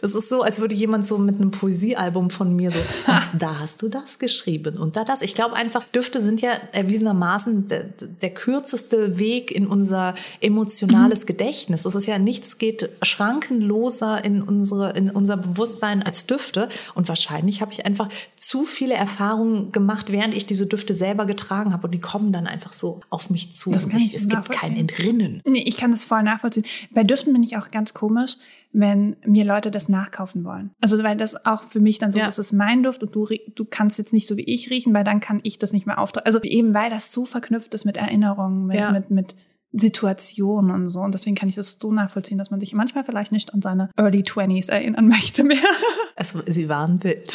Das 0.00 0.14
ist 0.14 0.28
so, 0.28 0.42
als 0.42 0.60
würde 0.60 0.74
jemand 0.74 1.04
so 1.04 1.18
mit 1.18 1.36
einem 1.36 1.50
Poesiealbum 1.50 2.30
von 2.30 2.54
mir 2.54 2.70
so, 2.70 2.78
da 3.38 3.58
hast 3.58 3.82
du 3.82 3.88
das 3.88 4.18
geschrieben 4.18 4.78
und 4.78 4.96
da 4.96 5.04
das. 5.04 5.22
Ich 5.22 5.34
glaube 5.34 5.56
einfach, 5.56 5.84
Düfte 5.86 6.20
sind 6.20 6.40
ja 6.40 6.50
erwiesenermaßen 6.72 7.66
der, 7.66 7.84
der 7.84 8.30
kürzeste 8.30 9.18
Weg 9.18 9.50
in 9.50 9.66
unser 9.66 10.14
emotionales 10.40 11.22
mhm. 11.22 11.26
Gedächtnis. 11.26 11.84
Es 11.84 11.94
ist 11.94 12.06
ja 12.06 12.18
nichts 12.18 12.58
geht 12.58 12.90
schrankenloser 13.02 14.24
in 14.24 14.42
unsere, 14.42 14.90
in 14.92 15.10
unser 15.10 15.36
Bewusstsein 15.36 16.02
als 16.02 16.26
Düfte. 16.26 16.68
Und 16.94 17.08
wahrscheinlich 17.08 17.60
habe 17.60 17.72
ich 17.72 17.84
einfach 17.84 18.08
zu 18.36 18.64
viele 18.64 18.94
Erfahrungen 18.94 19.72
gemacht, 19.72 20.12
während 20.12 20.34
ich 20.34 20.46
diese 20.46 20.66
Düfte 20.66 20.94
selber 20.94 21.26
getragen 21.26 21.72
habe. 21.72 21.86
Und 21.88 21.94
die 21.94 22.00
kommen 22.00 22.32
dann 22.32 22.46
einfach 22.46 22.72
so 22.72 23.00
auf 23.10 23.30
mich 23.30 23.54
zu. 23.54 23.70
Das 23.70 23.88
kann 23.88 24.00
ich, 24.00 24.14
es 24.14 24.28
gibt 24.28 24.50
kein 24.50 24.76
Entrinnen. 24.76 25.42
Nee, 25.44 25.64
ich 25.66 25.76
kann 25.76 25.90
das 25.90 26.04
voll 26.04 26.22
nachvollziehen. 26.22 26.64
Bei 26.92 27.04
Düften 27.04 27.32
bin 27.32 27.42
ich 27.42 27.56
auch 27.56 27.68
ganz 27.68 27.94
komisch 27.94 28.36
wenn 28.72 29.16
mir 29.24 29.44
Leute 29.44 29.70
das 29.70 29.88
nachkaufen 29.88 30.44
wollen. 30.44 30.70
Also 30.80 31.02
weil 31.02 31.16
das 31.16 31.46
auch 31.46 31.62
für 31.62 31.80
mich 31.80 31.98
dann 31.98 32.12
so, 32.12 32.18
ja. 32.18 32.26
das 32.26 32.38
ist 32.38 32.52
mein 32.52 32.82
Duft 32.82 33.02
und 33.02 33.14
du, 33.14 33.26
du 33.54 33.64
kannst 33.64 33.98
jetzt 33.98 34.12
nicht 34.12 34.26
so 34.26 34.36
wie 34.36 34.44
ich 34.44 34.70
riechen, 34.70 34.94
weil 34.94 35.04
dann 35.04 35.20
kann 35.20 35.40
ich 35.42 35.58
das 35.58 35.72
nicht 35.72 35.86
mehr 35.86 35.98
auftragen. 35.98 36.26
Also 36.26 36.40
eben 36.42 36.74
weil 36.74 36.90
das 36.90 37.12
so 37.12 37.24
verknüpft 37.24 37.72
ist 37.74 37.84
mit 37.84 37.96
Erinnerungen, 37.96 38.66
mit, 38.66 38.78
ja. 38.78 38.92
mit, 38.92 39.10
mit 39.10 39.36
Situation 39.72 40.70
und 40.70 40.88
so. 40.90 41.00
Und 41.00 41.12
deswegen 41.12 41.36
kann 41.36 41.48
ich 41.48 41.54
das 41.54 41.76
so 41.80 41.92
nachvollziehen, 41.92 42.38
dass 42.38 42.50
man 42.50 42.60
sich 42.60 42.72
manchmal 42.72 43.04
vielleicht 43.04 43.32
nicht 43.32 43.52
an 43.52 43.60
seine 43.60 43.90
Early 43.96 44.22
Twenties 44.22 44.68
erinnern 44.68 45.08
möchte 45.08 45.44
mehr. 45.44 45.58
Also, 46.16 46.40
sie 46.46 46.68
waren 46.68 47.02
wild 47.04 47.32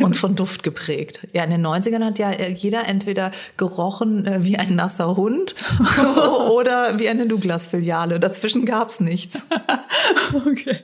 und 0.00 0.16
von 0.16 0.34
Duft 0.34 0.62
geprägt. 0.62 1.26
Ja, 1.32 1.44
in 1.44 1.50
den 1.50 1.66
90ern 1.66 2.04
hat 2.04 2.18
ja 2.18 2.30
äh, 2.30 2.50
jeder 2.52 2.86
entweder 2.88 3.30
gerochen 3.56 4.26
äh, 4.26 4.44
wie 4.44 4.58
ein 4.58 4.74
nasser 4.74 5.16
Hund 5.16 5.54
oder 6.50 6.98
wie 6.98 7.08
eine 7.08 7.26
Douglas-Filiale. 7.26 8.20
Dazwischen 8.20 8.64
gab's 8.64 9.00
nichts. 9.00 9.46
okay. 10.46 10.78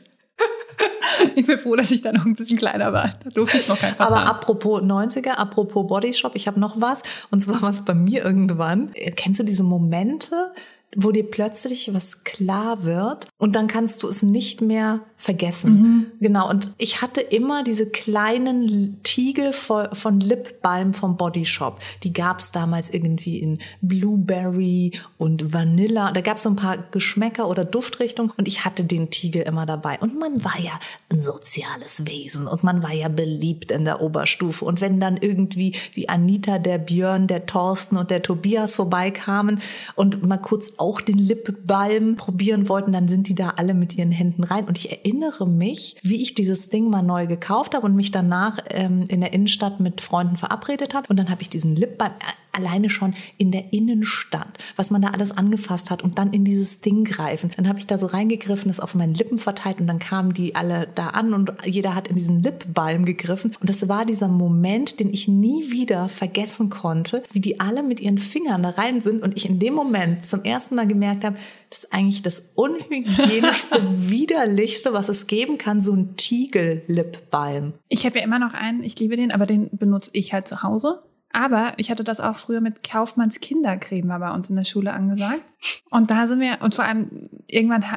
Ich 1.34 1.46
bin 1.46 1.58
froh, 1.58 1.76
dass 1.76 1.90
ich 1.90 2.02
da 2.02 2.12
noch 2.12 2.26
ein 2.26 2.34
bisschen 2.34 2.58
kleiner 2.58 2.92
war. 2.92 3.14
Da 3.24 3.30
durfte 3.30 3.56
ich 3.56 3.68
noch 3.68 3.78
kein 3.78 3.98
Aber 3.98 4.20
haben. 4.20 4.28
apropos 4.28 4.82
90er, 4.82 5.32
apropos 5.32 5.86
Bodyshop, 5.86 6.34
ich 6.34 6.46
habe 6.46 6.60
noch 6.60 6.80
was. 6.80 7.02
Und 7.30 7.40
zwar 7.40 7.62
was 7.62 7.84
bei 7.84 7.94
mir 7.94 8.24
irgendwann. 8.24 8.92
Kennst 9.14 9.40
du 9.40 9.44
diese 9.44 9.62
Momente, 9.62 10.52
wo 10.96 11.12
dir 11.12 11.30
plötzlich 11.30 11.92
was 11.94 12.24
klar 12.24 12.84
wird 12.84 13.28
und 13.38 13.54
dann 13.54 13.66
kannst 13.66 14.02
du 14.02 14.08
es 14.08 14.22
nicht 14.22 14.62
mehr 14.62 15.04
vergessen. 15.18 15.80
Mhm. 15.80 16.06
Genau. 16.20 16.48
Und 16.48 16.72
ich 16.78 17.00
hatte 17.00 17.20
immer 17.20 17.64
diese 17.64 17.88
kleinen 17.88 19.02
Tiegel 19.02 19.52
von 19.52 20.20
Lipbalm 20.20 20.92
vom 20.92 21.16
Body 21.16 21.46
Shop. 21.46 21.80
Die 22.02 22.12
gab 22.12 22.40
es 22.40 22.52
damals 22.52 22.90
irgendwie 22.90 23.38
in 23.38 23.58
Blueberry 23.80 24.92
und 25.16 25.54
Vanilla. 25.54 26.12
Da 26.12 26.20
gab 26.20 26.36
es 26.36 26.42
so 26.42 26.50
ein 26.50 26.56
paar 26.56 26.76
Geschmäcker 26.90 27.48
oder 27.48 27.64
Duftrichtungen 27.64 28.32
und 28.36 28.46
ich 28.46 28.64
hatte 28.64 28.84
den 28.84 29.10
Tiegel 29.10 29.42
immer 29.42 29.64
dabei. 29.64 29.98
Und 30.00 30.18
man 30.18 30.44
war 30.44 30.60
ja 30.60 30.78
ein 31.10 31.20
soziales 31.20 32.06
Wesen 32.06 32.46
und 32.46 32.62
man 32.62 32.82
war 32.82 32.92
ja 32.92 33.08
beliebt 33.08 33.70
in 33.70 33.84
der 33.84 34.02
Oberstufe. 34.02 34.64
Und 34.64 34.80
wenn 34.80 35.00
dann 35.00 35.16
irgendwie 35.16 35.74
die 35.94 36.08
Anita, 36.08 36.58
der 36.58 36.78
Björn, 36.78 37.26
der 37.26 37.46
Thorsten 37.46 37.96
und 37.96 38.10
der 38.10 38.22
Tobias 38.22 38.76
vorbeikamen 38.76 39.60
und 39.94 40.26
mal 40.26 40.36
kurz 40.36 40.74
auch 40.76 41.00
den 41.00 41.18
Lipbalm 41.18 42.16
probieren 42.16 42.68
wollten, 42.68 42.92
dann 42.92 43.08
sind 43.08 43.28
die 43.28 43.34
da 43.34 43.54
alle 43.56 43.72
mit 43.72 43.96
ihren 43.96 44.12
Händen 44.12 44.44
rein. 44.44 44.64
Und 44.64 44.76
ich 44.76 45.05
erinnere 45.06 45.46
mich, 45.46 45.96
wie 46.02 46.20
ich 46.20 46.34
dieses 46.34 46.68
Ding 46.68 46.90
mal 46.90 47.02
neu 47.02 47.26
gekauft 47.26 47.74
habe 47.74 47.86
und 47.86 47.94
mich 47.94 48.10
danach 48.10 48.58
ähm, 48.70 49.04
in 49.08 49.20
der 49.20 49.32
Innenstadt 49.32 49.78
mit 49.78 50.00
Freunden 50.00 50.36
verabredet 50.36 50.94
habe. 50.94 51.08
Und 51.08 51.18
dann 51.18 51.30
habe 51.30 51.42
ich 51.42 51.48
diesen 51.48 51.76
Lipbalm 51.76 52.12
äh, 52.12 52.56
alleine 52.56 52.88
schon 52.88 53.14
in 53.36 53.52
der 53.52 53.72
Innenstadt, 53.72 54.58
was 54.76 54.90
man 54.90 55.02
da 55.02 55.08
alles 55.08 55.30
angefasst 55.30 55.90
hat 55.90 56.02
und 56.02 56.18
dann 56.18 56.32
in 56.32 56.44
dieses 56.44 56.80
Ding 56.80 57.04
greifen. 57.04 57.50
Dann 57.56 57.68
habe 57.68 57.78
ich 57.78 57.86
da 57.86 57.98
so 57.98 58.06
reingegriffen, 58.06 58.68
das 58.68 58.80
auf 58.80 58.94
meinen 58.94 59.14
Lippen 59.14 59.38
verteilt 59.38 59.78
und 59.78 59.86
dann 59.86 59.98
kamen 59.98 60.32
die 60.32 60.54
alle 60.54 60.88
da 60.94 61.08
an 61.08 61.34
und 61.34 61.52
jeder 61.64 61.94
hat 61.94 62.08
in 62.08 62.16
diesen 62.16 62.42
Lipbalm 62.42 63.04
gegriffen. 63.04 63.54
Und 63.60 63.68
das 63.68 63.88
war 63.88 64.06
dieser 64.06 64.28
Moment, 64.28 65.00
den 65.00 65.12
ich 65.12 65.28
nie 65.28 65.70
wieder 65.70 66.08
vergessen 66.08 66.70
konnte, 66.70 67.22
wie 67.30 67.40
die 67.40 67.60
alle 67.60 67.82
mit 67.82 68.00
ihren 68.00 68.18
Fingern 68.18 68.62
da 68.62 68.70
rein 68.70 69.02
sind 69.02 69.22
und 69.22 69.36
ich 69.36 69.48
in 69.48 69.58
dem 69.58 69.74
Moment 69.74 70.24
zum 70.24 70.42
ersten 70.42 70.76
Mal 70.76 70.86
gemerkt 70.86 71.24
habe, 71.24 71.36
das 71.70 71.84
ist 71.84 71.92
eigentlich 71.92 72.22
das 72.22 72.42
unhygienischste, 72.54 73.82
widerlichste, 74.08 74.92
was 74.92 75.08
es 75.08 75.26
geben 75.26 75.58
kann, 75.58 75.80
so 75.80 75.92
ein 75.92 76.16
Tiegel-Lipbalm. 76.16 77.74
Ich 77.88 78.06
habe 78.06 78.18
ja 78.18 78.24
immer 78.24 78.38
noch 78.38 78.54
einen, 78.54 78.82
ich 78.82 78.98
liebe 78.98 79.16
den, 79.16 79.32
aber 79.32 79.46
den 79.46 79.68
benutze 79.72 80.10
ich 80.12 80.32
halt 80.32 80.48
zu 80.48 80.62
Hause. 80.62 81.02
Aber 81.32 81.74
ich 81.76 81.90
hatte 81.90 82.04
das 82.04 82.20
auch 82.20 82.36
früher 82.36 82.60
mit 82.60 82.88
Kaufmanns 82.88 83.40
Kindercreme, 83.40 84.08
war 84.08 84.20
bei 84.20 84.30
uns 84.32 84.48
in 84.48 84.56
der 84.56 84.64
Schule 84.64 84.92
angesagt. 84.92 85.42
Und 85.90 86.10
da 86.10 86.28
sind 86.28 86.40
wir, 86.40 86.58
und 86.62 86.74
vor 86.74 86.84
allem 86.84 87.28
irgendwann 87.46 87.90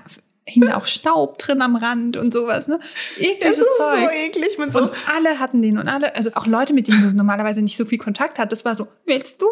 hing 0.50 0.66
da 0.66 0.78
auch 0.78 0.86
Staub 0.86 1.38
drin 1.38 1.62
am 1.62 1.76
Rand 1.76 2.18
und 2.18 2.34
sowas, 2.34 2.68
ne? 2.68 2.80
Ekliges 3.18 3.58
das 3.58 3.58
ist 3.60 3.78
Zeug. 3.78 4.00
so 4.04 4.10
eklig 4.10 4.58
mit 4.58 4.72
so. 4.72 4.84
Und 4.84 4.92
alle 5.14 5.40
hatten 5.40 5.62
den 5.62 5.78
und 5.78 5.88
alle, 5.88 6.16
also 6.16 6.32
auch 6.36 6.46
Leute, 6.46 6.74
mit 6.74 6.88
denen 6.88 7.02
du 7.04 7.16
normalerweise 7.16 7.62
nicht 7.62 7.78
so 7.78 7.86
viel 7.86 7.98
Kontakt 7.98 8.40
hattest, 8.40 8.60
das 8.60 8.66
war 8.66 8.76
so, 8.76 8.88
willst 9.06 9.42
du? 9.42 9.48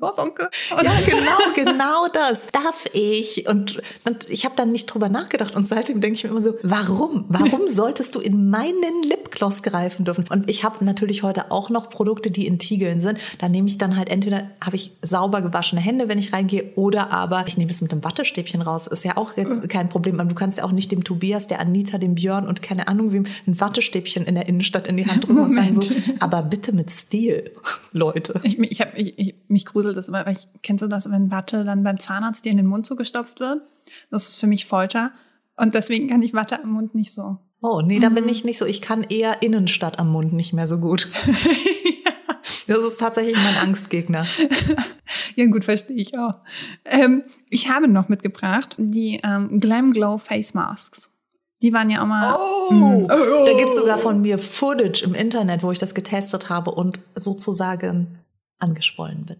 Oh, 0.00 0.10
danke. 0.16 0.48
Und 0.76 0.84
ja, 0.84 0.92
genau, 1.06 1.54
genau 1.54 2.06
das. 2.12 2.46
Darf 2.52 2.86
ich? 2.92 3.48
Und, 3.48 3.82
und 4.04 4.28
ich 4.28 4.44
habe 4.44 4.54
dann 4.56 4.72
nicht 4.72 4.86
drüber 4.86 5.08
nachgedacht 5.08 5.54
und 5.54 5.66
seitdem 5.66 6.00
denke 6.00 6.16
ich 6.16 6.24
mir 6.24 6.30
immer 6.30 6.42
so, 6.42 6.56
warum? 6.62 7.24
Warum 7.28 7.62
solltest 7.68 8.14
du 8.14 8.20
in 8.20 8.50
meinen 8.50 9.02
Lipgloss 9.04 9.62
greifen 9.62 10.04
dürfen? 10.04 10.26
Und 10.28 10.48
ich 10.48 10.64
habe 10.64 10.84
natürlich 10.84 11.22
heute 11.22 11.50
auch 11.50 11.70
noch 11.70 11.90
Produkte, 11.90 12.30
die 12.30 12.46
in 12.46 12.58
Tiegeln 12.58 13.00
sind. 13.00 13.18
Da 13.38 13.48
nehme 13.48 13.68
ich 13.68 13.78
dann 13.78 13.96
halt 13.96 14.08
entweder 14.08 14.50
habe 14.62 14.76
ich 14.76 14.92
sauber 15.02 15.42
gewaschene 15.42 15.80
Hände, 15.80 16.08
wenn 16.08 16.18
ich 16.18 16.32
reingehe, 16.32 16.72
oder 16.76 17.10
aber 17.10 17.44
ich 17.46 17.56
nehme 17.56 17.70
es 17.70 17.80
mit 17.80 17.92
einem 17.92 18.04
Wattestäbchen 18.04 18.62
raus. 18.62 18.86
Ist 18.86 19.04
ja 19.04 19.16
auch 19.16 19.36
jetzt 19.36 19.68
kein 19.68 19.88
Problem. 19.88 20.18
Du 20.28 20.34
kannst 20.42 20.58
ja 20.58 20.64
auch 20.64 20.72
nicht 20.72 20.90
dem 20.90 21.04
Tobias, 21.04 21.46
der 21.46 21.60
Anita, 21.60 21.98
dem 21.98 22.16
Björn 22.16 22.48
und 22.48 22.62
keine 22.62 22.88
Ahnung 22.88 23.12
wem 23.12 23.26
ein 23.46 23.60
Wattestäbchen 23.60 24.24
in 24.24 24.34
der 24.34 24.48
Innenstadt 24.48 24.88
in 24.88 24.96
die 24.96 25.06
Hand 25.06 25.28
drücken 25.28 25.38
und 25.38 25.52
sagen 25.52 25.80
so, 25.80 25.94
aber 26.18 26.42
bitte 26.42 26.72
mit 26.72 26.90
Stil, 26.90 27.52
Leute. 27.92 28.40
Ich, 28.42 28.58
ich 28.58 28.80
hab, 28.80 28.98
ich, 28.98 29.16
ich, 29.20 29.36
mich 29.46 29.64
gruselt 29.64 29.96
das 29.96 30.08
immer, 30.08 30.26
weil 30.26 30.32
ich 30.32 30.48
kennst 30.64 30.82
du 30.82 30.88
das, 30.88 31.08
wenn 31.08 31.30
Watte 31.30 31.62
dann 31.62 31.84
beim 31.84 32.00
Zahnarzt 32.00 32.44
dir 32.44 32.50
in 32.50 32.56
den 32.56 32.66
Mund 32.66 32.86
zugestopft 32.86 33.38
wird? 33.38 33.60
Das 34.10 34.28
ist 34.28 34.40
für 34.40 34.48
mich 34.48 34.66
Folter. 34.66 35.12
Und 35.56 35.74
deswegen 35.74 36.08
kann 36.08 36.22
ich 36.22 36.34
Watte 36.34 36.60
am 36.60 36.72
Mund 36.72 36.96
nicht 36.96 37.12
so. 37.12 37.38
Oh, 37.60 37.80
nee, 37.80 38.00
da 38.00 38.10
mhm. 38.10 38.14
bin 38.14 38.28
ich 38.28 38.42
nicht 38.42 38.58
so. 38.58 38.66
Ich 38.66 38.82
kann 38.82 39.04
eher 39.04 39.44
Innenstadt 39.44 40.00
am 40.00 40.10
Mund 40.10 40.32
nicht 40.32 40.54
mehr 40.54 40.66
so 40.66 40.78
gut. 40.78 41.06
Das 42.66 42.78
ist 42.78 43.00
tatsächlich 43.00 43.36
mein 43.36 43.68
Angstgegner. 43.68 44.24
ja, 45.36 45.46
gut, 45.46 45.64
verstehe 45.64 45.96
ich 45.96 46.16
auch. 46.18 46.34
Ähm, 46.84 47.24
ich 47.50 47.68
habe 47.68 47.88
noch 47.88 48.08
mitgebracht 48.08 48.76
die 48.78 49.20
ähm, 49.24 49.60
Glam 49.60 49.92
Glow 49.92 50.18
Face 50.18 50.54
Masks. 50.54 51.10
Die 51.62 51.72
waren 51.72 51.88
ja 51.90 52.02
auch 52.02 52.06
mal. 52.06 52.36
Oh, 52.36 52.72
mm. 52.72 53.04
oh. 53.04 53.44
Da 53.46 53.52
gibt 53.56 53.72
sogar 53.72 53.98
von 53.98 54.20
mir 54.20 54.38
Footage 54.38 55.04
im 55.04 55.14
Internet, 55.14 55.62
wo 55.62 55.70
ich 55.70 55.78
das 55.78 55.94
getestet 55.94 56.48
habe 56.48 56.72
und 56.72 56.98
sozusagen 57.14 58.18
angeschwollen 58.58 59.26
bin. 59.26 59.36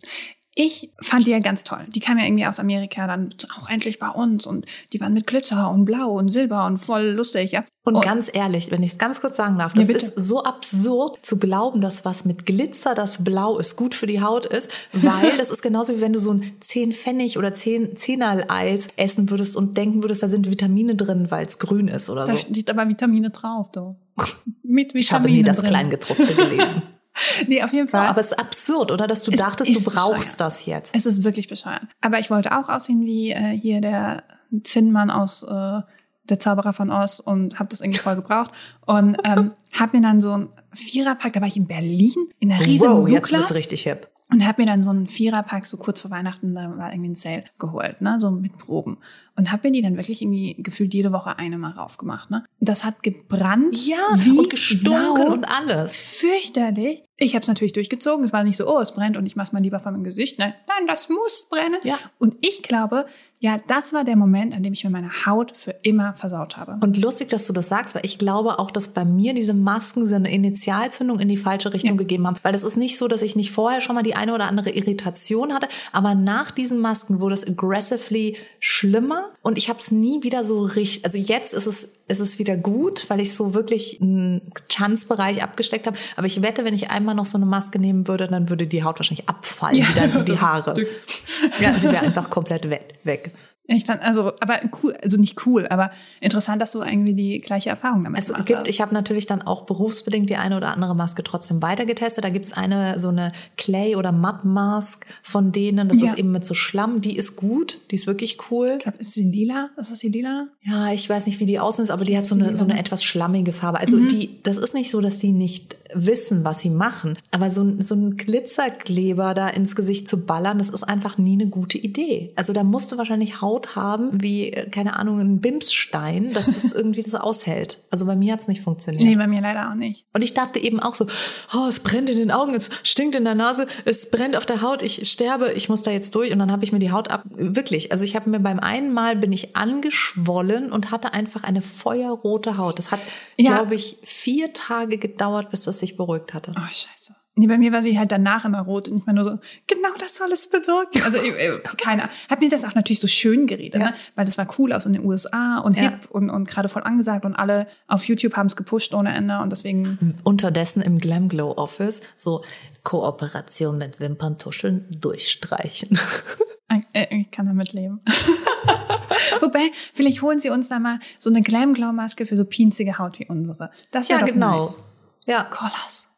Ich 0.55 0.91
fand 1.01 1.27
die 1.27 1.31
ja 1.31 1.39
ganz 1.39 1.65
toll. 1.65 1.87
Die 1.89 2.01
kamen 2.01 2.19
ja 2.19 2.27
irgendwie 2.27 2.45
aus 2.45 2.59
Amerika, 2.59 3.07
dann 3.07 3.35
auch 3.59 3.71
endlich 3.71 3.99
bei 3.99 4.11
uns 4.11 4.47
und 4.47 4.67
die 4.93 5.01
waren 5.01 5.15
mit 5.15 5.27
Glitzer 5.27 5.71
und 5.71 5.87
Blau 5.87 6.11
und 6.19 6.29
Silber 6.29 6.67
und 6.67 6.77
voll 6.77 7.05
lustig, 7.05 7.53
ja. 7.53 7.65
Und, 7.85 7.97
und 7.97 8.05
ganz 8.05 8.31
ehrlich, 8.33 8.71
wenn 8.71 8.83
ich 8.83 8.93
es 8.93 8.99
ganz 8.99 9.23
kurz 9.23 9.37
sagen 9.37 9.57
darf, 9.57 9.73
das 9.73 9.89
ja, 9.89 9.97
ist 9.97 10.15
so 10.17 10.45
absurd 10.45 11.19
zu 11.23 11.39
glauben, 11.39 11.81
dass 11.81 12.05
was 12.05 12.27
mit 12.27 12.45
Glitzer, 12.45 12.95
das 12.95 13.25
Blau 13.25 13.59
ist, 13.59 13.77
gut 13.77 13.95
für 13.95 14.07
die 14.07 14.21
Haut 14.21 14.45
ist, 14.45 14.71
weil 14.93 15.37
das 15.39 15.51
ist 15.51 15.63
genauso 15.63 15.97
wie 15.97 16.01
wenn 16.03 16.13
du 16.13 16.19
so 16.19 16.33
ein 16.33 16.53
10 16.61 16.93
Pfennig 16.93 17.39
oder 17.39 17.55
10 17.55 17.97
Zehnerl 17.97 18.45
Eis 18.49 18.89
essen 18.97 19.31
würdest 19.31 19.57
und 19.57 19.79
denken 19.79 20.03
würdest, 20.03 20.23
da 20.23 20.29
sind 20.29 20.51
Vitamine 20.51 20.97
drin, 20.97 21.31
weil 21.31 21.47
es 21.47 21.59
grün 21.59 21.89
ist 21.89 22.11
oder 22.11 22.27
da 22.27 22.37
so. 22.37 22.47
Da 22.47 22.53
steht 22.53 22.69
aber 22.69 22.87
Vitamine 22.89 23.31
drauf, 23.31 23.71
du. 23.73 23.97
mit 24.63 24.93
Vitaminen 24.93 24.99
Ich 24.99 25.13
habe 25.13 25.31
nie 25.31 25.43
das. 25.43 25.63
Kleingedruckte 25.63 26.35
gelesen. 26.35 26.83
nee, 27.47 27.63
auf 27.63 27.73
jeden 27.73 27.89
Fall. 27.89 28.07
Aber 28.07 28.21
es 28.21 28.29
ist 28.29 28.39
absurd, 28.39 28.91
oder? 28.91 29.07
Dass 29.07 29.25
du 29.25 29.31
es 29.31 29.37
dachtest, 29.37 29.71
du 29.71 29.91
brauchst 29.91 30.15
bescheuert. 30.15 30.41
das 30.41 30.67
jetzt. 30.67 30.95
Es 30.95 31.07
ist 31.07 31.25
wirklich 31.25 31.49
bescheuert. 31.49 31.83
Aber 32.01 32.19
ich 32.19 32.31
wollte 32.31 32.57
auch 32.57 32.69
aussehen 32.69 33.05
wie 33.05 33.31
äh, 33.31 33.59
hier 33.59 33.81
der 33.81 34.25
Zinnmann 34.65 35.11
aus 35.11 35.43
äh, 35.43 35.81
der 36.29 36.39
Zauberer 36.39 36.73
von 36.73 36.91
Oz 36.91 37.21
und 37.21 37.59
habe 37.59 37.69
das 37.69 37.81
irgendwie 37.81 38.01
voll 38.01 38.17
gebraucht. 38.17 38.53
Und 38.87 39.17
ähm, 39.25 39.53
habe 39.73 39.97
mir 39.97 40.03
dann 40.03 40.21
so 40.21 40.33
ein 40.33 40.49
Viererpack, 40.73 41.33
da 41.33 41.41
war 41.41 41.49
ich 41.49 41.57
in 41.57 41.67
Berlin, 41.67 42.15
in 42.39 42.49
der 42.49 42.61
riesen 42.61 42.89
wow, 42.89 43.09
jetzt 43.09 43.33
wird's 43.33 43.55
richtig 43.55 43.83
hip. 43.83 44.09
Und 44.31 44.47
habe 44.47 44.63
mir 44.63 44.67
dann 44.67 44.83
so 44.83 44.91
einen 44.91 45.07
Viererpack 45.07 45.67
so 45.67 45.77
kurz 45.77 46.01
vor 46.01 46.11
Weihnachten, 46.11 46.55
da 46.55 46.79
war 46.79 46.91
irgendwie 46.91 47.11
ein 47.11 47.15
Sale 47.15 47.45
geholt, 47.59 48.01
ne, 48.01 48.19
so 48.19 48.31
mit 48.31 48.57
Proben. 48.57 48.97
Und 49.37 49.51
habe 49.51 49.69
mir 49.69 49.73
die 49.73 49.83
dann 49.83 49.97
wirklich 49.97 50.21
irgendwie 50.21 50.57
gefühlt 50.59 50.93
jede 50.93 51.11
Woche 51.13 51.39
eine 51.39 51.57
mal 51.59 51.71
raufgemacht, 51.71 52.31
ne. 52.31 52.45
Das 52.61 52.85
hat 52.85 53.03
gebrannt. 53.03 53.87
Ja, 53.87 53.97
wie 54.17 54.39
und 54.39 54.51
gestunken 54.51 55.27
Sau. 55.27 55.33
und 55.33 55.45
alles. 55.49 56.19
Fürchterlich. 56.21 57.03
Ich 57.17 57.35
habe 57.35 57.43
es 57.43 57.49
natürlich 57.49 57.73
durchgezogen. 57.73 58.25
Es 58.25 58.33
war 58.33 58.43
nicht 58.43 58.57
so, 58.57 58.67
oh, 58.67 58.81
es 58.81 58.93
brennt 58.93 59.17
und 59.17 59.27
ich 59.27 59.37
mache 59.37 59.53
mal 59.55 59.63
lieber 59.63 59.79
vor 59.79 59.93
meinem 59.93 60.03
Gesicht. 60.03 60.39
Nein, 60.41 60.55
nein, 60.67 60.87
das 60.89 61.09
muss 61.09 61.47
brennen. 61.49 61.79
Ja. 61.85 61.97
Und 62.19 62.35
ich 62.41 62.63
glaube, 62.63 63.07
ja, 63.41 63.59
das 63.69 63.93
war 63.93 64.03
der 64.05 64.17
Moment, 64.17 64.55
an 64.55 64.63
dem 64.65 64.73
ich 64.73 64.83
mir 64.83 64.91
meine 64.91 65.11
Haut 65.25 65.57
für 65.57 65.71
immer 65.83 66.15
versaut 66.15 66.57
habe. 66.57 66.79
Und 66.83 66.97
lustig, 66.99 67.29
dass 67.29 67.47
du 67.47 67.53
das 67.53 67.69
sagst, 67.69 67.95
weil 67.95 68.05
ich 68.05 68.19
glaube 68.19 68.59
auch, 68.59 68.71
dass 68.73 68.89
bei 68.89 69.05
mir 69.05 69.35
diese 69.35 69.55
Masken 69.55 70.05
so 70.05 70.15
eine 70.17 70.33
Initialzündung 70.33 71.21
in 71.21 71.29
die 71.29 71.37
falsche 71.37 71.73
Richtung 71.73 71.93
Ja. 71.93 71.97
gegeben 71.97 72.27
haben. 72.27 72.37
Weil 72.43 72.53
das 72.53 72.65
ist 72.65 72.77
nicht 72.77 72.99
so, 72.99 73.07
dass 73.09 73.23
ich 73.23 73.37
nicht 73.37 73.53
vorher 73.53 73.81
schon 73.81 73.95
mal 73.95 74.03
die 74.03 74.15
eine 74.17 74.35
oder 74.35 74.49
andere 74.49 74.71
Irritation 74.71 75.53
hatte, 75.55 75.69
aber 75.93 76.15
nach 76.17 76.51
diesen 76.51 76.81
Masken 76.81 77.21
wurde 77.21 77.35
es 77.35 77.47
aggressively 77.47 78.37
schlimmer 78.59 79.22
und 79.43 79.59
ich 79.59 79.69
habe 79.69 79.79
es 79.79 79.91
nie 79.91 80.23
wieder 80.23 80.45
so 80.45 80.63
richtig. 80.63 81.05
Also 81.05 81.19
jetzt 81.19 81.53
ist 81.55 81.67
es, 81.67 81.93
ist 82.09 82.21
es 82.21 82.39
wieder 82.39 82.57
gut, 82.57 83.09
weil 83.09 83.21
ich 83.21 83.35
so 83.35 83.55
wirklich 83.55 84.01
einen 84.01 84.43
Tanzbereich 84.69 85.43
abgesteckt 85.43 85.87
habe. 85.87 85.97
Aber 86.17 86.27
ich 86.27 86.43
wette, 86.43 86.65
wenn 86.65 86.75
ich 86.75 86.91
einmal 86.91 87.15
noch 87.15 87.25
so 87.27 87.39
eine 87.39 87.47
Maske 87.47 87.79
nehmen 87.79 88.09
würde, 88.09 88.27
dann 88.27 88.49
würde 88.49 88.67
die 88.67 88.83
Haut 88.85 88.99
wahrscheinlich 88.99 89.29
abfallen, 89.29 89.77
Ja. 89.97 90.07
die 90.23 90.39
Haare. 90.39 90.75
ja, 91.61 91.79
sie 91.79 91.89
wäre 91.89 92.01
einfach 92.05 92.31
komplett 92.31 92.71
we- 92.71 92.81
weg. 93.05 93.33
Ich 93.69 93.85
fand, 93.85 94.03
also, 94.03 94.33
aber 94.41 94.59
cool, 94.83 94.93
also 95.03 95.17
nicht 95.17 95.47
cool, 95.47 95.69
aber 95.69 95.93
interessant, 96.21 96.61
dass 96.61 96.73
du 96.73 96.83
irgendwie 96.83 97.15
die 97.15 97.41
gleiche 97.41 97.71
Erfahrung 97.71 98.03
damit 98.03 98.19
Es 98.19 98.27
gemacht 98.27 98.47
gibt, 98.47 98.59
hast. 98.61 98.69
ich 98.69 98.81
habe 98.81 98.93
natürlich 98.93 99.27
dann 99.27 99.41
auch 99.41 99.63
berufsbedingt 99.67 100.29
die 100.29 100.37
eine 100.37 100.57
oder 100.57 100.73
andere 100.73 100.97
Maske 100.97 101.23
trotzdem 101.23 101.63
weitergetestet. 101.63 102.25
Da 102.25 102.31
gibt's 102.31 102.53
eine, 102.53 102.99
so 102.99 103.11
eine 103.11 103.31
Clay- 103.57 103.95
oder 103.95 104.11
Mud-Mask 104.11 105.07
von 105.23 105.53
denen. 105.53 105.89
Das 105.89 106.01
Ja. 106.01 106.07
ist 106.07 106.19
eben 106.19 106.33
mit 106.33 106.45
so 106.45 106.55
Schlamm. 106.55 107.01
Die 107.01 107.17
ist 107.17 107.37
gut. 107.37 107.79
Die 107.93 107.95
ist 107.95 108.09
wirklich 108.09 108.39
cool. 108.51 108.75
Ich 108.79 108.83
glaube, 108.83 108.99
ist 108.99 109.15
die 109.15 109.23
lila? 109.23 109.71
Ist 109.77 109.93
das 109.93 110.01
die 110.01 110.09
lila? 110.09 110.49
Ja, 110.63 110.91
ich 110.93 111.09
weiß 111.09 111.27
nicht, 111.27 111.39
wie 111.39 111.47
die 111.47 111.61
aussehen, 111.61 111.89
aber 111.91 112.05
die 112.05 112.19
hat 112.19 112.27
so 112.27 112.35
eine, 112.35 112.57
so 112.57 112.65
eine 112.65 112.77
etwas 112.79 113.05
schlammige 113.05 113.53
Farbe. 113.53 113.79
Also 113.79 113.99
die, 114.07 114.43
das 114.43 114.59
ist 114.59 114.75
nicht 114.75 114.91
so, 114.91 115.01
dass 115.01 115.21
die 115.21 115.31
nicht 115.33 115.77
wissen, 115.95 116.45
was 116.45 116.61
sie 116.61 116.71
machen. 116.71 117.19
Aber 117.31 117.51
so, 117.51 117.63
ein- 117.63 117.83
so 117.83 117.95
ein 117.95 118.17
Glitzerkleber 118.17 119.35
da 119.35 119.49
ins 119.49 119.75
Gesicht 119.77 120.09
zu 120.09 120.25
ballern, 120.25 120.59
das 120.59 120.69
ist 120.71 120.83
einfach 120.85 121.19
nie 121.19 121.33
eine 121.35 121.47
gute 121.49 121.79
Idee. 121.79 122.33
Also 122.37 122.53
da 122.53 122.63
musst 122.65 122.93
du 122.93 122.99
wahrscheinlich 122.99 123.41
Haut 123.41 123.77
haben, 123.77 124.23
wie, 124.23 124.53
äh, 124.53 124.69
keine 124.71 124.97
Ahnung, 124.99 125.19
ein 125.21 125.41
Bimsstein, 125.41 126.33
dass 126.33 126.49
es 126.49 126.73
irgendwie 126.73 127.03
das 127.03 127.15
aushält. 127.15 127.83
Also 127.91 128.07
bei 128.07 128.17
mir 128.17 128.33
hat's 128.35 128.49
nicht 128.49 128.63
funktioniert. 128.63 129.03
Nee, 129.05 129.17
bei 129.17 129.27
mir 129.27 129.41
leider 129.41 129.71
auch 129.71 129.75
nicht. 129.75 130.05
Und 130.13 130.23
ich 130.25 130.35
dachte 130.35 130.59
eben 130.59 130.81
auch 130.81 130.95
so, 130.95 131.07
oh, 131.55 131.67
es 131.69 131.81
brennt 131.81 132.09
in 132.11 132.19
den 132.19 132.31
Augen, 132.31 132.55
es 132.55 132.71
stinkt 132.83 133.15
in 133.17 133.25
der 133.25 133.35
Nase, 133.35 133.67
es 133.85 134.11
brennt 134.11 134.37
auf 134.37 134.47
der 134.47 134.63
Haut, 134.63 134.83
ich 134.83 135.09
sterbe, 135.11 135.53
ich 135.53 135.69
muss 135.69 135.83
da 135.83 135.91
jetzt 135.91 136.15
durch. 136.15 136.33
Und 136.33 136.39
dann 136.39 136.53
habe 136.53 136.65
ich 136.65 136.73
mir 136.73 136.79
die 136.79 136.93
Haut 136.93 137.11
ab, 137.11 137.25
wirklich, 137.31 137.93
also 137.93 138.05
ich 138.05 138.17
habe 138.17 138.31
mir 138.31 138.41
beim 138.41 138.61
einen 138.61 138.93
Mal 138.93 139.17
bin 139.17 139.33
ich 139.33 139.57
angeschwollen 139.57 140.73
und 140.73 140.91
hatte 140.91 141.13
einfach 141.13 141.43
eine 141.45 141.63
feuerrote 141.63 142.57
Haut. 142.57 142.79
Das 142.79 142.91
hat, 142.91 143.01
Ja. 143.39 143.55
glaube 143.57 143.75
ich, 143.75 143.99
vier 144.05 144.53
Tage 144.53 144.99
gedauert, 144.99 145.51
bis 145.51 145.65
das 145.65 145.82
sich 145.83 145.97
beruhigt 145.97 146.33
hatte. 146.35 146.53
Oh, 146.57 146.61
scheiße. 146.67 147.15
Nee, 147.35 147.47
bei 147.47 147.57
mir 147.57 147.73
war 147.73 147.81
sie 147.81 147.99
halt 147.99 148.13
danach 148.13 148.45
immer 148.45 148.61
rot 148.61 148.89
und 148.89 148.95
nicht 148.97 149.07
mehr 149.07 149.15
nur 149.15 149.25
so, 149.25 149.31
genau 149.67 149.89
das 149.99 150.17
soll 150.17 150.31
es 150.33 150.51
bewirken. 150.51 151.01
Also, 151.03 151.17
ich- 151.23 151.33
ich- 151.33 151.77
keine 151.79 152.03
Ahnung. 152.03 152.15
Hab 152.29 152.41
mir 152.41 152.51
das 152.51 152.63
auch 152.65 152.75
natürlich 152.75 153.01
so 153.01 153.07
schön 153.07 153.47
geredet, 153.47 153.81
Ja. 153.81 153.89
ne? 153.91 153.95
weil 154.17 154.27
das 154.27 154.37
war 154.37 154.47
cool 154.59 154.73
aus 154.75 154.85
in 154.85 154.93
den 154.93 155.03
USA 155.05 155.59
und 155.61 155.75
Ja. 155.77 155.85
hip 155.85 156.11
und, 156.11 156.29
und 156.29 156.47
gerade 156.47 156.69
voll 156.69 156.83
angesagt 156.83 157.25
und 157.25 157.35
alle 157.35 157.67
auf 157.89 158.05
YouTube 158.05 158.37
haben 158.37 158.49
es 158.49 158.57
gepusht 158.57 158.93
ohne 158.93 159.15
Ende 159.15 159.39
und 159.39 159.51
deswegen, 159.51 160.15
Unterdessen 160.25 160.83
im 160.83 160.99
Glam 160.99 161.29
Glow 161.31 161.53
Office 161.57 162.03
so 162.19 162.45
Kooperation 162.83 163.79
mit 163.79 163.99
Wimperntuscheln 163.99 164.87
durchstreichen. 164.91 165.99
äh, 166.93 167.07
ich 167.19 167.31
kann 167.31 167.47
damit 167.47 167.73
leben. 167.73 168.01
Wobei, 169.41 169.71
vielleicht 169.95 170.21
holen 170.23 170.39
sie 170.39 170.51
uns 170.51 170.69
da 170.69 170.79
mal 170.79 170.99
so 171.19 171.31
eine 171.31 171.43
Glam 171.43 171.75
Glow 171.75 171.93
Maske 171.93 172.27
für 172.27 172.37
so 172.37 172.45
pinzige 172.45 172.99
Haut 172.99 173.19
wie 173.19 173.27
unsere. 173.27 173.71
Das 173.91 174.09
wäre 174.09 174.21
Ja, 174.21 174.27
doch 174.27 174.33
genau. 174.33 174.59
nice. 174.61 174.77
Ja, 175.27 175.45
Colors. 175.45 176.09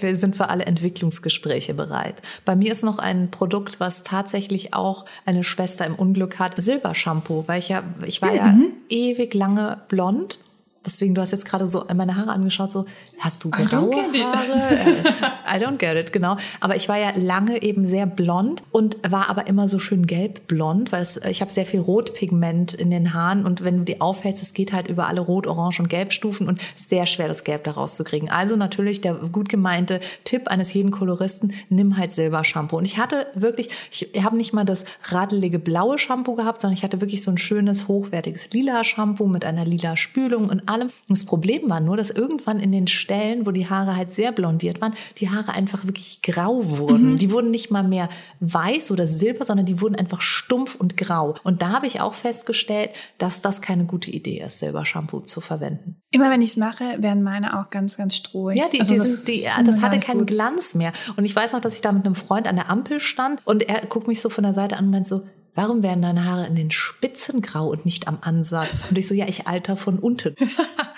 Wir 0.00 0.16
sind 0.16 0.34
für 0.34 0.48
alle 0.48 0.64
Entwicklungsgespräche 0.64 1.74
bereit. 1.74 2.22
Bei 2.44 2.56
mir 2.56 2.72
ist 2.72 2.82
noch 2.82 2.98
ein 2.98 3.30
Produkt, 3.30 3.80
was 3.80 4.02
tatsächlich 4.02 4.72
auch 4.72 5.04
eine 5.26 5.44
Schwester 5.44 5.84
im 5.84 5.94
Unglück 5.94 6.38
hat. 6.38 6.54
Silbershampoo, 6.56 7.44
weil 7.46 7.58
ich 7.58 7.68
ja, 7.68 7.82
ich 8.06 8.22
war 8.22 8.34
ja 8.34 8.56
ewig 8.88 9.34
lange 9.34 9.82
blond. 9.88 10.38
Deswegen, 10.84 11.14
du 11.14 11.20
hast 11.20 11.30
jetzt 11.30 11.44
gerade 11.44 11.66
so 11.66 11.84
meine 11.94 12.16
Haare 12.16 12.30
angeschaut, 12.30 12.72
so, 12.72 12.86
hast 13.20 13.44
du 13.44 13.50
graue. 13.50 13.94
Haare? 13.94 14.52
Äh, 14.70 15.56
I 15.56 15.62
don't 15.62 15.76
get 15.76 15.94
it, 15.94 16.12
genau. 16.12 16.36
Aber 16.60 16.74
ich 16.74 16.88
war 16.88 16.98
ja 16.98 17.12
lange 17.14 17.62
eben 17.62 17.84
sehr 17.84 18.06
blond 18.06 18.62
und 18.72 18.98
war 19.08 19.28
aber 19.28 19.46
immer 19.46 19.68
so 19.68 19.78
schön 19.78 20.06
gelbblond, 20.06 20.90
weil 20.90 21.02
es, 21.02 21.18
ich 21.18 21.40
habe 21.40 21.52
sehr 21.52 21.66
viel 21.66 21.80
Rotpigment 21.80 22.74
in 22.74 22.90
den 22.90 23.14
Haaren 23.14 23.44
und 23.44 23.62
wenn 23.62 23.78
du 23.78 23.84
die 23.84 24.00
aufhältst, 24.00 24.42
es 24.42 24.54
geht 24.54 24.72
halt 24.72 24.88
über 24.88 25.06
alle 25.06 25.20
Rot, 25.20 25.46
Orange 25.46 25.80
und 25.80 25.88
Gelbstufen 25.88 26.48
und 26.48 26.60
sehr 26.74 27.06
schwer, 27.06 27.28
das 27.28 27.44
Gelb 27.44 27.64
da 27.64 27.72
rauszukriegen. 27.72 28.28
Also 28.30 28.56
natürlich 28.56 29.00
der 29.00 29.14
gut 29.14 29.48
gemeinte 29.48 30.00
Tipp 30.24 30.48
eines 30.48 30.72
jeden 30.74 30.90
Koloristen, 30.90 31.52
nimm 31.68 31.96
halt 31.96 32.10
Silbershampoo. 32.10 32.78
Und 32.78 32.86
ich 32.86 32.98
hatte 32.98 33.26
wirklich, 33.34 33.68
ich 33.90 34.10
habe 34.22 34.36
nicht 34.36 34.52
mal 34.52 34.64
das 34.64 34.84
radelige 35.04 35.58
blaue 35.60 35.98
Shampoo 35.98 36.34
gehabt, 36.34 36.60
sondern 36.60 36.76
ich 36.76 36.82
hatte 36.82 37.00
wirklich 37.00 37.22
so 37.22 37.30
ein 37.30 37.38
schönes, 37.38 37.86
hochwertiges 37.86 38.52
lila 38.52 38.82
Shampoo 38.82 39.28
mit 39.28 39.44
einer 39.44 39.64
lila 39.64 39.96
Spülung 39.96 40.48
und 40.48 40.68
allem. 40.72 40.90
Das 41.08 41.24
Problem 41.24 41.68
war 41.68 41.80
nur, 41.80 41.96
dass 41.96 42.10
irgendwann 42.10 42.58
in 42.58 42.72
den 42.72 42.86
Stellen, 42.86 43.46
wo 43.46 43.50
die 43.50 43.68
Haare 43.68 43.96
halt 43.96 44.12
sehr 44.12 44.32
blondiert 44.32 44.80
waren, 44.80 44.94
die 45.18 45.30
Haare 45.30 45.52
einfach 45.52 45.84
wirklich 45.86 46.22
grau 46.22 46.60
wurden. 46.78 47.18
Die 47.18 47.30
wurden 47.30 47.50
nicht 47.50 47.70
mal 47.70 47.82
mehr 47.84 48.08
weiß 48.40 48.90
oder 48.90 49.06
silber, 49.06 49.44
sondern 49.44 49.66
die 49.66 49.80
wurden 49.80 49.94
einfach 49.96 50.20
stumpf 50.20 50.74
und 50.74 50.96
grau. 50.96 51.34
Und 51.44 51.62
da 51.62 51.70
habe 51.70 51.86
ich 51.86 52.00
auch 52.00 52.14
festgestellt, 52.14 52.90
dass 53.18 53.42
das 53.42 53.60
keine 53.60 53.84
gute 53.84 54.10
Idee 54.10 54.40
ist, 54.40 54.58
Silbershampoo 54.58 55.20
zu 55.20 55.40
verwenden. 55.40 55.96
Immer 56.10 56.30
wenn 56.30 56.42
ich 56.42 56.50
es 56.50 56.56
mache, 56.56 56.84
werden 56.98 57.22
meine 57.22 57.58
auch 57.58 57.70
ganz, 57.70 57.96
ganz 57.96 58.16
strohig. 58.16 58.58
Ja, 58.58 58.68
die, 58.68 58.80
Also 58.80 58.92
die 58.92 58.98
das 58.98 59.24
sind, 59.24 59.28
die, 59.28 59.64
das 59.64 59.80
hatte 59.80 59.98
keinen 59.98 60.20
gut. 60.20 60.28
Glanz 60.28 60.74
mehr. 60.74 60.92
Und 61.16 61.24
ich 61.24 61.34
weiß 61.34 61.52
noch, 61.52 61.60
dass 61.60 61.74
ich 61.74 61.80
da 61.80 61.92
mit 61.92 62.04
einem 62.04 62.14
Freund 62.14 62.46
an 62.48 62.56
der 62.56 62.70
Ampel 62.70 63.00
stand 63.00 63.40
und 63.44 63.62
er 63.62 63.86
guckt 63.86 64.08
mich 64.08 64.20
so 64.20 64.28
von 64.28 64.44
der 64.44 64.54
Seite 64.54 64.76
an 64.76 64.86
und 64.86 64.90
meint 64.90 65.06
so, 65.08 65.22
warum 65.54 65.82
werden 65.82 66.02
deine 66.02 66.24
Haare 66.24 66.46
in 66.46 66.54
den 66.54 66.70
Spitzen 66.70 67.42
grau 67.42 67.68
und 67.70 67.84
nicht 67.84 68.08
am 68.08 68.18
Ansatz? 68.20 68.84
Und 68.88 68.96
ich 68.98 69.06
so, 69.06 69.14
ja, 69.14 69.26
ich 69.28 69.46
alter 69.46 69.76
von 69.76 69.98
unten. 69.98 70.34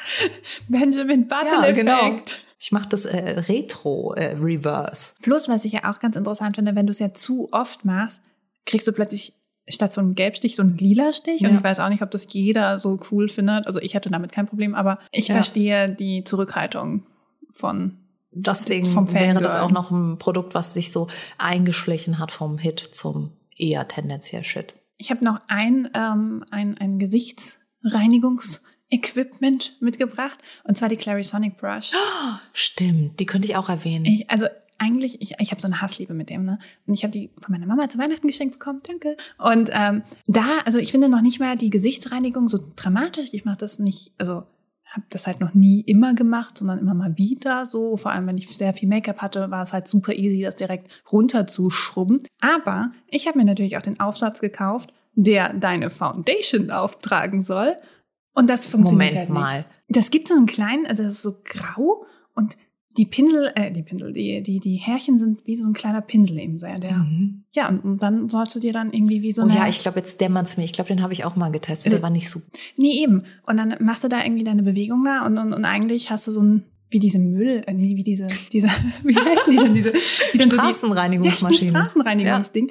Benjamin 0.69 1.27
Button-Effekt. 1.29 1.77
genau. 1.77 2.17
Ich 2.61 2.73
mache 2.73 2.89
das 2.89 3.05
äh, 3.05 3.41
Retro-Reverse. 3.41 5.15
Plus, 5.23 5.49
was 5.49 5.65
ich 5.65 5.73
ja 5.73 5.91
auch 5.91 5.99
ganz 5.99 6.17
interessant 6.17 6.57
finde, 6.57 6.75
wenn 6.75 6.87
du 6.87 6.91
es 6.93 6.99
ja 6.99 7.13
zu 7.13 7.49
oft 7.53 7.85
machst, 7.85 8.21
kriegst 8.67 8.87
du 8.87 8.93
plötzlich 8.93 9.35
statt 9.69 9.93
so 9.93 10.01
einem 10.01 10.15
Gelbstich 10.15 10.57
so 10.57 10.63
einen 10.63 10.77
lila 10.77 11.13
Stich. 11.13 11.41
Und 11.43 11.51
Ja. 11.53 11.57
ich 11.59 11.65
weiß 11.65 11.81
auch 11.81 11.89
nicht, 11.89 12.03
ob 12.03 12.11
das 12.11 12.27
jeder 12.33 12.79
so 12.79 12.99
cool 13.11 13.29
findet. 13.29 13.67
Also 13.67 13.81
ich 13.81 13.97
hatte 13.97 14.11
damit 14.11 14.33
kein 14.33 14.47
Problem, 14.47 14.75
aber 14.75 14.99
ich 15.11 15.29
Ja. 15.29 15.35
verstehe 15.35 15.89
die 15.91 16.25
Zurückhaltung 16.25 17.05
von 17.51 17.99
Deswegen 18.37 18.85
Vom 18.85 19.13
wäre 19.13 19.41
das 19.41 19.55
auch 19.55 19.71
noch 19.71 19.93
ein 19.93 20.19
Produkt, 20.19 20.55
was 20.55 20.75
sich 20.75 20.91
so 20.91 21.07
eingeschlichen 21.39 22.19
hat 22.19 22.33
vom 22.33 22.59
Hit 22.59 22.81
zum 22.91 23.31
eher 23.57 23.89
tendenziell 23.89 24.45
Shit. 24.45 24.75
Ich 24.97 25.11
habe 25.11 25.25
noch 25.25 25.41
ein, 25.49 25.91
ähm, 25.95 26.45
ein, 26.51 26.79
ein 26.79 26.99
Gesichtsreinigungsequipment 26.99 29.77
mitgebracht, 29.81 30.39
und 30.65 30.79
zwar 30.79 30.89
die 30.89 30.97
Clarisonic 30.97 31.57
Brush. 31.57 31.93
Stimmt, 32.53 33.21
die 33.21 33.27
könnte 33.27 33.49
ich 33.49 33.57
auch 33.57 33.69
erwähnen. 33.69 34.05
Ich, 34.05 34.31
also 34.31 34.47
eigentlich, 34.79 35.21
ich, 35.21 35.35
ich 35.39 35.51
habe 35.51 35.61
so 35.61 35.69
eine 35.69 35.81
Hassliebe 35.81 36.15
mit 36.15 36.31
dem, 36.31 36.45
ne? 36.45 36.59
Und 36.87 36.95
ich 36.95 37.05
habe 37.05 37.13
die 37.13 37.31
von 37.41 37.53
meiner 37.53 37.67
Mama 37.67 37.89
zu 37.89 37.99
Weihnachten 37.99 38.27
geschenkt 38.27 38.59
bekommen, 38.59 38.81
danke. 38.87 39.17
Und 39.39 39.71
ähm, 39.73 40.03
da, 40.27 40.45
also 40.65 40.79
ich 40.79 40.91
finde 40.91 41.09
noch 41.09 41.23
nicht 41.23 41.41
mal 41.41 41.57
die 41.57 41.71
Gesichtsreinigung 41.71 42.49
so 42.49 42.59
dramatisch. 42.77 43.29
Ich 43.33 43.45
mache 43.45 43.59
das 43.59 43.79
nicht, 43.79 44.13
also 44.19 44.45
habe 44.95 45.07
das 45.11 45.27
halt 45.27 45.41
noch 45.41 45.55
nie 45.55 45.81
immer 45.81 46.15
gemacht, 46.15 46.57
sondern 46.59 46.79
immer 46.79 46.95
mal 46.95 47.17
wieder 47.19 47.67
so. 47.67 47.97
Vor 47.97 48.13
allem, 48.13 48.27
wenn 48.27 48.39
ich 48.39 48.49
sehr 48.49 48.73
viel 48.75 48.89
Make-up 48.89 49.19
hatte, 49.19 49.51
war 49.51 49.63
es 49.63 49.73
halt 49.73 49.89
super 49.89 50.13
easy, 50.15 50.43
das 50.43 50.57
direkt 50.57 50.89
runterzuschrubben. 51.11 52.23
Aber 52.41 52.93
ich 53.09 53.27
habe 53.27 53.39
mir 53.39 53.45
natürlich 53.45 53.77
auch 53.77 53.83
den 53.83 54.01
Aufsatz 54.01 54.41
gekauft, 54.41 54.93
der 55.15 55.53
deine 55.53 55.91
Foundation 55.91 56.71
auftragen 56.71 57.43
soll. 57.43 57.77
Und 58.35 58.51
das 58.51 58.67
funktioniert 58.67 59.15
Moment 59.15 59.17
halt 59.17 59.31
nicht. 59.31 59.39
mal. 59.39 59.67
Das 59.89 60.11
gibt 60.11 60.29
so 60.29 60.35
einen 60.35 60.47
kleinen, 60.47 60.87
also 60.87 61.03
das 61.03 61.15
ist 61.15 61.23
so 61.23 61.37
grau 61.45 62.07
und 62.35 62.57
die 62.97 63.07
Pinsel, 63.07 63.51
äh, 63.57 63.73
die 63.73 63.83
Pinsel, 63.83 64.13
die, 64.13 64.43
die, 64.43 64.61
die 64.61 64.77
Härchen 64.77 65.19
sind 65.19 65.41
wie 65.47 65.57
so 65.57 65.67
ein 65.67 65.73
kleiner 65.73 66.01
Pinsel 66.01 66.39
eben 66.39 66.59
sehr, 66.59 66.79
der. 66.79 66.99
Mhm. 66.99 67.45
Ja, 67.55 67.69
und, 67.69 68.03
dann 68.03 68.29
sollst 68.29 68.55
du 68.55 68.61
dir 68.61 68.73
dann 68.73 68.93
irgendwie 68.93 69.23
wie 69.23 69.33
so 69.33 69.43
Oh 69.43 69.47
eine. 69.47 69.55
ja, 69.57 69.69
ich 69.69 69.81
glaube, 69.81 69.99
jetzt 69.99 70.21
dämmert's 70.21 70.57
mir. 70.57 70.65
Ich 70.65 70.73
glaube, 70.73 70.89
den 70.89 71.03
habe 71.03 71.13
ich 71.13 71.25
auch 71.25 71.35
mal 71.37 71.51
getestet. 71.51 71.93
Der 71.93 72.03
war 72.03 72.11
nicht 72.11 72.31
so. 72.31 72.41
Nee, 72.77 73.03
eben. 73.03 73.25
Und 73.47 73.57
dann 73.57 73.75
machst 73.81 74.05
du 74.05 74.09
da 74.09 74.23
irgendwie 74.25 74.45
deine 74.45 74.63
Bewegung 74.63 75.05
da 75.05 75.27
und, 75.27 75.39
und, 75.39 75.53
und 75.53 75.65
eigentlich 75.65 76.11
hast 76.11 76.27
du 76.27 76.31
so 76.31 76.41
ein, 76.43 76.65
wie 76.91 77.01
diese 77.01 77.19
Müll, 77.19 77.63
äh, 77.67 77.75
nee, 77.75 77.97
wie 77.97 78.03
diese, 78.05 78.29
diese, 78.53 78.69
wie 79.03 79.17
heißen 79.17 79.51
die 79.51 79.57
denn, 79.57 79.75
diese, 79.75 79.93
die 80.33 80.39
dann 80.39 80.51
so 80.51 80.57
die, 80.57 80.63
Straßenreinigungsmaschine. 80.63 81.73
Ja, 81.73 81.81
Straßenreinigungsding. 81.81 82.71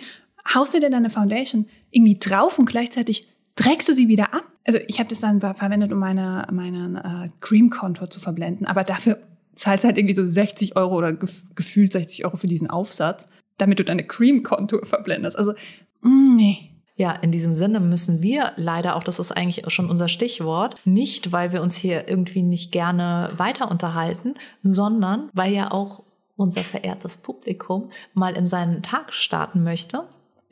Haust 0.53 0.73
du 0.73 0.79
dir 0.79 0.89
deine 0.89 1.09
Foundation 1.09 1.67
irgendwie 1.91 2.17
drauf 2.17 2.59
und 2.59 2.65
gleichzeitig 2.65 3.27
trägst 3.55 3.87
du 3.89 3.93
sie 3.93 4.07
wieder 4.07 4.33
ab? 4.33 4.43
Also 4.65 4.79
ich 4.87 4.99
habe 4.99 5.09
das 5.09 5.19
dann 5.19 5.41
ver- 5.41 5.53
verwendet, 5.53 5.91
um 5.91 5.99
meine, 5.99 6.47
meinen 6.51 6.95
äh, 6.95 7.29
Cream-Contour 7.41 8.09
zu 8.09 8.19
verblenden, 8.19 8.65
aber 8.65 8.83
dafür 8.83 9.19
zahlst 9.55 9.85
halt 9.85 9.97
irgendwie 9.97 10.15
so 10.15 10.25
60 10.25 10.75
Euro 10.75 10.95
oder 10.95 11.13
gef 11.13 11.43
gefühlt 11.55 11.91
60 11.91 12.25
Euro 12.25 12.37
für 12.37 12.47
diesen 12.47 12.69
Aufsatz, 12.69 13.27
damit 13.57 13.79
du 13.79 13.83
deine 13.83 14.03
Cream-Contour 14.03 14.85
verblendest. 14.85 15.37
Also, 15.37 15.53
mm, 16.01 16.35
nee. 16.35 16.69
Ja, 16.95 17.11
in 17.13 17.31
diesem 17.31 17.55
Sinne 17.55 17.79
müssen 17.79 18.21
wir 18.21 18.51
leider 18.55 18.95
auch, 18.95 19.03
das 19.03 19.17
ist 19.17 19.31
eigentlich 19.31 19.63
schon 19.73 19.89
unser 19.89 20.07
Stichwort, 20.07 20.75
nicht, 20.85 21.31
weil 21.31 21.51
wir 21.51 21.63
uns 21.63 21.75
hier 21.75 22.07
irgendwie 22.07 22.43
nicht 22.43 22.71
gerne 22.71 23.33
weiter 23.35 23.71
unterhalten, 23.71 24.35
sondern 24.61 25.29
weil 25.33 25.53
ja 25.53 25.71
auch 25.71 26.03
unser 26.35 26.63
verehrtes 26.63 27.17
Publikum 27.17 27.89
mal 28.13 28.37
in 28.37 28.47
seinen 28.47 28.83
Tag 28.83 29.11
starten 29.13 29.63
möchte. 29.63 30.03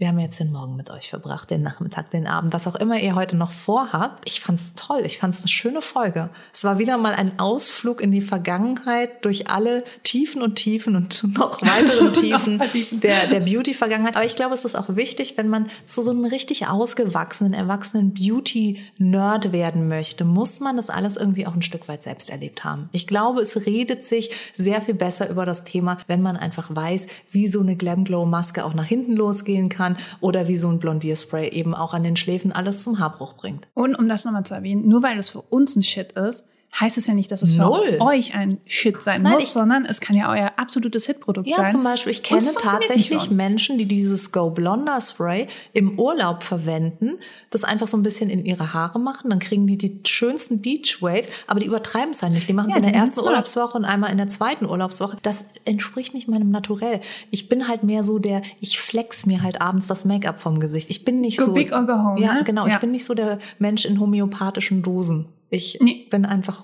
Wir 0.02 0.08
haben 0.08 0.18
jetzt 0.18 0.40
den 0.40 0.52
Morgen 0.52 0.76
mit 0.76 0.90
euch 0.90 1.12
verbracht, 1.12 1.52
den 1.52 1.62
Nachmittag, 1.62 2.10
den 2.10 2.26
Abend, 2.26 2.54
was 2.54 2.66
auch 2.66 2.74
immer 2.74 3.00
ihr 3.00 3.14
heute 3.14 3.38
noch 3.38 3.52
vorhabt. 3.52 4.24
Ich 4.26 4.42
fand's 4.42 4.74
toll. 4.74 5.04
Ich 5.06 5.20
fand's 5.20 5.42
eine 5.42 5.48
schöne 5.48 5.84
Folge. 5.84 6.32
Es 6.52 6.64
war 6.64 6.80
wieder 6.80 6.98
mal 6.98 7.14
ein 7.14 7.38
Ausflug 7.38 8.02
in 8.02 8.10
die 8.10 8.22
Vergangenheit 8.22 9.24
durch 9.24 9.52
alle 9.52 9.84
Tiefen 10.02 10.42
und 10.42 10.56
Tiefen 10.56 10.96
und 10.96 11.24
noch 11.38 11.62
weiteren 11.62 12.14
Tiefen 12.14 12.60
der, 13.00 13.28
der 13.28 13.42
Beauty-Vergangenheit. 13.42 14.16
Aber 14.16 14.26
ich 14.26 14.36
glaube, 14.36 14.56
es 14.56 14.66
ist 14.66 14.76
auch 14.76 14.96
wichtig, 14.96 15.38
wenn 15.38 15.50
man 15.50 15.68
zu 15.86 16.02
so 16.02 16.10
einem 16.10 16.26
richtig 16.26 16.68
ausgewachsenen, 16.68 17.54
erwachsenen 17.54 18.16
Beauty-Nerd 18.16 19.52
werden 19.52 19.88
möchte, 19.88 20.26
muss 20.26 20.62
man 20.62 20.78
das 20.78 20.90
alles 20.90 21.16
irgendwie 21.16 21.46
auch 21.46 21.54
ein 21.54 21.62
Stück 21.62 21.88
weit 21.88 22.02
selbst 22.02 22.32
erlebt 22.32 22.64
haben. 22.64 22.90
Ich 22.92 23.06
glaube, 23.06 23.42
es 23.42 23.68
redet 23.68 24.04
sich 24.04 24.32
sehr 24.52 24.82
viel 24.82 24.96
besser 24.96 25.30
über 25.30 25.46
das 25.46 25.64
Thema, 25.64 26.00
wenn 26.08 26.24
man 26.24 26.38
einfach 26.38 26.76
weiß, 26.76 27.06
wie 27.30 27.46
so 27.46 27.60
eine 27.60 27.76
Glam 27.76 28.04
Glow 28.04 28.26
Maske 28.26 28.66
auch 28.66 28.74
nach 28.74 28.86
hinten 28.86 29.16
losgehen 29.16 29.70
kann 29.70 29.91
oder 30.20 30.48
wie 30.48 30.56
so 30.56 30.70
ein 30.70 30.80
Blondierspray 30.80 31.50
eben 31.50 31.74
auch 31.74 31.94
an 31.94 32.04
den 32.04 32.16
Schläfen 32.16 32.52
alles 32.52 32.84
zum 32.84 33.00
Haarbruch 33.00 33.34
bringt. 33.34 33.68
Und 33.74 33.96
um 33.96 34.08
das 34.08 34.26
nochmal 34.26 34.44
zu 34.44 34.54
erwähnen, 34.54 34.88
nur 34.88 35.04
weil 35.04 35.18
es 35.18 35.30
für 35.30 35.42
uns 35.42 35.76
ein 35.76 35.84
Shit 35.84 36.14
ist, 36.14 36.46
heißt 36.80 36.98
es 36.98 37.06
ja 37.08 37.14
nicht, 37.14 37.32
dass 37.32 37.42
es 37.42 37.58
Null. 37.58 37.98
für 37.98 38.02
euch 38.02 38.34
ein 38.34 38.58
Shit 38.66 39.02
sein 39.02 39.22
Nein, 39.24 39.34
muss, 39.34 39.44
ich- 39.44 39.50
sondern 39.50 39.84
es 39.86 40.00
kann 40.00 40.16
ja 40.16 40.32
euer 40.32 40.54
absolutes 40.56 41.06
Hitprodukt 41.06 41.48
Ja, 41.48 41.58
sein. 41.58 41.70
zum 41.70 41.84
Beispiel, 41.84 42.12
ich 42.12 42.24
kenne 42.24 42.42
tatsächlich. 42.60 43.30
Menschen, 43.32 43.78
die 43.78 43.86
dieses 43.86 44.32
Go 44.32 44.50
Blonder 44.52 45.00
Spray 45.02 45.48
im 45.74 46.00
Urlaub 46.00 46.44
verwenden, 46.44 47.18
das 47.50 47.64
einfach 47.66 47.88
so 47.88 47.98
ein 47.98 48.04
bisschen 48.04 48.30
in 48.30 48.46
ihre 48.46 48.74
Haare 48.74 49.00
machen, 49.00 49.30
dann 49.30 49.40
kriegen 49.40 49.68
die 49.68 49.78
die 49.78 50.00
schönsten 50.08 50.62
Beach 50.62 51.02
Waves, 51.02 51.30
aber 51.48 51.60
die 51.60 51.66
übertreiben 51.66 52.12
es 52.12 52.22
halt 52.24 52.34
nicht. 52.34 52.48
Die 52.48 52.54
machen 52.54 52.70
es 52.70 52.76
Ja, 52.76 52.82
in 52.82 52.88
der 52.90 52.96
ersten 52.96 53.20
smart. 53.20 53.32
Urlaubswoche 53.32 53.78
und 53.78 53.86
einmal 53.86 54.10
in 54.12 54.18
der 54.18 54.30
zweiten 54.30 54.66
Urlaubswoche. 54.66 55.18
Das 55.24 55.44
entspricht 55.66 56.14
nicht 56.14 56.28
meinem 56.30 56.52
Naturell. 56.52 57.02
Ich 57.32 57.50
bin 57.50 57.68
halt 57.68 57.84
mehr 57.84 58.04
so 58.06 58.18
der, 58.18 58.42
ich 58.62 58.80
flex 58.80 59.26
mir 59.26 59.44
halt 59.44 59.62
abends 59.62 59.88
das 59.88 60.06
Make-up 60.06 60.40
vom 60.40 60.60
Gesicht. 60.60 60.90
Ich 60.90 61.04
bin 61.04 61.20
nicht 61.22 61.38
Go 61.38 61.46
so. 61.46 61.54
big 61.54 61.74
or 61.74 61.86
go 61.86 61.94
home, 61.94 62.22
Ja, 62.22 62.34
ne? 62.36 62.44
genau. 62.46 62.66
Ja. 62.66 62.74
Ich 62.76 62.80
bin 62.80 62.92
nicht 62.92 63.06
so 63.06 63.14
der 63.14 63.40
Mensch 63.60 63.84
in 63.86 64.00
homöopathischen 64.00 64.82
Dosen. 64.82 65.28
Ich 65.54 65.78
Nee. 65.82 66.08
bin 66.10 66.26
einfach 66.26 66.64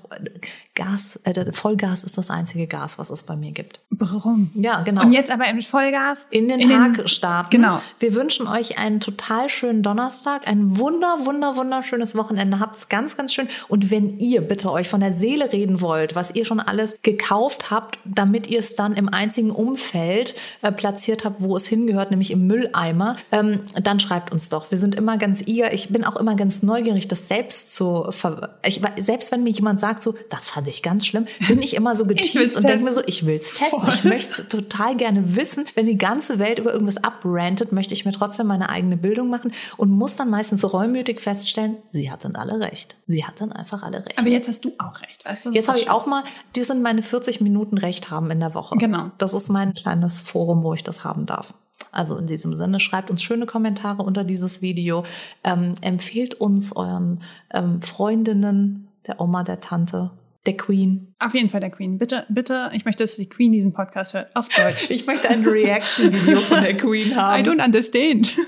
Gas, 0.73 1.19
äh, 1.23 1.51
Vollgas 1.51 2.05
ist 2.05 2.17
das 2.17 2.29
einzige 2.29 2.67
Gas, 2.67 2.97
was 2.97 3.09
es 3.09 3.23
bei 3.23 3.35
mir 3.35 3.51
gibt. 3.51 3.81
Brumm. 3.89 4.51
Ja, 4.53 4.81
genau. 4.81 5.01
Und 5.01 5.11
jetzt 5.11 5.29
aber 5.29 5.51
mit 5.51 5.65
Vollgas 5.65 6.27
in 6.29 6.47
den 6.47 6.61
Tag 6.61 7.09
starten. 7.09 7.49
Genau. 7.49 7.81
Wir 7.99 8.15
wünschen 8.15 8.47
euch 8.47 8.77
einen 8.77 9.01
total 9.01 9.49
schönen 9.49 9.83
Donnerstag, 9.83 10.47
ein 10.47 10.77
wunder, 10.77 11.25
wunder, 11.25 11.57
wunderschönes 11.57 12.15
Wochenende. 12.15 12.59
Habt's 12.59 12.87
ganz, 12.87 13.17
ganz 13.17 13.33
schön. 13.33 13.49
Und 13.67 13.91
wenn 13.91 14.19
ihr 14.19 14.39
bitte 14.41 14.71
euch 14.71 14.87
von 14.87 15.01
der 15.01 15.11
Seele 15.11 15.51
reden 15.51 15.81
wollt, 15.81 16.15
was 16.15 16.33
ihr 16.35 16.45
schon 16.45 16.61
alles 16.61 16.95
gekauft 17.01 17.69
habt, 17.69 17.99
damit 18.05 18.47
ihr 18.47 18.59
es 18.59 18.75
dann 18.75 18.93
im 18.93 19.09
einzigen 19.09 19.51
Umfeld 19.51 20.35
äh, 20.61 20.71
platziert 20.71 21.25
habt, 21.25 21.41
wo 21.41 21.57
es 21.57 21.67
hingehört, 21.67 22.11
nämlich 22.11 22.31
im 22.31 22.47
Mülleimer, 22.47 23.17
ähm, 23.33 23.61
dann 23.81 23.99
schreibt 23.99 24.31
uns 24.31 24.47
doch. 24.49 24.71
Wir 24.71 24.77
sind 24.77 24.95
immer 24.95 25.17
ganz 25.17 25.41
eager. 25.45 25.73
Ich 25.73 25.89
bin 25.89 26.05
auch 26.05 26.15
immer 26.15 26.35
ganz 26.35 26.63
neugierig, 26.63 27.07
das 27.09 27.27
selbst 27.27 27.73
zu 27.75 28.05
ver 28.11 28.59
ich, 28.63 28.76
selbst 28.99 29.31
wenn 29.31 29.43
mir 29.43 29.49
jemand 29.49 29.79
sagt 29.79 30.03
so, 30.03 30.15
das 30.29 30.49
fand 30.49 30.67
ich 30.67 30.83
ganz 30.83 31.05
schlimm, 31.05 31.27
bin 31.47 31.61
ich 31.61 31.75
immer 31.75 31.95
so 31.95 32.05
geteased 32.07 32.55
und 32.55 32.67
denke 32.67 32.83
mir 32.83 32.93
so, 32.93 33.01
ich 33.05 33.25
will's 33.25 33.53
testen. 33.53 33.81
Voll. 33.81 33.93
Ich 33.93 34.03
möchte 34.03 34.41
es 34.41 34.47
total 34.47 34.95
gerne 34.95 35.35
wissen. 35.35 35.65
Wenn 35.75 35.85
die 35.85 35.97
ganze 35.97 36.39
Welt 36.39 36.59
über 36.59 36.73
irgendwas 36.73 37.03
abrantet, 37.03 37.71
möchte 37.71 37.93
ich 37.93 38.05
mir 38.05 38.11
trotzdem 38.11 38.47
meine 38.47 38.69
eigene 38.69 38.97
Bildung 38.97 39.29
machen 39.29 39.51
und 39.77 39.89
muss 39.89 40.15
dann 40.15 40.29
meistens 40.29 40.61
so 40.61 40.67
reumütig 40.67 41.21
feststellen, 41.21 41.77
sie 41.91 42.11
hat 42.11 42.23
dann 42.23 42.35
alle 42.35 42.59
recht. 42.59 42.95
Sie 43.07 43.25
hat 43.25 43.39
dann 43.41 43.51
einfach 43.51 43.83
alle 43.83 44.05
recht. 44.05 44.19
Aber 44.19 44.29
jetzt 44.29 44.47
hast 44.47 44.65
du 44.65 44.73
auch 44.77 45.01
recht, 45.01 45.25
weißt 45.25 45.47
du? 45.47 45.51
Jetzt 45.51 45.67
habe 45.67 45.79
ich 45.79 45.89
auch 45.89 46.05
mal, 46.05 46.23
die 46.55 46.63
sind 46.63 46.81
meine 46.81 47.01
40 47.01 47.41
Minuten 47.41 47.77
Recht 47.77 48.09
haben 48.11 48.31
in 48.31 48.39
der 48.39 48.53
Woche. 48.53 48.75
Genau. 48.77 49.11
Das 49.17 49.33
ist 49.33 49.49
mein 49.49 49.73
kleines 49.73 50.21
Forum, 50.21 50.63
wo 50.63 50.73
ich 50.73 50.83
das 50.83 51.03
haben 51.03 51.25
darf. 51.25 51.53
Also 51.91 52.17
in 52.17 52.27
diesem 52.27 52.55
Sinne, 52.55 52.79
schreibt 52.79 53.09
uns 53.09 53.21
schöne 53.21 53.45
Kommentare 53.45 54.03
unter 54.03 54.23
dieses 54.23 54.61
Video. 54.61 55.03
Ähm, 55.43 55.75
empfehlt 55.81 56.35
uns 56.35 56.75
euren 56.75 57.23
ähm, 57.53 57.81
Freundinnen, 57.81 58.87
der 59.05 59.21
Oma, 59.21 59.43
der 59.43 59.59
Tante, 59.59 60.11
der 60.45 60.57
Queen. 60.57 61.13
Auf 61.19 61.33
jeden 61.33 61.49
Fall 61.49 61.59
der 61.59 61.69
Queen. 61.69 61.97
Bitte, 61.97 62.25
bitte, 62.29 62.69
ich 62.73 62.85
möchte, 62.85 63.03
dass 63.03 63.15
die 63.15 63.29
Queen 63.29 63.51
diesen 63.51 63.73
Podcast 63.73 64.13
hört. 64.13 64.35
Auf 64.35 64.49
Deutsch. 64.49 64.89
Ich 64.89 65.05
möchte 65.05 65.29
ein 65.29 65.45
Reaction-Video 65.45 66.39
von 66.39 66.61
der 66.61 66.77
Queen 66.77 67.15
haben. 67.15 67.43
I 67.43 67.47
don't 67.47 67.63
understand. 67.63 68.31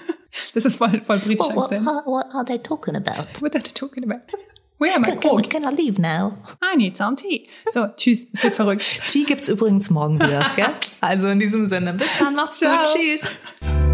Das 0.53 0.63
ist 0.63 0.77
voll, 0.77 1.01
voll 1.01 1.17
britischer 1.17 1.55
What, 1.55 1.71
what, 1.71 2.05
what 2.05 2.35
are 2.35 2.45
they 2.45 2.59
talking 2.59 2.95
about? 2.95 3.41
What 3.41 3.55
are 3.55 3.63
you 3.65 3.73
talking 3.73 4.03
about? 4.03 4.21
Where 4.79 4.95
am 4.95 5.03
I 5.03 5.15
going? 5.15 5.43
can 5.49 5.63
I 5.65 5.71
leave 5.75 5.99
now? 5.99 6.37
I 6.61 6.75
need 6.77 6.95
some 6.95 7.15
tea. 7.15 7.47
So, 7.69 7.87
tschüss. 7.97 8.27
Es 8.33 8.43
wird 8.43 8.55
verrückt. 8.55 8.83
Tee 9.09 9.25
gibt's 9.25 9.49
übrigens 9.49 9.89
morgen 9.89 10.15
wieder, 10.19 10.45
gell? 10.55 10.73
Also 11.01 11.27
in 11.27 11.39
diesem 11.39 11.65
Sinne, 11.67 11.93
bis 11.93 12.17
dann, 12.17 12.35
macht's 12.35 12.59
gut, 12.61 12.69
Ciao. 12.69 12.83
tschüss. 12.95 13.88